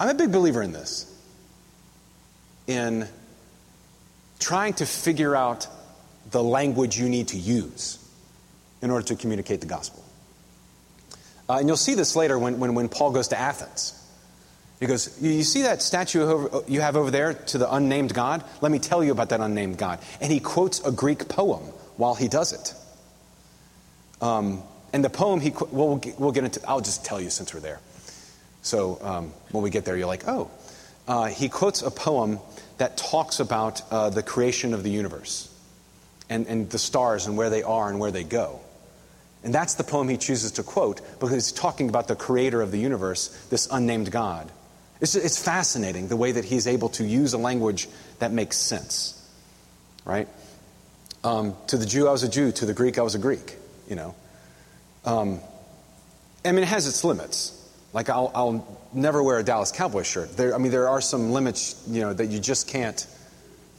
I'm 0.00 0.08
a 0.08 0.14
big 0.14 0.32
believer 0.32 0.60
in 0.60 0.72
this, 0.72 1.12
in 2.66 3.08
trying 4.40 4.74
to 4.74 4.86
figure 4.86 5.36
out 5.36 5.68
the 6.32 6.42
language 6.42 6.98
you 6.98 7.08
need 7.08 7.28
to 7.28 7.36
use 7.36 7.98
in 8.82 8.90
order 8.90 9.06
to 9.06 9.14
communicate 9.14 9.60
the 9.60 9.66
gospel. 9.68 10.04
Uh, 11.48 11.58
and 11.58 11.68
you'll 11.68 11.76
see 11.76 11.94
this 11.94 12.16
later 12.16 12.36
when, 12.36 12.58
when, 12.58 12.74
when 12.74 12.88
Paul 12.88 13.12
goes 13.12 13.28
to 13.28 13.38
Athens. 13.38 13.92
He 14.80 14.86
goes, 14.86 15.22
You 15.22 15.44
see 15.44 15.62
that 15.62 15.82
statue 15.82 16.48
you 16.66 16.80
have 16.80 16.96
over 16.96 17.12
there 17.12 17.32
to 17.32 17.58
the 17.58 17.72
unnamed 17.72 18.12
God? 18.12 18.44
Let 18.60 18.72
me 18.72 18.80
tell 18.80 19.04
you 19.04 19.12
about 19.12 19.28
that 19.28 19.40
unnamed 19.40 19.78
God. 19.78 20.00
And 20.20 20.32
he 20.32 20.40
quotes 20.40 20.84
a 20.84 20.90
Greek 20.90 21.28
poem 21.28 21.62
while 21.96 22.16
he 22.16 22.26
does 22.26 22.52
it. 22.52 22.74
Um, 24.20 24.64
and 24.92 25.04
the 25.04 25.10
poem, 25.10 25.40
he, 25.40 25.50
well, 25.70 26.00
we'll 26.18 26.32
get 26.32 26.44
into, 26.44 26.60
I'll 26.68 26.80
just 26.80 27.04
tell 27.04 27.20
you 27.20 27.30
since 27.30 27.52
we're 27.52 27.60
there. 27.60 27.80
So 28.62 28.98
um, 29.02 29.32
when 29.50 29.62
we 29.62 29.70
get 29.70 29.84
there, 29.84 29.96
you're 29.96 30.06
like, 30.06 30.26
oh. 30.26 30.50
Uh, 31.08 31.26
he 31.26 31.48
quotes 31.48 31.82
a 31.82 31.90
poem 31.90 32.40
that 32.78 32.96
talks 32.96 33.38
about 33.38 33.80
uh, 33.92 34.10
the 34.10 34.22
creation 34.22 34.74
of 34.74 34.82
the 34.82 34.90
universe 34.90 35.52
and, 36.28 36.46
and 36.46 36.68
the 36.70 36.78
stars 36.78 37.26
and 37.26 37.36
where 37.36 37.48
they 37.48 37.62
are 37.62 37.88
and 37.88 38.00
where 38.00 38.10
they 38.10 38.24
go. 38.24 38.60
And 39.44 39.54
that's 39.54 39.74
the 39.74 39.84
poem 39.84 40.08
he 40.08 40.16
chooses 40.16 40.52
to 40.52 40.64
quote 40.64 41.00
because 41.20 41.32
he's 41.32 41.52
talking 41.52 41.88
about 41.88 42.08
the 42.08 42.16
creator 42.16 42.60
of 42.60 42.72
the 42.72 42.78
universe, 42.78 43.28
this 43.50 43.68
unnamed 43.70 44.10
God. 44.10 44.50
It's, 45.00 45.14
it's 45.14 45.40
fascinating 45.40 46.08
the 46.08 46.16
way 46.16 46.32
that 46.32 46.44
he's 46.44 46.66
able 46.66 46.88
to 46.90 47.04
use 47.04 47.32
a 47.34 47.38
language 47.38 47.88
that 48.18 48.32
makes 48.32 48.56
sense, 48.56 49.14
right? 50.04 50.26
Um, 51.22 51.54
to 51.68 51.76
the 51.76 51.86
Jew, 51.86 52.08
I 52.08 52.12
was 52.12 52.22
a 52.22 52.28
Jew. 52.28 52.50
To 52.52 52.66
the 52.66 52.74
Greek, 52.74 52.98
I 52.98 53.02
was 53.02 53.14
a 53.14 53.18
Greek, 53.18 53.56
you 53.88 53.94
know. 53.94 54.14
Um, 55.06 55.40
I 56.44 56.52
mean, 56.52 56.62
it 56.62 56.68
has 56.68 56.86
its 56.86 57.04
limits. 57.04 57.52
Like, 57.92 58.10
I'll, 58.10 58.30
I'll 58.34 58.78
never 58.92 59.22
wear 59.22 59.38
a 59.38 59.42
Dallas 59.42 59.72
Cowboy 59.72 60.02
shirt. 60.02 60.36
There, 60.36 60.54
I 60.54 60.58
mean, 60.58 60.72
there 60.72 60.88
are 60.88 61.00
some 61.00 61.30
limits, 61.30 61.82
you 61.88 62.02
know, 62.02 62.12
that 62.12 62.26
you 62.26 62.40
just 62.40 62.68
can't, 62.68 63.06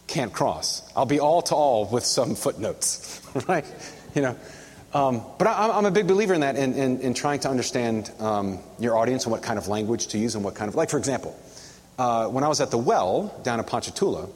can't 0.07 0.33
cross. 0.33 0.89
I'll 0.95 1.05
be 1.05 1.19
all 1.19 1.41
to 1.43 1.55
all 1.55 1.85
with 1.85 2.05
some 2.05 2.33
footnotes, 2.33 3.21
right? 3.47 3.65
You 4.15 4.21
know, 4.23 4.37
um, 4.93 5.21
but 5.37 5.47
I, 5.47 5.77
am 5.77 5.85
a 5.85 5.91
big 5.91 6.07
believer 6.07 6.33
in 6.33 6.41
that, 6.41 6.55
in, 6.55 6.73
in, 6.73 7.01
in 7.01 7.13
trying 7.13 7.41
to 7.41 7.49
understand 7.49 8.09
um, 8.19 8.59
your 8.79 8.97
audience 8.97 9.25
and 9.25 9.31
what 9.31 9.43
kind 9.43 9.59
of 9.59 9.67
language 9.67 10.07
to 10.07 10.17
use 10.17 10.35
and 10.35 10.43
what 10.43 10.55
kind 10.55 10.69
of, 10.69 10.75
like, 10.75 10.89
for 10.89 10.97
example, 10.97 11.37
uh, 11.99 12.27
when 12.27 12.43
I 12.43 12.47
was 12.47 12.61
at 12.61 12.71
the 12.71 12.77
well 12.77 13.39
down 13.43 13.59
in 13.59 13.65
Ponchatoula, 13.65 14.29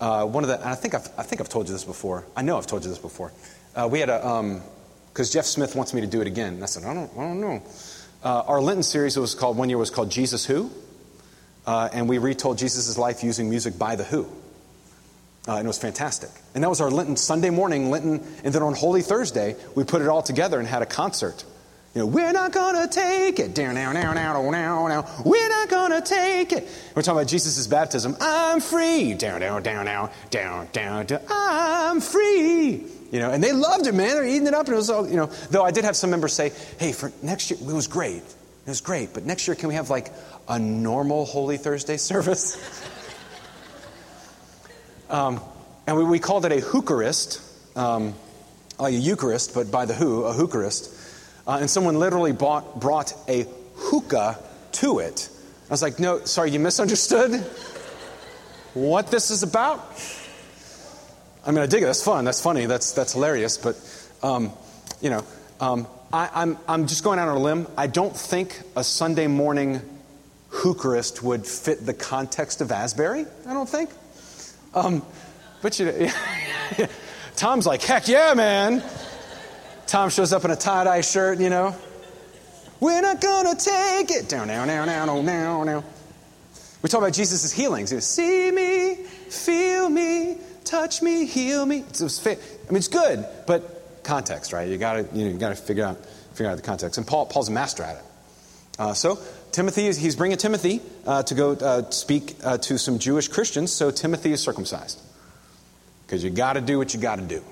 uh, 0.00 0.24
one 0.24 0.42
of 0.42 0.48
the, 0.48 0.66
I 0.66 0.74
think 0.74 0.94
I've, 0.94 1.08
I 1.18 1.22
think 1.22 1.40
I've 1.40 1.48
told 1.48 1.66
you 1.66 1.72
this 1.72 1.84
before. 1.84 2.24
I 2.34 2.42
know 2.42 2.56
I've 2.56 2.66
told 2.66 2.82
you 2.84 2.90
this 2.90 2.98
before. 2.98 3.32
Uh, 3.74 3.88
we 3.90 4.00
had 4.00 4.08
a, 4.08 4.26
because 5.18 5.32
Jeff 5.32 5.46
Smith 5.46 5.74
wants 5.74 5.92
me 5.92 6.00
to 6.00 6.06
do 6.06 6.20
it 6.20 6.28
again. 6.28 6.54
And 6.54 6.62
I 6.62 6.66
said, 6.66 6.84
I 6.84 6.94
don't, 6.94 7.10
I 7.18 7.22
don't 7.22 7.40
know. 7.40 7.60
Uh, 8.22 8.44
our 8.46 8.60
Lenten 8.60 8.84
series 8.84 9.16
was 9.16 9.34
called, 9.34 9.56
one 9.56 9.68
year 9.68 9.76
was 9.76 9.90
called 9.90 10.12
Jesus 10.12 10.46
Who. 10.46 10.70
Uh, 11.66 11.88
and 11.92 12.08
we 12.08 12.18
retold 12.18 12.56
Jesus' 12.56 12.96
life 12.96 13.24
using 13.24 13.50
music 13.50 13.76
by 13.76 13.96
The 13.96 14.04
Who. 14.04 14.28
Uh, 15.48 15.56
and 15.56 15.64
it 15.64 15.66
was 15.66 15.80
fantastic. 15.80 16.30
And 16.54 16.62
that 16.62 16.68
was 16.68 16.80
our 16.80 16.88
Lenten 16.88 17.16
Sunday 17.16 17.50
morning, 17.50 17.90
Lenten, 17.90 18.24
and 18.44 18.54
then 18.54 18.62
on 18.62 18.74
Holy 18.74 19.02
Thursday, 19.02 19.56
we 19.74 19.82
put 19.82 20.02
it 20.02 20.08
all 20.08 20.22
together 20.22 20.60
and 20.60 20.68
had 20.68 20.82
a 20.82 20.86
concert. 20.86 21.44
You 21.96 22.02
know, 22.02 22.06
we're 22.06 22.30
not 22.30 22.52
gonna 22.52 22.86
take 22.86 23.40
it. 23.40 23.56
Down, 23.56 23.74
now, 23.74 23.90
now, 23.90 24.12
now, 24.12 24.50
now, 24.52 24.86
now. 24.86 25.22
We're 25.24 25.48
not 25.48 25.68
gonna 25.68 26.00
take 26.00 26.52
it. 26.52 26.68
We're 26.94 27.02
talking 27.02 27.18
about 27.18 27.28
Jesus' 27.28 27.66
baptism. 27.66 28.16
I'm 28.20 28.60
free. 28.60 29.14
Down, 29.14 29.40
down, 29.40 29.64
down, 29.64 29.84
down, 29.84 30.10
down, 30.30 30.68
down, 30.70 31.06
down. 31.06 31.20
I'm 31.28 32.00
free. 32.00 32.84
You 33.10 33.20
know, 33.20 33.30
and 33.30 33.42
they 33.42 33.52
loved 33.52 33.86
it, 33.86 33.94
man. 33.94 34.08
They're 34.08 34.26
eating 34.26 34.46
it 34.46 34.54
up, 34.54 34.66
and 34.66 34.74
it 34.74 34.76
was 34.76 34.90
all, 34.90 35.08
you 35.08 35.16
know. 35.16 35.26
Though 35.50 35.64
I 35.64 35.70
did 35.70 35.84
have 35.84 35.96
some 35.96 36.10
members 36.10 36.34
say, 36.34 36.52
"Hey, 36.78 36.92
for 36.92 37.10
next 37.22 37.50
year, 37.50 37.58
it 37.60 37.72
was 37.72 37.86
great. 37.86 38.22
It 38.22 38.70
was 38.70 38.82
great, 38.82 39.14
but 39.14 39.24
next 39.24 39.48
year, 39.48 39.54
can 39.54 39.68
we 39.68 39.74
have 39.74 39.88
like 39.88 40.12
a 40.46 40.58
normal 40.58 41.24
Holy 41.24 41.56
Thursday 41.56 41.96
service?" 42.10 42.58
Um, 45.10 45.40
and 45.86 45.96
we, 45.96 46.04
we, 46.04 46.18
called 46.18 46.44
it 46.44 46.52
a 46.52 46.56
Eucharist, 46.56 47.40
um, 47.76 48.14
like 48.78 48.92
a 48.92 48.98
Eucharist, 48.98 49.54
but 49.54 49.70
by 49.70 49.86
the 49.86 49.94
who, 49.94 50.24
a 50.24 50.36
Eucharist. 50.36 50.94
Uh, 51.46 51.58
and 51.60 51.70
someone 51.70 51.98
literally 51.98 52.32
bought, 52.32 52.78
brought 52.78 53.14
a 53.26 53.46
hookah 53.74 54.38
to 54.72 54.98
it. 54.98 55.30
I 55.68 55.70
was 55.70 55.80
like, 55.80 55.98
no, 55.98 56.24
sorry, 56.26 56.50
you 56.50 56.60
misunderstood 56.60 57.40
what 58.74 59.10
this 59.10 59.30
is 59.30 59.42
about. 59.42 59.80
I 61.48 61.50
mean, 61.50 61.60
I 61.60 61.66
dig 61.66 61.82
it. 61.82 61.86
That's 61.86 62.04
fun. 62.04 62.26
That's 62.26 62.42
funny. 62.42 62.66
That's, 62.66 62.92
that's 62.92 63.14
hilarious. 63.14 63.56
But, 63.56 63.76
um, 64.22 64.52
you 65.00 65.08
know, 65.08 65.24
um, 65.60 65.86
I, 66.12 66.26
am 66.26 66.30
I'm, 66.34 66.58
I'm 66.68 66.86
just 66.86 67.02
going 67.02 67.18
out 67.18 67.28
on 67.28 67.38
a 67.38 67.40
limb. 67.40 67.66
I 67.74 67.86
don't 67.86 68.14
think 68.14 68.60
a 68.76 68.84
Sunday 68.84 69.28
morning 69.28 69.80
Eucharist 70.62 71.22
would 71.22 71.46
fit 71.46 71.86
the 71.86 71.94
context 71.94 72.60
of 72.60 72.70
Asbury. 72.70 73.24
I 73.46 73.54
don't 73.54 73.68
think. 73.68 73.88
Um, 74.74 75.02
but 75.62 75.78
you 75.78 75.86
know, 75.86 76.08
Tom's 77.36 77.66
like, 77.66 77.80
heck 77.80 78.08
yeah, 78.08 78.34
man. 78.34 78.84
Tom 79.86 80.10
shows 80.10 80.34
up 80.34 80.44
in 80.44 80.50
a 80.50 80.56
tie 80.56 80.84
dye 80.84 81.00
shirt, 81.00 81.40
you 81.40 81.48
know. 81.48 81.74
We're 82.78 83.00
not 83.00 83.22
gonna 83.22 83.54
take 83.54 84.10
it. 84.10 84.28
Down, 84.28 84.48
down, 84.48 84.68
down, 84.68 84.86
down, 84.86 85.24
down, 85.24 85.66
down. 85.66 85.84
We 86.82 86.90
talk 86.90 87.00
about 87.00 87.14
Jesus' 87.14 87.50
healings. 87.50 87.90
He 87.90 88.00
See 88.00 88.50
me, 88.50 88.96
feel 89.30 89.88
me, 89.88 90.36
touch 90.68 91.02
me, 91.02 91.24
heal 91.26 91.64
me. 91.64 91.78
It's, 91.88 92.00
it's, 92.00 92.26
I 92.26 92.30
mean, 92.30 92.76
it's 92.76 92.88
good, 92.88 93.26
but 93.46 94.02
context, 94.04 94.52
right? 94.52 94.68
You 94.68 94.78
gotta, 94.78 95.08
you, 95.12 95.24
know, 95.24 95.30
you 95.30 95.38
gotta 95.38 95.54
figure 95.54 95.84
out, 95.84 96.04
figure 96.34 96.50
out 96.50 96.56
the 96.56 96.62
context. 96.62 96.98
And 96.98 97.06
Paul, 97.06 97.26
Paul's 97.26 97.48
a 97.48 97.52
master 97.52 97.82
at 97.82 97.96
it. 97.96 98.02
Uh, 98.78 98.94
so 98.94 99.18
Timothy 99.50 99.86
is, 99.86 99.96
he's 99.96 100.14
bringing 100.14 100.38
Timothy 100.38 100.80
uh, 101.06 101.22
to 101.24 101.34
go 101.34 101.52
uh, 101.52 101.90
speak 101.90 102.36
uh, 102.44 102.58
to 102.58 102.78
some 102.78 102.98
Jewish 102.98 103.28
Christians, 103.28 103.72
so 103.72 103.90
Timothy 103.90 104.32
is 104.32 104.40
circumcised. 104.40 105.00
Because 106.06 106.22
you 106.22 106.30
got 106.30 106.54
to 106.54 106.60
do 106.60 106.78
what 106.78 106.94
you 106.94 107.00
got 107.00 107.16
to 107.16 107.24
do 107.24 107.42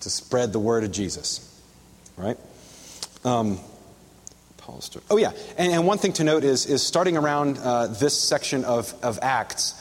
to 0.00 0.10
spread 0.10 0.52
the 0.52 0.58
word 0.58 0.84
of 0.84 0.92
Jesus. 0.92 1.50
Right? 2.16 2.36
Um, 3.24 3.58
Paul's 4.58 4.90
oh, 5.10 5.16
yeah. 5.16 5.32
And, 5.58 5.72
and, 5.72 5.86
one 5.86 5.98
thing 5.98 6.12
to 6.14 6.24
note 6.24 6.44
is, 6.44 6.66
is 6.66 6.82
starting 6.82 7.16
around 7.16 7.58
uh, 7.58 7.88
this 7.88 8.18
section 8.18 8.64
of, 8.64 8.94
of 9.02 9.18
Acts 9.20 9.74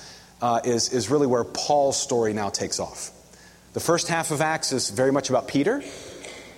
uh, 0.44 0.60
is, 0.66 0.90
is 0.90 1.10
really 1.10 1.26
where 1.26 1.46
Paul's 1.46 2.00
story 2.00 2.34
now 2.34 2.50
takes 2.50 2.82
off. 2.82 3.12
The 3.72 3.80
first 3.80 4.10
half 4.10 4.30
of 4.30 4.42
Acts 4.42 4.74
is 4.74 4.90
very 4.90 5.10
much 5.10 5.30
about 5.30 5.48
Peter, 5.48 5.82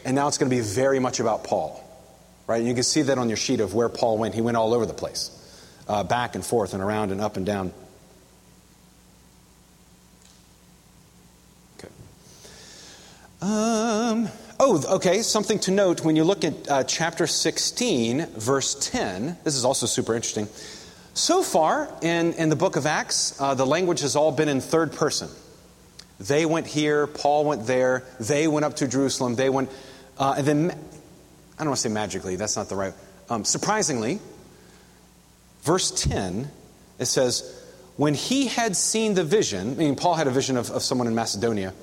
and 0.04 0.16
now 0.16 0.28
it's 0.28 0.40
going 0.40 0.50
to 0.50 0.56
be 0.56 0.64
very 0.64 0.98
much 0.98 1.20
about 1.20 1.44
Paul. 1.44 1.82
Right? 2.48 2.64
You 2.64 2.74
can 2.74 2.82
see 2.82 3.04
that 3.04 3.20
on 3.20 3.30
your 3.30 3.38
sheet 3.38 3.60
of 3.60 3.76
where 3.76 3.88
Paul 3.88 4.18
went. 4.18 4.34
He 4.34 4.42
went 4.42 4.58
all 4.58 4.74
over 4.74 4.88
the 4.88 4.94
place, 4.94 5.30
uh, 5.88 6.04
back 6.04 6.34
and 6.34 6.44
forth 6.44 6.74
and 6.74 6.82
around 6.82 7.12
and 7.12 7.22
up 7.22 7.38
and 7.38 7.46
down. 7.46 7.72
Okay. 11.78 11.94
Um, 13.44 14.30
oh, 14.60 14.84
okay. 14.96 15.22
Something 15.22 15.60
to 15.60 15.72
note 15.72 16.04
when 16.04 16.16
you 16.16 16.24
look 16.24 16.44
at 16.44 16.72
uh, 16.72 16.84
chapter 16.86 17.28
16, 17.28 18.26
verse 18.32 18.90
10. 18.90 19.38
This 19.44 19.56
is 19.56 19.64
also 19.64 19.86
super 19.86 20.16
interesting. 20.16 20.48
So 21.16 21.44
far 21.44 21.90
in, 22.02 22.34
in 22.34 22.50
the 22.50 22.58
book 22.58 22.76
of 22.76 22.86
Acts, 22.86 23.40
uh, 23.40 23.54
the 23.54 23.66
language 23.66 24.02
has 24.02 24.18
all 24.18 24.34
been 24.34 24.50
in 24.50 24.60
third 24.60 24.92
person. 24.92 25.30
They 26.20 26.46
went 26.46 26.68
here, 26.68 27.08
Paul 27.08 27.46
went 27.46 27.66
there, 27.66 28.04
they 28.20 28.50
went 28.50 28.66
up 28.66 28.76
to 28.78 28.88
Jerusalem, 28.88 29.36
they 29.36 29.50
went. 29.50 29.70
Uh, 30.18 30.36
and 30.38 30.46
then 30.46 30.72
I 30.72 31.60
don't 31.60 31.68
want 31.68 31.78
to 31.78 31.82
say 31.84 31.90
magically, 31.90 32.36
that's 32.36 32.58
not 32.58 32.68
the 32.68 32.76
right. 32.76 32.94
Um, 33.30 33.46
surprisingly, 33.46 34.20
verse 35.62 35.90
10, 36.04 36.52
it 37.00 37.06
says, 37.06 37.64
When 37.96 38.14
he 38.14 38.48
had 38.48 38.76
seen 38.76 39.14
the 39.14 39.24
vision, 39.24 39.72
I 39.72 39.76
mean, 39.76 39.96
Paul 39.96 40.16
had 40.16 40.28
a 40.28 40.32
vision 40.32 40.58
of, 40.58 40.70
of 40.70 40.84
someone 40.84 41.08
in 41.08 41.16
Macedonia, 41.16 41.74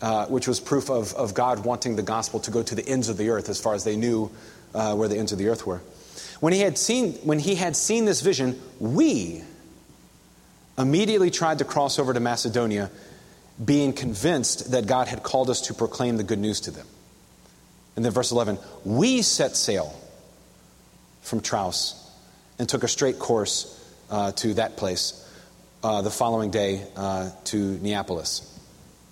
uh, 0.00 0.24
which 0.28 0.48
was 0.48 0.58
proof 0.58 0.88
of, 0.88 1.12
of 1.14 1.34
God 1.34 1.66
wanting 1.66 1.96
the 1.96 2.02
gospel 2.02 2.40
to 2.40 2.50
go 2.50 2.62
to 2.62 2.74
the 2.74 2.88
ends 2.88 3.10
of 3.10 3.18
the 3.18 3.28
earth 3.28 3.50
as 3.50 3.60
far 3.60 3.74
as 3.74 3.84
they 3.84 3.96
knew 3.96 4.30
uh, 4.74 4.94
where 4.94 5.08
the 5.08 5.18
ends 5.18 5.32
of 5.32 5.38
the 5.38 5.48
earth 5.48 5.66
were. 5.66 5.82
When 6.40 6.52
he, 6.52 6.60
had 6.60 6.78
seen, 6.78 7.12
when 7.22 7.38
he 7.38 7.54
had 7.54 7.76
seen 7.76 8.06
this 8.06 8.22
vision, 8.22 8.60
we 8.78 9.42
immediately 10.78 11.30
tried 11.30 11.58
to 11.58 11.64
cross 11.64 11.98
over 11.98 12.12
to 12.12 12.20
Macedonia, 12.20 12.90
being 13.62 13.92
convinced 13.92 14.72
that 14.72 14.86
God 14.86 15.06
had 15.06 15.22
called 15.22 15.50
us 15.50 15.62
to 15.62 15.74
proclaim 15.74 16.16
the 16.16 16.24
good 16.24 16.38
news 16.38 16.60
to 16.62 16.70
them. 16.70 16.86
And 17.96 18.04
then 18.04 18.12
verse 18.12 18.32
11, 18.32 18.58
we 18.84 19.20
set 19.20 19.56
sail 19.56 19.94
from 21.20 21.40
Troas 21.40 21.94
and 22.58 22.68
took 22.68 22.82
a 22.82 22.88
straight 22.88 23.18
course 23.18 23.76
uh, 24.10 24.32
to 24.32 24.54
that 24.54 24.76
place 24.76 25.16
uh, 25.82 26.02
the 26.02 26.10
following 26.10 26.50
day 26.50 26.82
uh, 26.96 27.30
to 27.44 27.78
Neapolis. 27.78 28.46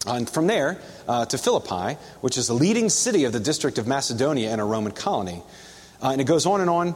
And 0.07 0.29
from 0.29 0.47
there 0.47 0.81
uh, 1.07 1.27
to 1.27 1.39
Philippi, 1.39 1.99
which 2.21 2.39
is 2.39 2.47
the 2.47 2.55
leading 2.55 2.89
city 2.89 3.25
of 3.25 3.33
the 3.33 3.41
district 3.41 3.79
of 3.79 3.87
Macedonia 3.87 4.51
and 4.51 4.61
a 4.61 4.65
Roman 4.65 4.93
colony. 4.93 5.43
Uh, 6.01 6.11
and 6.11 6.21
it 6.21 6.25
goes 6.25 6.47
on 6.47 6.61
and 6.61 6.71
on. 6.71 6.95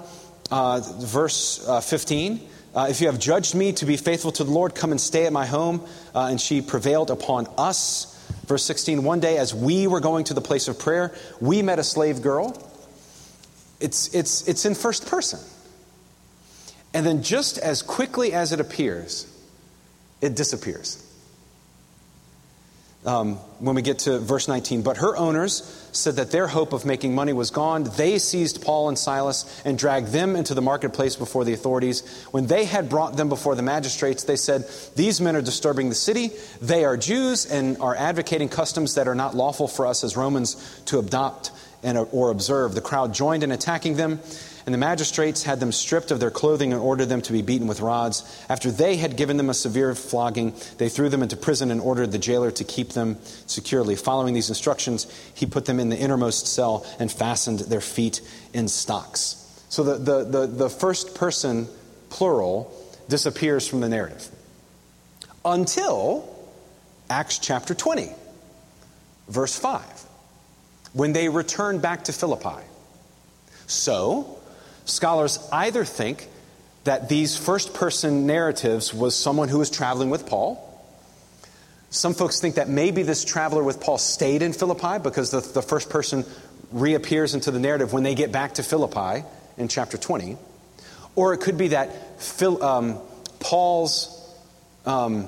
Uh, 0.52 0.80
verse 1.00 1.66
uh, 1.66 1.80
15 1.80 2.46
uh, 2.74 2.86
If 2.90 3.00
you 3.00 3.06
have 3.06 3.18
judged 3.18 3.54
me 3.54 3.72
to 3.72 3.86
be 3.86 3.96
faithful 3.96 4.32
to 4.32 4.44
the 4.44 4.50
Lord, 4.50 4.74
come 4.74 4.90
and 4.90 5.00
stay 5.00 5.24
at 5.24 5.32
my 5.32 5.46
home. 5.46 5.82
Uh, 6.14 6.26
and 6.30 6.38
she 6.38 6.60
prevailed 6.60 7.10
upon 7.10 7.46
us. 7.56 8.10
Verse 8.46 8.62
16 8.62 9.02
One 9.02 9.18
day, 9.18 9.38
as 9.38 9.54
we 9.54 9.86
were 9.86 10.00
going 10.00 10.24
to 10.24 10.34
the 10.34 10.42
place 10.42 10.68
of 10.68 10.78
prayer, 10.78 11.14
we 11.40 11.62
met 11.62 11.78
a 11.78 11.82
slave 11.82 12.20
girl. 12.20 12.54
It's, 13.80 14.14
it's, 14.14 14.46
it's 14.46 14.66
in 14.66 14.74
first 14.74 15.06
person. 15.06 15.40
And 16.92 17.06
then, 17.06 17.22
just 17.22 17.56
as 17.56 17.80
quickly 17.80 18.34
as 18.34 18.52
it 18.52 18.60
appears, 18.60 19.26
it 20.20 20.36
disappears. 20.36 21.02
Um, 23.04 23.34
when 23.58 23.74
we 23.74 23.82
get 23.82 24.00
to 24.00 24.20
verse 24.20 24.46
19, 24.46 24.82
but 24.82 24.98
her 24.98 25.16
owners 25.16 25.64
said 25.90 26.16
that 26.16 26.30
their 26.30 26.46
hope 26.46 26.72
of 26.72 26.86
making 26.86 27.16
money 27.16 27.32
was 27.32 27.50
gone. 27.50 27.82
They 27.82 28.20
seized 28.20 28.62
Paul 28.62 28.88
and 28.88 28.96
Silas 28.96 29.60
and 29.64 29.76
dragged 29.76 30.08
them 30.08 30.36
into 30.36 30.54
the 30.54 30.62
marketplace 30.62 31.16
before 31.16 31.44
the 31.44 31.52
authorities. 31.52 32.26
When 32.30 32.46
they 32.46 32.64
had 32.64 32.88
brought 32.88 33.16
them 33.16 33.28
before 33.28 33.56
the 33.56 33.62
magistrates, 33.62 34.22
they 34.22 34.36
said, 34.36 34.66
These 34.94 35.20
men 35.20 35.34
are 35.34 35.42
disturbing 35.42 35.88
the 35.88 35.96
city. 35.96 36.30
They 36.60 36.84
are 36.84 36.96
Jews 36.96 37.44
and 37.44 37.76
are 37.78 37.96
advocating 37.96 38.48
customs 38.48 38.94
that 38.94 39.08
are 39.08 39.16
not 39.16 39.34
lawful 39.34 39.66
for 39.66 39.88
us 39.88 40.04
as 40.04 40.16
Romans 40.16 40.80
to 40.86 41.00
adopt 41.00 41.50
and, 41.82 41.98
or 41.98 42.30
observe. 42.30 42.76
The 42.76 42.80
crowd 42.80 43.12
joined 43.12 43.42
in 43.42 43.50
attacking 43.50 43.96
them. 43.96 44.20
And 44.64 44.72
the 44.72 44.78
magistrates 44.78 45.42
had 45.42 45.60
them 45.60 45.72
stripped 45.72 46.10
of 46.10 46.20
their 46.20 46.30
clothing 46.30 46.72
and 46.72 46.80
ordered 46.80 47.06
them 47.06 47.20
to 47.22 47.32
be 47.32 47.42
beaten 47.42 47.66
with 47.66 47.80
rods. 47.80 48.22
After 48.48 48.70
they 48.70 48.96
had 48.96 49.16
given 49.16 49.36
them 49.36 49.50
a 49.50 49.54
severe 49.54 49.94
flogging, 49.94 50.54
they 50.78 50.88
threw 50.88 51.08
them 51.08 51.22
into 51.22 51.36
prison 51.36 51.70
and 51.70 51.80
ordered 51.80 52.12
the 52.12 52.18
jailer 52.18 52.50
to 52.52 52.64
keep 52.64 52.90
them 52.90 53.18
securely. 53.46 53.96
Following 53.96 54.34
these 54.34 54.48
instructions, 54.48 55.06
he 55.34 55.46
put 55.46 55.64
them 55.64 55.80
in 55.80 55.88
the 55.88 55.96
innermost 55.98 56.46
cell 56.46 56.86
and 56.98 57.10
fastened 57.10 57.60
their 57.60 57.80
feet 57.80 58.20
in 58.52 58.68
stocks. 58.68 59.38
So 59.68 59.82
the, 59.82 59.94
the, 59.94 60.24
the, 60.24 60.46
the 60.46 60.70
first 60.70 61.14
person 61.14 61.66
plural 62.10 62.72
disappears 63.08 63.66
from 63.66 63.80
the 63.80 63.88
narrative 63.88 64.28
until 65.44 66.28
Acts 67.10 67.38
chapter 67.38 67.74
20, 67.74 68.10
verse 69.28 69.58
5, 69.58 69.82
when 70.92 71.12
they 71.12 71.28
return 71.28 71.78
back 71.78 72.04
to 72.04 72.12
Philippi. 72.12 72.62
So, 73.66 74.38
Scholars 74.92 75.38
either 75.50 75.86
think 75.86 76.28
that 76.84 77.08
these 77.08 77.34
first 77.34 77.72
person 77.72 78.26
narratives 78.26 78.92
was 78.92 79.16
someone 79.16 79.48
who 79.48 79.58
was 79.58 79.70
traveling 79.70 80.10
with 80.10 80.26
Paul. 80.26 80.68
Some 81.88 82.12
folks 82.12 82.40
think 82.40 82.56
that 82.56 82.68
maybe 82.68 83.02
this 83.02 83.24
traveler 83.24 83.64
with 83.64 83.80
Paul 83.80 83.96
stayed 83.96 84.42
in 84.42 84.52
Philippi 84.52 85.02
because 85.02 85.30
the, 85.30 85.40
the 85.40 85.62
first 85.62 85.88
person 85.88 86.26
reappears 86.72 87.34
into 87.34 87.50
the 87.50 87.58
narrative 87.58 87.94
when 87.94 88.02
they 88.02 88.14
get 88.14 88.32
back 88.32 88.54
to 88.54 88.62
Philippi 88.62 89.24
in 89.56 89.68
chapter 89.68 89.96
20. 89.96 90.36
Or 91.14 91.32
it 91.32 91.38
could 91.38 91.56
be 91.56 91.68
that 91.68 92.20
Phil, 92.20 92.62
um, 92.62 92.98
Paul's 93.40 94.10
um, 94.84 95.26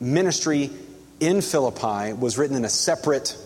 ministry 0.00 0.70
in 1.20 1.42
Philippi 1.42 2.14
was 2.14 2.38
written 2.38 2.56
in 2.56 2.64
a 2.64 2.70
separate 2.70 3.36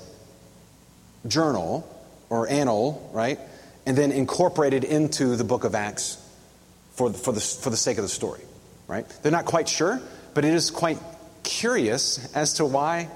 journal 1.26 1.88
or 2.30 2.48
annal, 2.48 3.10
right? 3.12 3.40
And 3.86 3.96
then 3.96 4.12
incorporated 4.12 4.84
into 4.84 5.36
the 5.36 5.44
book 5.44 5.64
of 5.64 5.74
Acts 5.74 6.18
for 6.92 7.10
the, 7.10 7.18
for 7.18 7.32
the, 7.32 7.40
for 7.40 7.70
the 7.70 7.76
sake 7.76 7.98
of 7.98 8.02
the 8.04 8.08
story, 8.08 8.40
right? 8.86 9.06
They're 9.22 9.32
not 9.32 9.44
quite 9.44 9.68
sure, 9.68 10.00
but 10.32 10.44
it 10.44 10.54
is 10.54 10.70
quite 10.70 10.98
curious 11.42 12.34
as 12.34 12.54
to 12.54 12.64
why 12.64 13.08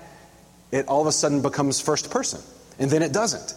it 0.71 0.87
all 0.89 1.01
of 1.01 1.07
a 1.07 1.13
sudden 1.13 1.43
becomes 1.43 1.81
first 1.81 2.11
person, 2.11 2.41
and 2.79 2.91
then 2.91 3.03
it 3.03 3.13
doesn't. 3.13 3.55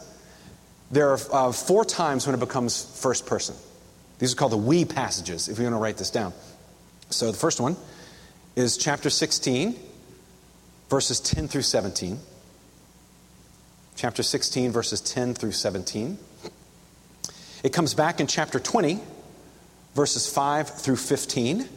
There 0.92 1.10
are 1.10 1.20
uh, 1.32 1.52
four 1.52 1.86
times 1.86 2.26
when 2.26 2.36
it 2.36 2.40
becomes 2.40 3.00
first 3.02 3.26
person. 3.26 3.56
These 4.20 4.34
are 4.34 4.36
called 4.36 4.52
the 4.52 4.58
we 4.58 4.86
passages, 4.86 5.48
if 5.48 5.58
you 5.58 5.64
want 5.64 5.76
to 5.76 5.80
write 5.80 5.98
this 5.98 6.12
down. 6.12 6.34
So 7.10 7.32
the 7.32 7.38
first 7.38 7.60
one 7.60 7.76
is 8.56 8.78
chapter 8.78 9.10
16, 9.10 9.76
verses 10.90 11.20
10 11.20 11.48
through 11.48 11.64
17. 11.64 12.20
Chapter 13.96 14.24
16, 14.24 14.72
verses 14.72 15.02
10 15.02 15.34
through 15.34 15.52
17. 15.54 16.18
It 17.64 17.74
comes 17.74 17.94
back 17.94 18.20
in 18.20 18.26
chapter 18.26 18.60
20, 18.60 19.00
verses 19.94 20.32
5 20.32 20.70
through 20.70 20.96
15. 20.96 21.70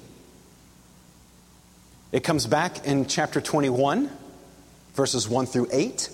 It 2.12 2.24
comes 2.24 2.47
back 2.47 2.87
in 2.87 3.07
chapter 3.07 3.41
21, 3.41 4.09
verses 4.95 5.28
1 5.28 5.47
through 5.47 5.68
8. 5.70 6.09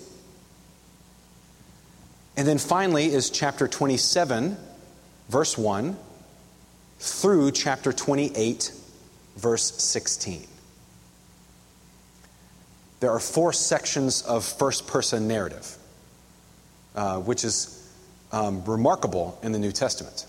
And 2.35 2.47
then 2.47 2.57
finally 2.57 3.05
is 3.05 3.29
chapter 3.29 3.67
27, 3.67 4.57
verse 5.29 5.57
1, 5.57 5.97
through 6.99 7.51
chapter 7.51 7.93
28, 7.93 8.73
verse 9.37 9.71
16. 9.81 10.47
There 12.99 13.11
are 13.11 13.19
four 13.19 13.53
sections 13.53 14.21
of 14.21 14.43
first 14.43 14.85
person 14.85 15.27
narrative, 15.27 15.77
uh, 16.93 17.19
which 17.19 17.45
is 17.45 17.80
um, 18.31 18.63
remarkable 18.65 19.37
in 19.43 19.51
the 19.51 19.59
New 19.59 19.71
Testament 19.71 20.25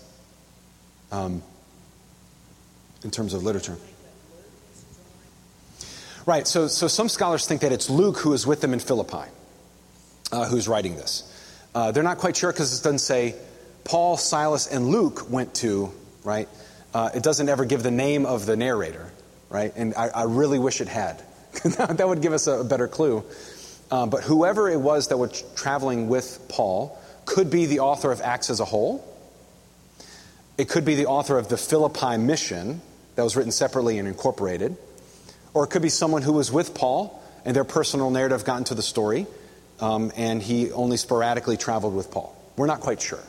um, 1.11 1.41
in 3.03 3.11
terms 3.11 3.33
of 3.33 3.43
literature. 3.43 3.77
Right, 6.25 6.47
so, 6.47 6.67
so 6.67 6.87
some 6.87 7.09
scholars 7.09 7.45
think 7.45 7.61
that 7.61 7.71
it's 7.71 7.89
Luke 7.89 8.17
who 8.19 8.33
is 8.33 8.47
with 8.47 8.61
them 8.61 8.73
in 8.73 8.79
Philippi 8.79 9.29
uh, 10.31 10.45
who's 10.45 10.67
writing 10.67 10.95
this. 10.95 11.29
Uh, 11.75 11.91
they're 11.91 12.03
not 12.03 12.17
quite 12.17 12.35
sure 12.35 12.51
because 12.51 12.79
it 12.79 12.83
doesn't 12.83 12.99
say 12.99 13.35
Paul, 13.83 14.17
Silas, 14.17 14.67
and 14.67 14.87
Luke 14.87 15.29
went 15.29 15.53
to, 15.55 15.91
right? 16.23 16.47
Uh, 16.93 17.09
it 17.13 17.23
doesn't 17.23 17.49
ever 17.49 17.65
give 17.65 17.83
the 17.83 17.91
name 17.91 18.25
of 18.25 18.45
the 18.45 18.55
narrator, 18.55 19.11
right? 19.49 19.73
And 19.75 19.93
I, 19.95 20.09
I 20.09 20.23
really 20.23 20.59
wish 20.59 20.81
it 20.81 20.87
had. 20.87 21.21
that 21.63 22.07
would 22.07 22.21
give 22.21 22.33
us 22.33 22.47
a, 22.47 22.63
better 22.63 22.87
clue. 22.87 23.23
Uh, 23.91 24.05
but 24.05 24.23
whoever 24.23 24.69
it 24.69 24.79
was 24.79 25.09
that 25.09 25.17
was 25.17 25.43
traveling 25.55 26.07
with 26.07 26.45
Paul 26.49 26.97
could 27.25 27.49
be 27.49 27.65
the 27.65 27.79
author 27.79 28.11
of 28.11 28.21
Acts 28.21 28.49
as 28.49 28.59
a 28.59 28.65
whole. 28.65 29.07
It 30.57 30.69
could 30.69 30.85
be 30.85 30.95
the 30.95 31.07
author 31.07 31.37
of 31.37 31.49
the 31.49 31.57
Philippi 31.57 32.17
mission 32.17 32.81
that 33.15 33.23
was 33.23 33.35
written 33.35 33.51
separately 33.51 33.99
and 33.99 34.07
incorporated. 34.07 34.75
Or 35.53 35.63
it 35.65 35.67
could 35.67 35.81
be 35.81 35.89
someone 35.89 36.21
who 36.21 36.33
was 36.33 36.51
with 36.51 36.73
Paul 36.73 37.21
and 37.45 37.55
their 37.55 37.63
personal 37.63 38.09
narrative 38.09 38.45
got 38.45 38.57
into 38.57 38.75
the 38.75 38.81
story, 38.81 39.27
um, 39.79 40.11
and 40.15 40.41
he 40.41 40.71
only 40.71 40.97
sporadically 40.97 41.57
traveled 41.57 41.95
with 41.95 42.11
Paul. 42.11 42.35
We're 42.55 42.67
not 42.67 42.79
quite 42.79 43.01
sure. 43.01 43.23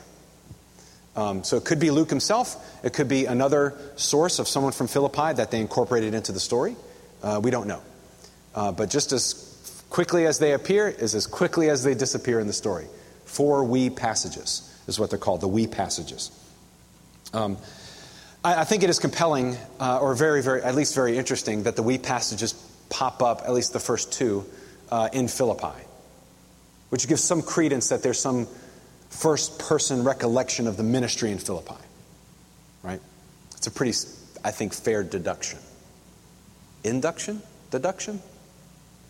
Um, 1.15 1.43
so 1.43 1.57
it 1.57 1.63
could 1.63 1.79
be 1.79 1.91
Luke 1.91 2.09
himself. 2.09 2.83
It 2.83 2.93
could 2.93 3.07
be 3.07 3.25
another 3.25 3.73
source 3.95 4.39
of 4.39 4.47
someone 4.47 4.73
from 4.73 4.87
Philippi 4.87 5.33
that 5.33 5.49
they 5.49 5.59
incorporated 5.59 6.13
into 6.13 6.31
the 6.31 6.39
story. 6.39 6.75
Uh, 7.23 7.39
we 7.41 7.51
don't 7.51 7.67
know. 7.67 7.81
Uh, 8.53 8.71
but 8.71 8.89
just 8.89 9.11
as 9.11 9.83
quickly 9.89 10.25
as 10.25 10.39
they 10.39 10.53
appear 10.53 10.87
is 10.87 11.15
as 11.15 11.25
quickly 11.25 11.69
as 11.69 11.83
they 11.83 11.93
disappear 11.93 12.39
in 12.39 12.47
the 12.47 12.53
story. 12.53 12.85
Four 13.35 13.65
we 13.65 13.89
passages 13.89 14.73
is 14.87 14.97
what 14.97 15.09
they're 15.09 15.19
called, 15.19 15.41
the 15.41 15.47
we 15.49 15.67
passages. 15.67 16.31
Um, 17.33 17.57
I, 18.45 18.61
I, 18.61 18.63
think 18.63 18.83
it 18.83 18.89
is 18.89 18.97
compelling, 18.97 19.57
uh, 19.77 19.99
or 19.99 20.15
very, 20.15 20.41
very, 20.41 20.63
at 20.63 20.73
least 20.73 20.95
very 20.95 21.17
interesting, 21.17 21.63
that 21.63 21.75
the 21.75 21.83
we 21.83 21.97
passages 21.97 22.53
pop 22.89 23.21
up, 23.21 23.41
at 23.41 23.51
least 23.51 23.73
the 23.73 23.79
first 23.81 24.13
two, 24.13 24.45
uh, 24.89 25.09
in 25.11 25.27
Philippi, 25.27 25.83
which 26.91 27.09
gives 27.09 27.21
some 27.21 27.41
credence 27.41 27.89
that 27.89 28.03
there's 28.03 28.21
some 28.21 28.47
first 29.09 29.59
person 29.59 30.05
recollection 30.05 30.65
of 30.65 30.77
the 30.77 30.83
ministry 30.83 31.29
in 31.29 31.37
Philippi. 31.37 31.83
Right? 32.83 33.01
It's 33.57 33.67
a 33.67 33.71
pretty, 33.71 33.97
I 34.45 34.51
think, 34.51 34.73
fair 34.73 35.03
deduction. 35.03 35.59
Induction? 36.85 37.41
Deduction? 37.69 38.21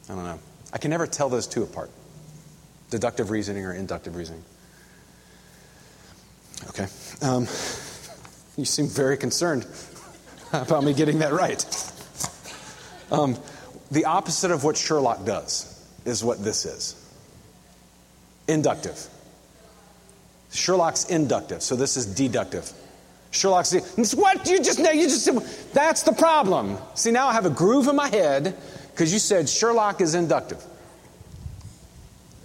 I 0.09 0.15
don't 0.15 0.23
know. 0.23 0.39
I 0.73 0.80
can 0.80 0.89
never 0.89 1.05
tell 1.05 1.30
those 1.30 1.45
two 1.45 1.61
apart 1.61 1.91
deductive 2.90 3.30
reasoning 3.30 3.66
or 3.66 3.74
inductive 3.74 4.16
reasoning. 4.16 4.44
Okay. 6.70 6.88
Um, 7.22 7.44
you 8.58 8.66
seem 8.66 8.88
very 8.88 9.18
concerned. 9.18 9.66
about 10.54 10.84
me 10.84 10.94
getting 10.94 11.20
that 11.20 11.34
right. 11.34 11.64
Um, 13.12 13.38
the 13.92 14.06
opposite 14.06 14.52
of 14.52 14.64
what 14.64 14.78
Sherlock 14.78 15.26
does 15.26 15.72
is 16.06 16.24
what 16.24 16.44
this 16.44 16.66
is 16.66 17.02
inductive. 18.48 19.08
Sherlock's 20.52 21.06
inductive, 21.06 21.62
so 21.62 21.76
this 21.76 21.98
is 21.98 22.06
deductive. 22.06 22.72
Sherlock's 23.32 23.74
what 24.16 24.48
you 24.48 24.60
just 24.60 24.80
you 24.80 25.10
just 25.10 25.74
that's 25.74 26.04
the 26.04 26.14
problem. 26.14 26.78
See 26.94 27.12
now 27.12 27.28
I 27.28 27.34
have 27.34 27.46
a 27.46 27.50
groove 27.50 27.88
in 27.88 27.96
my 27.96 28.08
head 28.08 28.56
because 28.92 29.12
you 29.12 29.20
said 29.20 29.50
Sherlock 29.50 30.00
is 30.00 30.16
inductive. 30.16 30.64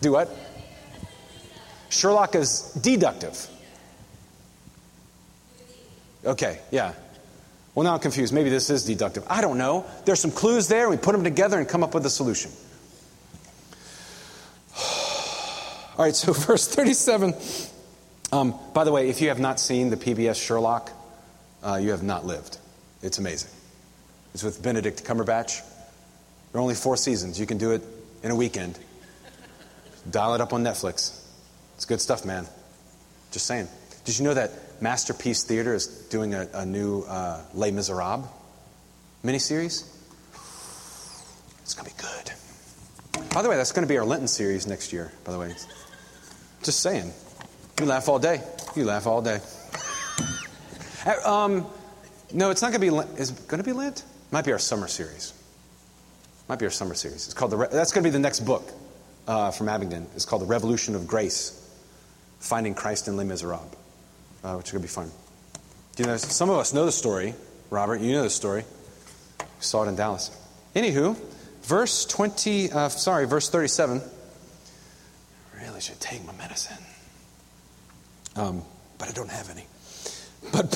Do 0.00 0.12
what? 0.12 0.30
Sherlock 1.90 2.34
is 2.34 2.72
deductive. 2.80 3.48
Okay, 6.24 6.60
yeah. 6.70 6.94
Well, 7.74 7.84
now 7.84 7.94
I'm 7.94 8.00
confused. 8.00 8.32
Maybe 8.32 8.50
this 8.50 8.70
is 8.70 8.84
deductive. 8.84 9.24
I 9.28 9.40
don't 9.40 9.58
know. 9.58 9.86
There's 10.04 10.20
some 10.20 10.30
clues 10.30 10.68
there. 10.68 10.88
We 10.88 10.96
put 10.96 11.12
them 11.12 11.24
together 11.24 11.58
and 11.58 11.68
come 11.68 11.82
up 11.82 11.94
with 11.94 12.04
a 12.06 12.10
solution. 12.10 12.50
All 14.78 16.04
right, 16.04 16.14
so 16.14 16.32
verse 16.34 16.68
37. 16.68 17.34
Um, 18.32 18.54
by 18.74 18.84
the 18.84 18.92
way, 18.92 19.08
if 19.08 19.20
you 19.20 19.28
have 19.28 19.40
not 19.40 19.58
seen 19.58 19.90
the 19.90 19.96
PBS 19.96 20.44
Sherlock, 20.44 20.92
uh, 21.62 21.76
you 21.76 21.90
have 21.90 22.02
not 22.02 22.24
lived. 22.24 22.58
It's 23.02 23.18
amazing. 23.18 23.50
It's 24.34 24.42
with 24.42 24.62
Benedict 24.62 25.04
Cumberbatch. 25.04 25.60
There 26.52 26.58
are 26.58 26.62
only 26.62 26.74
four 26.74 26.96
seasons. 26.96 27.40
You 27.40 27.46
can 27.46 27.58
do 27.58 27.72
it 27.72 27.82
in 28.22 28.30
a 28.30 28.36
weekend. 28.36 28.78
Dial 30.08 30.34
it 30.34 30.40
up 30.40 30.52
on 30.52 30.62
Netflix. 30.62 31.20
It's 31.76 31.84
good 31.84 32.00
stuff, 32.00 32.24
man. 32.24 32.46
Just 33.32 33.46
saying. 33.46 33.68
Did 34.04 34.18
you 34.18 34.24
know 34.24 34.34
that 34.34 34.50
Masterpiece 34.80 35.44
Theater 35.44 35.74
is 35.74 35.86
doing 35.86 36.34
a, 36.34 36.48
a 36.54 36.64
new 36.64 37.02
uh, 37.02 37.42
Les 37.54 37.70
Miserables 37.70 38.26
miniseries? 39.24 39.86
It's 41.62 41.74
going 41.74 41.88
to 41.88 41.96
be 41.96 42.02
good. 42.02 43.30
By 43.32 43.42
the 43.42 43.48
way, 43.48 43.56
that's 43.56 43.72
going 43.72 43.86
to 43.86 43.88
be 43.88 43.98
our 43.98 44.04
Lenten 44.04 44.28
series 44.28 44.66
next 44.66 44.92
year, 44.92 45.12
by 45.24 45.32
the 45.32 45.38
way. 45.38 45.54
Just 46.62 46.80
saying. 46.80 47.12
You 47.78 47.86
laugh 47.86 48.08
all 48.08 48.18
day. 48.18 48.42
You 48.74 48.84
laugh 48.84 49.06
all 49.06 49.22
day. 49.22 49.40
Uh, 51.06 51.44
um, 51.44 51.66
no, 52.30 52.50
it's 52.50 52.60
not 52.60 52.72
going 52.72 52.80
to 52.82 52.86
be 52.86 52.90
Lent. 52.90 53.18
Is 53.18 53.30
it 53.30 53.48
going 53.48 53.56
to 53.56 53.64
be 53.64 53.72
Lent? 53.72 54.04
Might 54.30 54.44
be 54.44 54.52
our 54.52 54.58
summer 54.58 54.86
series. 54.86 55.32
Might 56.46 56.58
be 56.58 56.66
our 56.66 56.70
summer 56.70 56.94
series. 56.94 57.24
It's 57.24 57.32
called 57.32 57.52
the. 57.52 57.56
Re- 57.56 57.68
that's 57.72 57.90
going 57.90 58.04
to 58.04 58.06
be 58.06 58.12
the 58.12 58.18
next 58.18 58.40
book 58.40 58.70
uh, 59.30 59.52
from 59.52 59.68
Abingdon. 59.68 60.08
It's 60.16 60.24
called 60.24 60.42
The 60.42 60.46
Revolution 60.46 60.96
of 60.96 61.06
Grace 61.06 61.56
Finding 62.40 62.74
Christ 62.74 63.06
in 63.06 63.16
Les 63.16 63.24
Miserables, 63.24 63.72
uh, 64.42 64.54
which 64.54 64.66
is 64.66 64.72
going 64.72 64.82
to 64.82 64.88
be 64.88 64.92
fun. 64.92 65.10
You 65.98 66.06
know, 66.06 66.16
some 66.16 66.50
of 66.50 66.58
us 66.58 66.74
know 66.74 66.84
the 66.84 66.92
story. 66.92 67.34
Robert, 67.70 68.00
you 68.00 68.12
know 68.12 68.24
the 68.24 68.30
story. 68.30 68.64
We 69.38 69.46
saw 69.60 69.84
it 69.84 69.88
in 69.88 69.94
Dallas. 69.94 70.36
Anywho, 70.74 71.16
verse 71.62 72.06
20, 72.06 72.72
uh, 72.72 72.88
sorry, 72.88 73.26
verse 73.26 73.48
37. 73.48 74.02
I 75.54 75.62
really 75.62 75.80
should 75.80 76.00
take 76.00 76.26
my 76.26 76.32
medicine. 76.32 76.78
Um, 78.34 78.64
but 78.98 79.08
I 79.10 79.12
don't 79.12 79.30
have 79.30 79.48
any. 79.50 79.66
But 80.50 80.74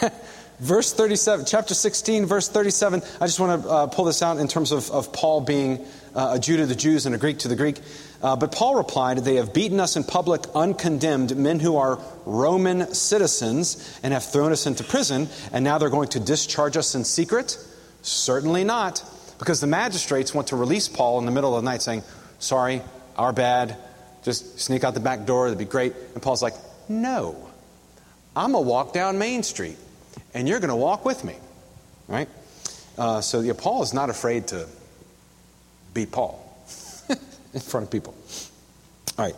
verse 0.60 0.92
37, 0.92 1.46
chapter 1.46 1.74
16, 1.74 2.26
verse 2.26 2.48
37. 2.48 3.02
I 3.20 3.26
just 3.26 3.40
want 3.40 3.64
to 3.64 3.68
uh, 3.68 3.86
pull 3.88 4.04
this 4.04 4.22
out 4.22 4.38
in 4.38 4.46
terms 4.46 4.70
of, 4.70 4.88
of 4.92 5.12
Paul 5.12 5.40
being 5.40 5.84
uh, 6.18 6.34
a 6.34 6.38
Jew 6.40 6.56
to 6.56 6.66
the 6.66 6.74
Jews 6.74 7.06
and 7.06 7.14
a 7.14 7.18
Greek 7.18 7.38
to 7.38 7.48
the 7.48 7.54
Greek. 7.54 7.78
Uh, 8.20 8.34
but 8.34 8.50
Paul 8.50 8.74
replied, 8.74 9.18
They 9.18 9.36
have 9.36 9.54
beaten 9.54 9.78
us 9.78 9.94
in 9.94 10.02
public, 10.02 10.42
uncondemned, 10.52 11.36
men 11.36 11.60
who 11.60 11.76
are 11.76 12.00
Roman 12.26 12.92
citizens, 12.92 14.00
and 14.02 14.12
have 14.12 14.24
thrown 14.24 14.50
us 14.50 14.66
into 14.66 14.82
prison, 14.82 15.28
and 15.52 15.64
now 15.64 15.78
they're 15.78 15.90
going 15.90 16.08
to 16.08 16.20
discharge 16.20 16.76
us 16.76 16.96
in 16.96 17.04
secret? 17.04 17.56
Certainly 18.02 18.64
not, 18.64 19.04
because 19.38 19.60
the 19.60 19.68
magistrates 19.68 20.34
want 20.34 20.48
to 20.48 20.56
release 20.56 20.88
Paul 20.88 21.20
in 21.20 21.24
the 21.24 21.30
middle 21.30 21.56
of 21.56 21.62
the 21.62 21.70
night, 21.70 21.82
saying, 21.82 22.02
Sorry, 22.40 22.82
our 23.16 23.32
bad, 23.32 23.76
just 24.24 24.58
sneak 24.58 24.82
out 24.82 24.94
the 24.94 25.00
back 25.00 25.24
door, 25.24 25.46
that'd 25.46 25.56
be 25.56 25.70
great. 25.70 25.94
And 26.14 26.22
Paul's 26.22 26.42
like, 26.42 26.54
No, 26.88 27.48
I'm 28.34 28.50
going 28.50 28.64
to 28.64 28.68
walk 28.68 28.92
down 28.92 29.18
Main 29.18 29.44
Street, 29.44 29.76
and 30.34 30.48
you're 30.48 30.58
going 30.58 30.68
to 30.70 30.76
walk 30.76 31.04
with 31.04 31.22
me, 31.22 31.36
right? 32.08 32.28
Uh, 32.96 33.20
so 33.20 33.38
yeah, 33.38 33.52
Paul 33.56 33.84
is 33.84 33.94
not 33.94 34.10
afraid 34.10 34.48
to 34.48 34.66
be 35.94 36.06
Paul 36.06 36.44
in 37.08 37.60
front 37.60 37.84
of 37.84 37.90
people. 37.90 38.14
All 39.18 39.24
right. 39.24 39.34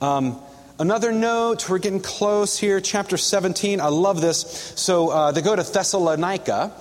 Um, 0.00 0.40
another 0.78 1.12
note, 1.12 1.68
we're 1.68 1.78
getting 1.78 2.00
close 2.00 2.58
here, 2.58 2.80
chapter 2.80 3.16
17. 3.16 3.80
I 3.80 3.86
love 3.86 4.20
this. 4.20 4.40
So 4.76 5.10
uh, 5.10 5.32
they 5.32 5.42
go 5.42 5.56
to 5.56 5.62
Thessalonica, 5.62 6.72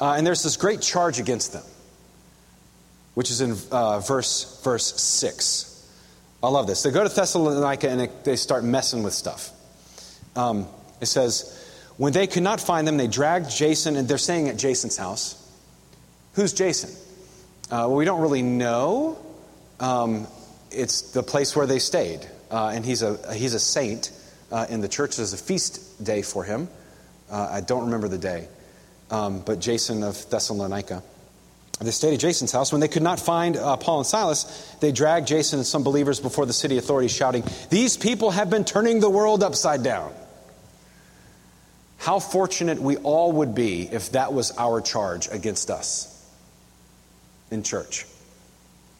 uh, 0.00 0.12
and 0.12 0.26
there's 0.26 0.42
this 0.42 0.56
great 0.56 0.80
charge 0.80 1.18
against 1.18 1.52
them, 1.52 1.64
which 3.14 3.30
is 3.30 3.40
in 3.40 3.56
uh, 3.70 4.00
verse, 4.00 4.60
verse 4.62 5.00
6. 5.00 5.70
I 6.42 6.48
love 6.48 6.66
this. 6.66 6.82
They 6.82 6.90
go 6.90 7.06
to 7.06 7.14
Thessalonica 7.14 7.88
and 7.88 8.10
they 8.24 8.36
start 8.36 8.64
messing 8.64 9.02
with 9.02 9.14
stuff. 9.14 9.50
Um, 10.36 10.66
it 11.00 11.06
says, 11.06 11.60
when 11.96 12.12
they 12.12 12.26
could 12.26 12.42
not 12.42 12.60
find 12.60 12.86
them, 12.86 12.96
they 12.96 13.06
dragged 13.06 13.50
Jason, 13.50 13.96
and 13.96 14.08
they're 14.08 14.18
staying 14.18 14.48
at 14.48 14.58
Jason's 14.58 14.96
house. 14.96 15.40
Who's 16.34 16.52
Jason? 16.52 16.90
Uh, 17.70 17.88
well, 17.88 17.94
we 17.94 18.04
don't 18.04 18.20
really 18.20 18.42
know. 18.42 19.18
Um, 19.80 20.26
it's 20.70 21.12
the 21.12 21.22
place 21.22 21.56
where 21.56 21.66
they 21.66 21.78
stayed. 21.78 22.20
Uh, 22.50 22.72
and 22.74 22.84
he's 22.84 23.02
a, 23.02 23.34
he's 23.34 23.54
a 23.54 23.58
saint 23.58 24.12
uh, 24.52 24.66
in 24.68 24.80
the 24.80 24.88
church. 24.88 25.16
There's 25.16 25.32
a 25.32 25.38
feast 25.38 26.04
day 26.04 26.22
for 26.22 26.44
him. 26.44 26.68
Uh, 27.30 27.48
I 27.50 27.60
don't 27.62 27.86
remember 27.86 28.08
the 28.08 28.18
day. 28.18 28.48
Um, 29.10 29.40
but 29.40 29.60
Jason 29.60 30.02
of 30.02 30.28
Thessalonica. 30.28 31.02
They 31.80 31.90
stayed 31.90 32.14
at 32.14 32.20
Jason's 32.20 32.52
house. 32.52 32.70
When 32.70 32.80
they 32.80 32.88
could 32.88 33.02
not 33.02 33.18
find 33.18 33.56
uh, 33.56 33.76
Paul 33.76 33.98
and 33.98 34.06
Silas, 34.06 34.76
they 34.80 34.92
dragged 34.92 35.26
Jason 35.26 35.58
and 35.58 35.66
some 35.66 35.82
believers 35.82 36.20
before 36.20 36.46
the 36.46 36.52
city 36.52 36.78
authorities, 36.78 37.12
shouting, 37.12 37.44
These 37.70 37.96
people 37.96 38.30
have 38.30 38.50
been 38.50 38.64
turning 38.64 39.00
the 39.00 39.10
world 39.10 39.42
upside 39.42 39.82
down. 39.82 40.12
How 41.96 42.20
fortunate 42.20 42.80
we 42.80 42.96
all 42.98 43.32
would 43.32 43.54
be 43.54 43.88
if 43.90 44.12
that 44.12 44.32
was 44.32 44.56
our 44.58 44.80
charge 44.80 45.28
against 45.32 45.70
us 45.70 46.13
in 47.50 47.62
church. 47.62 48.06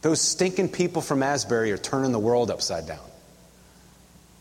Those 0.03 0.21
stinking 0.21 0.69
people 0.69 1.01
from 1.01 1.23
Asbury 1.23 1.73
are 1.73 1.79
turning 1.79 2.13
the 2.13 2.19
world 2.19 2.51
upside 2.51 2.87
down. 2.87 3.01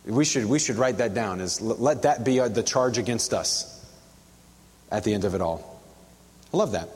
We 0.05 0.25
should, 0.25 0.45
we 0.45 0.59
should 0.59 0.75
write 0.75 0.97
that 0.97 1.13
down, 1.13 1.39
is 1.39 1.61
let 1.61 2.01
that 2.01 2.25
be 2.25 2.41
uh, 2.41 2.49
the 2.49 2.63
charge 2.63 2.97
against 2.97 3.33
us 3.33 3.69
at 4.91 5.05
the 5.05 5.13
end 5.13 5.23
of 5.23 5.35
it 5.35 5.41
all. 5.41 5.81
I 6.53 6.57
love 6.57 6.73
that. 6.73 6.89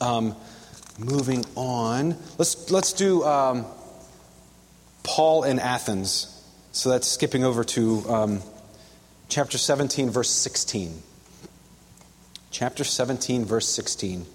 Um, 0.00 0.34
moving 0.98 1.44
on, 1.54 2.16
let's, 2.36 2.70
let's 2.72 2.92
do 2.92 3.24
um, 3.24 3.64
Paul 5.04 5.44
in 5.44 5.60
Athens. 5.60 6.34
So 6.72 6.90
that's 6.90 7.06
skipping 7.06 7.44
over 7.44 7.62
to 7.64 8.04
um, 8.08 8.42
chapter 9.28 9.56
17, 9.56 10.10
verse 10.10 10.30
16. 10.30 11.02
Chapter 12.50 12.82
17, 12.82 13.44
verse 13.44 13.68
16. 13.68 14.26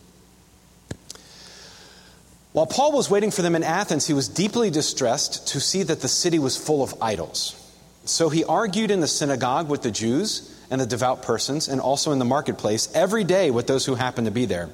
While 2.53 2.67
Paul 2.67 2.91
was 2.91 3.09
waiting 3.09 3.31
for 3.31 3.41
them 3.41 3.55
in 3.55 3.63
Athens, 3.63 4.05
he 4.05 4.13
was 4.13 4.29
deeply 4.29 4.69
distressed 4.69 5.47
to 5.49 5.59
see 5.59 5.81
that 5.83 6.01
the 6.01 6.07
city 6.07 6.37
was 6.37 6.55
full 6.55 6.83
of 6.83 6.93
idols. 7.01 7.59
So 8.05 8.29
he 8.29 8.43
argued 8.43 8.91
in 8.91 8.99
the 8.99 9.07
synagogue 9.07 9.69
with 9.69 9.81
the 9.81 9.89
Jews 9.89 10.49
and 10.69 10.79
the 10.79 10.85
devout 10.85 11.23
persons, 11.23 11.67
and 11.67 11.81
also 11.81 12.11
in 12.11 12.19
the 12.19 12.25
marketplace 12.25 12.89
every 12.93 13.23
day 13.23 13.49
with 13.49 13.65
those 13.65 13.85
who 13.85 13.95
happened 13.95 14.25
to 14.25 14.31
be 14.31 14.45
there. 14.45 14.69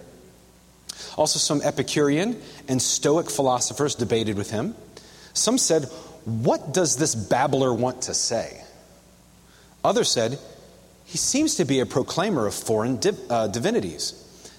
Also, 1.16 1.40
some 1.40 1.62
Epicurean 1.62 2.42
and 2.68 2.82
Stoic 2.82 3.30
philosophers 3.30 3.96
debated 3.96 4.38
with 4.38 4.52
him. 4.52 4.76
Some 5.34 5.58
said, 5.58 5.86
What 6.26 6.74
does 6.74 6.98
this 6.98 7.16
babbler 7.16 7.74
want 7.74 8.04
to 8.04 8.14
say? 8.14 8.62
Others 9.84 10.12
said, 10.12 10.38
He 11.06 11.18
seems 11.18 11.56
to 11.56 11.66
be 11.66 11.80
a 11.80 11.86
proclaimer 11.86 12.46
of 12.46 12.54
foreign 12.54 12.98
div- 12.98 13.20
uh, 13.30 13.48
divinities. 13.48 14.16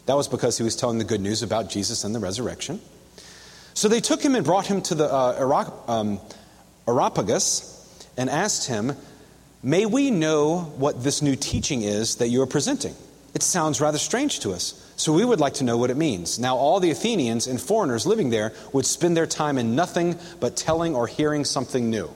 That 0.06 0.16
was 0.16 0.28
because 0.28 0.56
he 0.56 0.64
was 0.64 0.74
telling 0.76 0.98
the 0.98 1.04
good 1.04 1.20
news 1.20 1.42
about 1.42 1.70
Jesus 1.70 2.04
and 2.04 2.14
the 2.14 2.18
resurrection. 2.18 2.80
So 3.80 3.88
they 3.88 4.02
took 4.02 4.22
him 4.22 4.34
and 4.34 4.44
brought 4.44 4.66
him 4.66 4.82
to 4.82 4.94
the 4.94 5.10
uh, 5.10 5.72
um, 5.88 6.20
Areopagus 6.86 8.04
and 8.18 8.28
asked 8.28 8.68
him, 8.68 8.92
May 9.62 9.86
we 9.86 10.10
know 10.10 10.64
what 10.76 11.02
this 11.02 11.22
new 11.22 11.34
teaching 11.34 11.80
is 11.80 12.16
that 12.16 12.28
you 12.28 12.42
are 12.42 12.46
presenting? 12.46 12.94
It 13.32 13.42
sounds 13.42 13.80
rather 13.80 13.96
strange 13.96 14.40
to 14.40 14.52
us, 14.52 14.92
so 14.96 15.14
we 15.14 15.24
would 15.24 15.40
like 15.40 15.54
to 15.54 15.64
know 15.64 15.78
what 15.78 15.88
it 15.88 15.96
means. 15.96 16.38
Now, 16.38 16.58
all 16.58 16.78
the 16.78 16.90
Athenians 16.90 17.46
and 17.46 17.58
foreigners 17.58 18.04
living 18.04 18.28
there 18.28 18.52
would 18.74 18.84
spend 18.84 19.16
their 19.16 19.26
time 19.26 19.56
in 19.56 19.74
nothing 19.74 20.18
but 20.40 20.58
telling 20.58 20.94
or 20.94 21.06
hearing 21.06 21.46
something 21.46 21.88
new. 21.88 22.10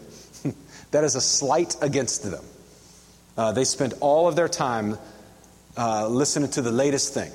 that 0.91 1.03
is 1.03 1.15
a 1.15 1.21
slight 1.23 1.77
against 1.81 2.31
them. 2.31 2.45
Uh, 3.39 3.53
they 3.53 3.65
spent 3.65 3.95
all 4.01 4.29
of 4.29 4.37
their 4.37 4.49
time 4.49 4.99
uh, 5.79 6.09
listening 6.09 6.51
to 6.51 6.61
the 6.61 6.73
latest 6.73 7.15
thing. 7.15 7.33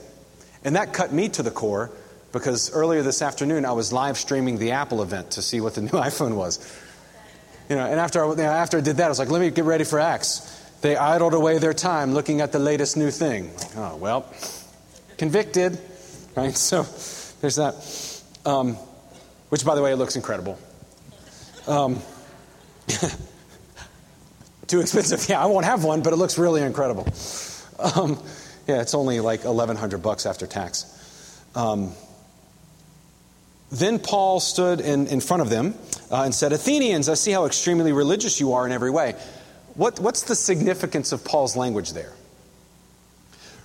And 0.64 0.76
that 0.76 0.94
cut 0.94 1.12
me 1.12 1.30
to 1.30 1.42
the 1.42 1.50
core 1.50 1.90
because 2.32 2.72
earlier 2.74 3.02
this 3.02 3.22
afternoon 3.22 3.66
I 3.66 3.72
was 3.72 3.92
live 3.92 4.18
streaming 4.18 4.58
the 4.58 4.72
Apple 4.72 5.02
event 5.02 5.32
to 5.32 5.42
see 5.42 5.62
what 5.62 5.76
the 5.76 5.82
new 5.88 5.90
iPhone 5.90 6.36
was. 6.36 6.60
You 7.70 7.76
know, 7.76 7.86
and 7.86 8.00
after 8.00 8.26
I, 8.26 8.30
you 8.30 8.36
know, 8.36 8.44
after 8.44 8.78
I 8.78 8.82
did 8.82 8.98
that, 8.98 9.06
I 9.06 9.10
was 9.10 9.20
like, 9.20 9.30
let 9.30 9.42
me 9.42 9.50
get 9.52 9.66
ready 9.66 9.84
for 9.84 10.00
Acts. 10.00 10.56
They 10.82 10.96
idled 10.96 11.34
away 11.34 11.58
their 11.60 11.74
time 11.74 12.14
looking 12.14 12.42
at 12.42 12.52
the 12.52 12.60
latest 12.60 12.98
new 12.98 13.12
thing. 13.12 13.52
Oh, 13.76 13.96
well, 13.98 14.26
convicted, 15.18 15.80
right? 16.36 16.56
So 16.58 16.84
there's 17.42 17.58
that. 17.58 18.22
Um, 18.46 18.76
which, 19.50 19.66
by 19.66 19.76
the 19.76 19.82
way, 19.82 19.92
it 19.92 19.98
looks 19.98 20.16
incredible. 20.16 20.58
Um, 21.68 22.02
too 24.68 24.80
expensive. 24.82 25.28
Yeah, 25.30 25.42
I 25.44 25.48
won't 25.48 25.66
have 25.66 25.84
one, 25.84 26.02
but 26.02 26.14
it 26.14 26.16
looks 26.16 26.38
really 26.38 26.62
incredible. 26.62 27.08
Um, 27.78 28.22
yeah, 28.68 28.82
it's 28.82 28.94
only 28.94 29.20
like 29.20 29.44
1100 29.44 30.02
bucks 30.02 30.26
after 30.26 30.48
tax. 30.48 30.86
Um, 31.56 31.92
then 33.72 34.00
Paul 34.00 34.40
stood 34.40 34.82
in, 34.82 35.08
in 35.08 35.20
front 35.20 35.42
of 35.42 35.50
them 35.50 35.76
uh, 36.12 36.24
and 36.24 36.34
said, 36.34 36.54
Athenians, 36.54 37.08
I 37.08 37.14
see 37.14 37.32
how 37.32 37.46
extremely 37.46 37.92
religious 37.92 38.40
you 38.40 38.54
are 38.54 38.66
in 38.66 38.72
every 38.72 38.90
way. 38.90 39.16
What, 39.76 40.00
what's 40.00 40.24
the 40.24 40.36
significance 40.36 41.12
of 41.12 41.24
Paul's 41.24 41.56
language 41.56 41.94
there? 41.94 42.14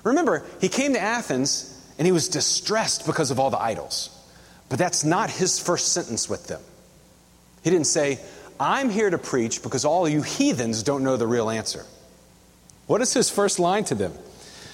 Remember, 0.03 0.45
he 0.61 0.69
came 0.69 0.93
to 0.93 1.01
Athens 1.01 1.71
and 1.99 2.07
he 2.07 2.13
was 2.13 2.29
distressed 2.29 3.07
because 3.07 3.31
of 3.31 3.41
all 3.41 3.51
the 3.51 3.61
idols. 3.61 4.11
But 4.69 4.79
that's 4.79 5.05
not 5.05 5.31
his 5.31 5.59
first 5.59 5.93
sentence 5.93 6.29
with 6.29 6.47
them. 6.47 6.61
He 7.63 7.71
didn't 7.71 7.87
say, 7.87 8.19
I'm 8.61 8.91
here 8.91 9.09
to 9.09 9.19
preach 9.19 9.63
because 9.63 9.85
all 9.85 10.09
you 10.09 10.23
heathens 10.23 10.83
don't 10.83 11.03
know 11.03 11.17
the 11.17 11.27
real 11.27 11.49
answer. 11.49 11.85
What 12.87 13.01
is 13.01 13.13
his 13.15 13.31
first 13.31 13.59
line 13.59 13.85
to 13.85 13.95
them? 13.95 14.13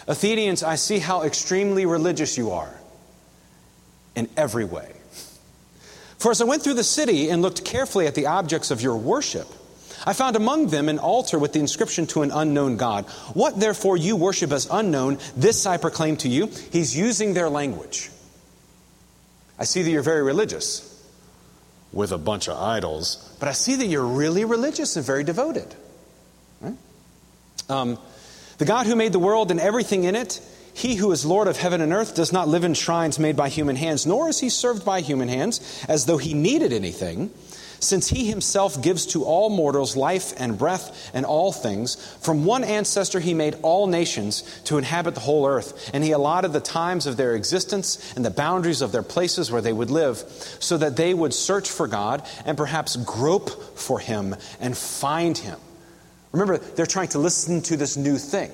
Athenians, 0.09 0.65
I 0.65 0.75
see 0.75 0.99
how 0.99 1.23
extremely 1.23 1.87
religious 1.87 2.37
you 2.37 2.51
are 2.51 2.75
in 4.17 4.29
every 4.37 4.65
way. 4.65 4.93
For 6.21 6.31
as 6.31 6.43
I 6.43 6.45
went 6.45 6.63
through 6.63 6.75
the 6.75 6.85
city 6.85 7.31
and 7.31 7.41
looked 7.41 7.65
carefully 7.65 8.07
at 8.07 8.15
the 8.15 8.27
objects 8.27 8.71
of 8.71 8.83
your 8.83 8.97
worship, 8.97 9.49
I 10.05 10.13
found 10.13 10.37
among 10.37 10.67
them 10.67 10.91
an 10.91 10.99
altar 10.99 11.39
with 11.39 11.55
the 11.55 11.61
inscription 11.61 12.07
to 12.09 12.21
an 12.21 12.31
unknown 12.31 12.77
God. 12.77 13.07
What 13.33 13.59
therefore 13.59 13.97
you 13.97 14.17
worship 14.17 14.53
as 14.53 14.69
unknown, 14.71 15.19
this 15.35 15.65
I 15.65 15.79
proclaim 15.79 16.19
to 16.19 16.29
you. 16.29 16.49
He's 16.73 16.95
using 16.95 17.33
their 17.33 17.49
language. 17.49 18.11
I 19.59 19.65
see 19.65 19.83
that 19.83 19.91
you're 19.91 20.03
very 20.03 20.23
religious 20.23 20.87
with 21.91 22.13
a 22.13 22.19
bunch 22.19 22.49
of 22.49 22.59
idols, 22.59 23.35
but 23.41 23.49
I 23.49 23.53
see 23.53 23.77
that 23.77 23.87
you're 23.87 24.05
really 24.05 24.45
religious 24.45 24.97
and 24.97 25.05
very 25.05 25.25
devoted. 25.25 25.75
Right? 26.61 26.77
Um, 27.71 27.99
the 28.59 28.67
God 28.67 28.87
who 28.87 28.95
made 28.95 29.13
the 29.13 29.19
world 29.19 29.51
and 29.51 29.59
everything 29.59 30.05
in 30.05 30.17
it, 30.17 30.41
he 30.73 30.95
who 30.95 31.13
is 31.13 31.25
Lord 31.25 31.49
of 31.49 31.57
heaven 31.57 31.81
and 31.81 31.93
earth, 31.93 32.15
does 32.15 32.33
not 32.33 32.49
live 32.49 32.65
in 32.65 32.75
shrines 32.75 33.19
made 33.19 33.37
by 33.37 33.49
human 33.49 33.77
hands, 33.77 34.07
nor 34.07 34.29
is 34.29 34.41
he 34.41 34.49
served 34.49 34.85
by 34.85 35.01
human 35.01 35.29
hands 35.29 35.85
as 35.89 36.07
though 36.07 36.19
he 36.19 36.35
needed 36.35 36.73
anything, 36.73 37.31
since 37.81 38.09
he 38.09 38.27
himself 38.27 38.83
gives 38.83 39.07
to 39.07 39.25
all 39.25 39.49
mortals 39.49 39.97
life 39.97 40.35
and 40.37 40.59
breath 40.59 41.11
and 41.15 41.25
all 41.25 41.51
things. 41.51 41.97
From 42.21 42.45
one 42.45 42.63
ancestor 42.63 43.21
he 43.21 43.33
made 43.33 43.57
all 43.63 43.87
nations 43.87 44.43
to 44.65 44.77
inhabit 44.77 45.15
the 45.15 45.21
whole 45.21 45.47
earth, 45.47 45.91
and 45.95 46.05
he 46.05 46.13
allotted 46.13 46.53
the 46.53 46.61
times 46.61 47.07
of 47.07 47.17
their 47.17 47.35
existence 47.35 48.13
and 48.17 48.25
the 48.25 48.31
boundaries 48.31 48.83
of 48.83 48.93
their 48.93 49.03
places 49.03 49.51
where 49.51 49.63
they 49.63 49.73
would 49.73 49.91
live, 49.91 50.19
so 50.61 50.77
that 50.77 50.97
they 50.97 51.15
would 51.15 51.33
search 51.33 51.71
for 51.71 51.89
God 51.89 52.23
and 52.45 52.59
perhaps 52.59 52.97
grope 52.97 53.79
for 53.79 53.99
him 53.99 54.37
and 54.61 54.77
find 54.77 55.39
him. 55.39 55.59
Remember, 56.33 56.59
they're 56.59 56.87
trying 56.87 57.09
to 57.09 57.19
listen 57.19 57.63
to 57.63 57.77
this 57.77 57.97
new 57.97 58.19
thing. 58.19 58.51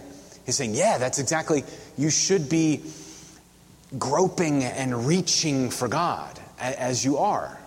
He's 0.47 0.57
saying, 0.57 0.75
Yeah, 0.75 0.97
that's 0.99 1.19
exactly, 1.19 1.65
you 1.99 2.09
should 2.09 2.49
be 2.49 2.83
groping 3.99 4.65
and 4.65 5.07
reaching 5.07 5.71
for 5.71 5.89
God 5.89 6.39
as 6.59 7.05
you 7.05 7.19
are. 7.19 7.59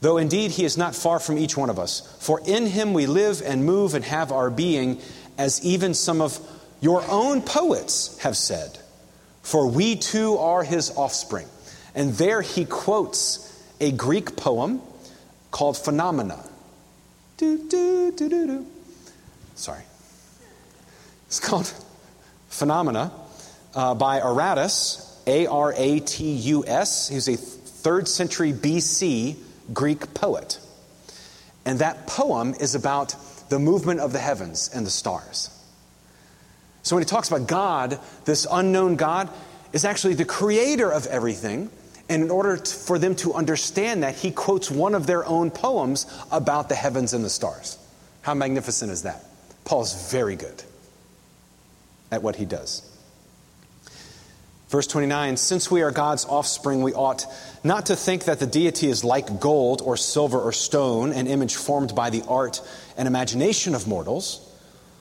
Though 0.00 0.18
indeed 0.18 0.50
he 0.50 0.64
is 0.64 0.78
not 0.78 0.94
far 0.94 1.18
from 1.18 1.36
each 1.38 1.56
one 1.56 1.70
of 1.70 1.78
us. 1.78 2.00
For 2.20 2.40
in 2.46 2.66
him 2.66 2.94
we 2.94 3.06
live 3.06 3.42
and 3.44 3.64
move 3.64 3.94
and 3.94 4.04
have 4.04 4.32
our 4.32 4.50
being, 4.50 5.00
as 5.36 5.64
even 5.64 5.94
some 5.94 6.20
of 6.20 6.38
your 6.80 7.02
own 7.08 7.42
poets 7.42 8.18
have 8.18 8.36
said. 8.36 8.78
For 9.42 9.66
we 9.66 9.96
too 9.96 10.36
are 10.36 10.62
his 10.62 10.90
offspring. 10.96 11.46
And 11.94 12.12
there 12.14 12.40
he 12.40 12.64
quotes 12.64 13.46
a 13.80 13.90
Greek 13.90 14.36
poem 14.36 14.80
called 15.50 15.76
Phenomena. 15.76 16.38
Do, 17.36 17.68
do, 17.68 18.12
do, 18.12 18.28
do, 18.28 18.46
do. 18.46 18.66
Sorry. 19.54 19.82
It's 21.30 21.38
called 21.38 21.72
Phenomena 22.48 23.12
uh, 23.72 23.94
by 23.94 24.18
Aratus, 24.18 25.16
A 25.28 25.46
R 25.46 25.72
A 25.76 26.00
T 26.00 26.24
U 26.32 26.64
S. 26.66 27.08
He's 27.08 27.28
a 27.28 27.36
third 27.36 28.08
century 28.08 28.52
BC 28.52 29.36
Greek 29.72 30.12
poet. 30.12 30.58
And 31.64 31.78
that 31.78 32.08
poem 32.08 32.54
is 32.58 32.74
about 32.74 33.14
the 33.48 33.60
movement 33.60 34.00
of 34.00 34.12
the 34.12 34.18
heavens 34.18 34.70
and 34.74 34.84
the 34.84 34.90
stars. 34.90 35.56
So 36.82 36.96
when 36.96 37.04
he 37.04 37.08
talks 37.08 37.28
about 37.28 37.46
God, 37.46 38.00
this 38.24 38.44
unknown 38.50 38.96
God 38.96 39.30
is 39.72 39.84
actually 39.84 40.14
the 40.14 40.24
creator 40.24 40.92
of 40.92 41.06
everything. 41.06 41.70
And 42.08 42.24
in 42.24 42.30
order 42.32 42.56
to, 42.56 42.74
for 42.74 42.98
them 42.98 43.14
to 43.16 43.34
understand 43.34 44.02
that, 44.02 44.16
he 44.16 44.32
quotes 44.32 44.68
one 44.68 44.96
of 44.96 45.06
their 45.06 45.24
own 45.24 45.52
poems 45.52 46.12
about 46.32 46.68
the 46.68 46.74
heavens 46.74 47.14
and 47.14 47.24
the 47.24 47.30
stars. 47.30 47.78
How 48.22 48.34
magnificent 48.34 48.90
is 48.90 49.04
that? 49.04 49.24
Paul's 49.64 50.10
very 50.10 50.34
good 50.34 50.64
at 52.10 52.22
what 52.22 52.36
he 52.36 52.44
does. 52.44 52.82
Verse 54.70 54.86
29 54.86 55.36
Since 55.36 55.70
we 55.70 55.82
are 55.82 55.90
God's 55.90 56.24
offspring, 56.24 56.82
we 56.82 56.94
ought 56.94 57.26
not 57.64 57.86
to 57.86 57.96
think 57.96 58.24
that 58.24 58.38
the 58.38 58.46
deity 58.46 58.88
is 58.88 59.04
like 59.04 59.40
gold 59.40 59.82
or 59.82 59.96
silver 59.96 60.38
or 60.38 60.52
stone, 60.52 61.12
an 61.12 61.26
image 61.26 61.56
formed 61.56 61.94
by 61.94 62.10
the 62.10 62.22
art 62.28 62.62
and 62.96 63.08
imagination 63.08 63.74
of 63.74 63.88
mortals. 63.88 64.46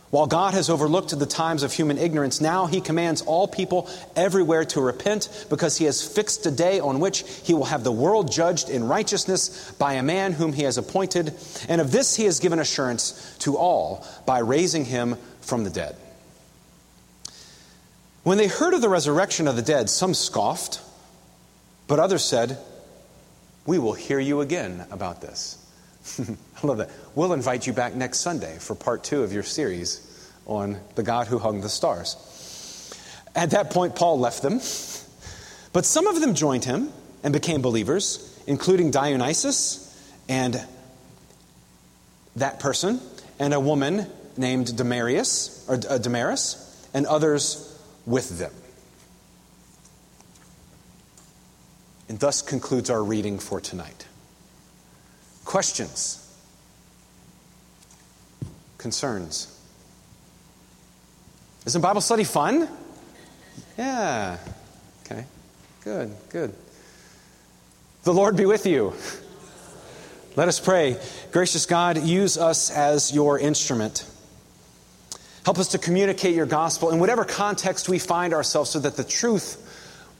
While 0.09 0.25
God 0.25 0.55
has 0.55 0.71
overlooked 0.71 1.17
the 1.17 1.27
times 1.27 1.61
of 1.61 1.71
human 1.71 1.99
ignorance, 1.99 2.41
now 2.41 2.65
he 2.65 2.81
commands 2.81 3.21
all 3.21 3.47
people 3.47 3.87
everywhere 4.15 4.65
to 4.65 4.81
repent 4.81 5.45
because 5.51 5.77
he 5.77 5.85
has 5.85 6.01
fixed 6.01 6.47
a 6.47 6.51
day 6.51 6.79
on 6.79 6.99
which 6.99 7.23
he 7.43 7.53
will 7.53 7.65
have 7.65 7.83
the 7.83 7.91
world 7.91 8.31
judged 8.31 8.71
in 8.71 8.87
righteousness 8.87 9.71
by 9.73 9.93
a 9.93 10.03
man 10.03 10.33
whom 10.33 10.51
he 10.51 10.63
has 10.63 10.79
appointed. 10.79 11.35
And 11.67 11.79
of 11.79 11.91
this 11.91 12.15
he 12.15 12.25
has 12.25 12.39
given 12.39 12.57
assurance 12.57 13.35
to 13.41 13.55
all 13.55 14.03
by 14.25 14.39
raising 14.39 14.83
him 14.83 15.15
from 15.41 15.63
the 15.63 15.69
dead. 15.69 15.95
When 18.23 18.37
they 18.37 18.47
heard 18.47 18.73
of 18.73 18.81
the 18.81 18.89
resurrection 18.89 19.47
of 19.47 19.55
the 19.55 19.61
dead, 19.61 19.89
some 19.89 20.13
scoffed, 20.13 20.81
but 21.87 21.99
others 21.99 22.23
said, 22.23 22.57
We 23.65 23.79
will 23.79 23.93
hear 23.93 24.19
you 24.19 24.41
again 24.41 24.85
about 24.91 25.21
this. 25.21 25.57
I 26.19 26.67
love 26.67 26.79
that. 26.79 26.89
We'll 27.15 27.33
invite 27.33 27.65
you 27.65 27.73
back 27.73 27.95
next 27.95 28.19
Sunday 28.19 28.57
for 28.59 28.75
part 28.75 29.03
two 29.03 29.23
of 29.23 29.31
your 29.31 29.43
series 29.43 30.05
on 30.45 30.79
the 30.95 31.03
God 31.03 31.27
who 31.27 31.39
hung 31.39 31.61
the 31.61 31.69
stars. 31.69 32.17
At 33.35 33.51
that 33.51 33.69
point, 33.71 33.95
Paul 33.95 34.19
left 34.19 34.41
them, 34.41 34.59
but 35.71 35.85
some 35.85 36.07
of 36.07 36.19
them 36.19 36.33
joined 36.33 36.65
him 36.65 36.91
and 37.23 37.31
became 37.31 37.61
believers, 37.61 38.37
including 38.47 38.91
Dionysius 38.91 39.85
and 40.27 40.61
that 42.35 42.59
person, 42.59 42.99
and 43.39 43.53
a 43.53 43.59
woman 43.59 44.07
named 44.35 44.75
Damaris, 44.75 45.65
or 45.69 45.79
uh, 45.89 45.97
Damaris, 45.97 46.87
and 46.93 47.05
others 47.05 47.68
with 48.09 48.39
them. 48.39 48.51
And 52.09 52.19
thus 52.19 52.41
concludes 52.41 52.89
our 52.89 53.03
reading 53.03 53.37
for 53.37 53.61
tonight. 53.61 54.07
Questions? 55.45 56.25
Concerns? 58.79 59.55
Isn't 61.67 61.81
Bible 61.81 62.01
study 62.01 62.23
fun? 62.23 62.67
Yeah. 63.77 64.37
Okay. 65.05 65.25
Good, 65.83 66.15
good. 66.29 66.55
The 68.03 68.13
Lord 68.13 68.35
be 68.35 68.47
with 68.47 68.65
you. 68.65 68.93
Let 70.35 70.47
us 70.47 70.59
pray. 70.59 70.97
Gracious 71.31 71.67
God, 71.67 72.01
use 72.03 72.37
us 72.37 72.71
as 72.71 73.13
your 73.13 73.37
instrument. 73.37 74.08
Help 75.49 75.57
us 75.57 75.69
to 75.69 75.79
communicate 75.79 76.35
your 76.35 76.45
gospel 76.45 76.91
in 76.91 76.99
whatever 76.99 77.25
context 77.25 77.89
we 77.89 77.97
find 77.97 78.35
ourselves 78.35 78.69
so 78.69 78.77
that 78.77 78.95
the 78.95 79.03
truth 79.03 79.57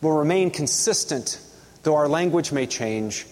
will 0.02 0.14
remain 0.14 0.50
consistent, 0.50 1.40
though 1.84 1.94
our 1.94 2.08
language 2.08 2.52
may 2.52 2.66
change. 2.66 3.28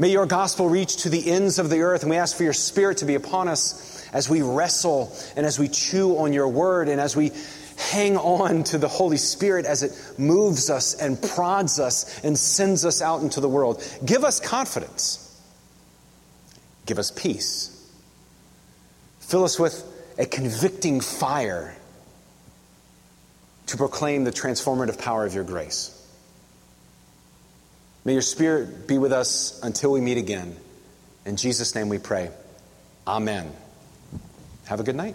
May 0.00 0.10
your 0.10 0.26
gospel 0.26 0.68
reach 0.68 1.04
to 1.04 1.08
the 1.08 1.30
ends 1.30 1.60
of 1.60 1.70
the 1.70 1.82
earth, 1.82 2.02
and 2.02 2.10
we 2.10 2.16
ask 2.16 2.36
for 2.36 2.42
your 2.42 2.52
spirit 2.52 2.98
to 2.98 3.04
be 3.04 3.14
upon 3.14 3.46
us 3.46 4.04
as 4.12 4.28
we 4.28 4.42
wrestle 4.42 5.16
and 5.36 5.46
as 5.46 5.60
we 5.60 5.68
chew 5.68 6.18
on 6.18 6.32
your 6.32 6.48
word 6.48 6.88
and 6.88 7.00
as 7.00 7.14
we 7.14 7.30
hang 7.76 8.16
on 8.16 8.64
to 8.64 8.78
the 8.78 8.88
Holy 8.88 9.18
Spirit 9.18 9.66
as 9.66 9.84
it 9.84 10.18
moves 10.18 10.68
us 10.68 10.94
and 10.94 11.22
prods 11.22 11.78
us 11.78 12.24
and 12.24 12.36
sends 12.36 12.84
us 12.84 13.02
out 13.02 13.22
into 13.22 13.38
the 13.40 13.48
world. 13.48 13.80
Give 14.04 14.24
us 14.24 14.40
confidence. 14.40 15.40
Give 16.86 16.98
us 16.98 17.12
peace. 17.12 17.68
Fill 19.20 19.44
us 19.44 19.60
with 19.60 19.90
a 20.18 20.26
convicting 20.26 21.00
fire 21.00 21.76
to 23.66 23.76
proclaim 23.76 24.24
the 24.24 24.32
transformative 24.32 24.98
power 24.98 25.24
of 25.24 25.34
your 25.34 25.44
grace. 25.44 25.98
May 28.04 28.14
your 28.14 28.22
Spirit 28.22 28.88
be 28.88 28.98
with 28.98 29.12
us 29.12 29.60
until 29.62 29.92
we 29.92 30.00
meet 30.00 30.18
again. 30.18 30.56
In 31.24 31.36
Jesus' 31.36 31.74
name 31.74 31.88
we 31.88 31.98
pray. 31.98 32.30
Amen. 33.06 33.52
Have 34.66 34.80
a 34.80 34.82
good 34.82 34.96
night. 34.96 35.14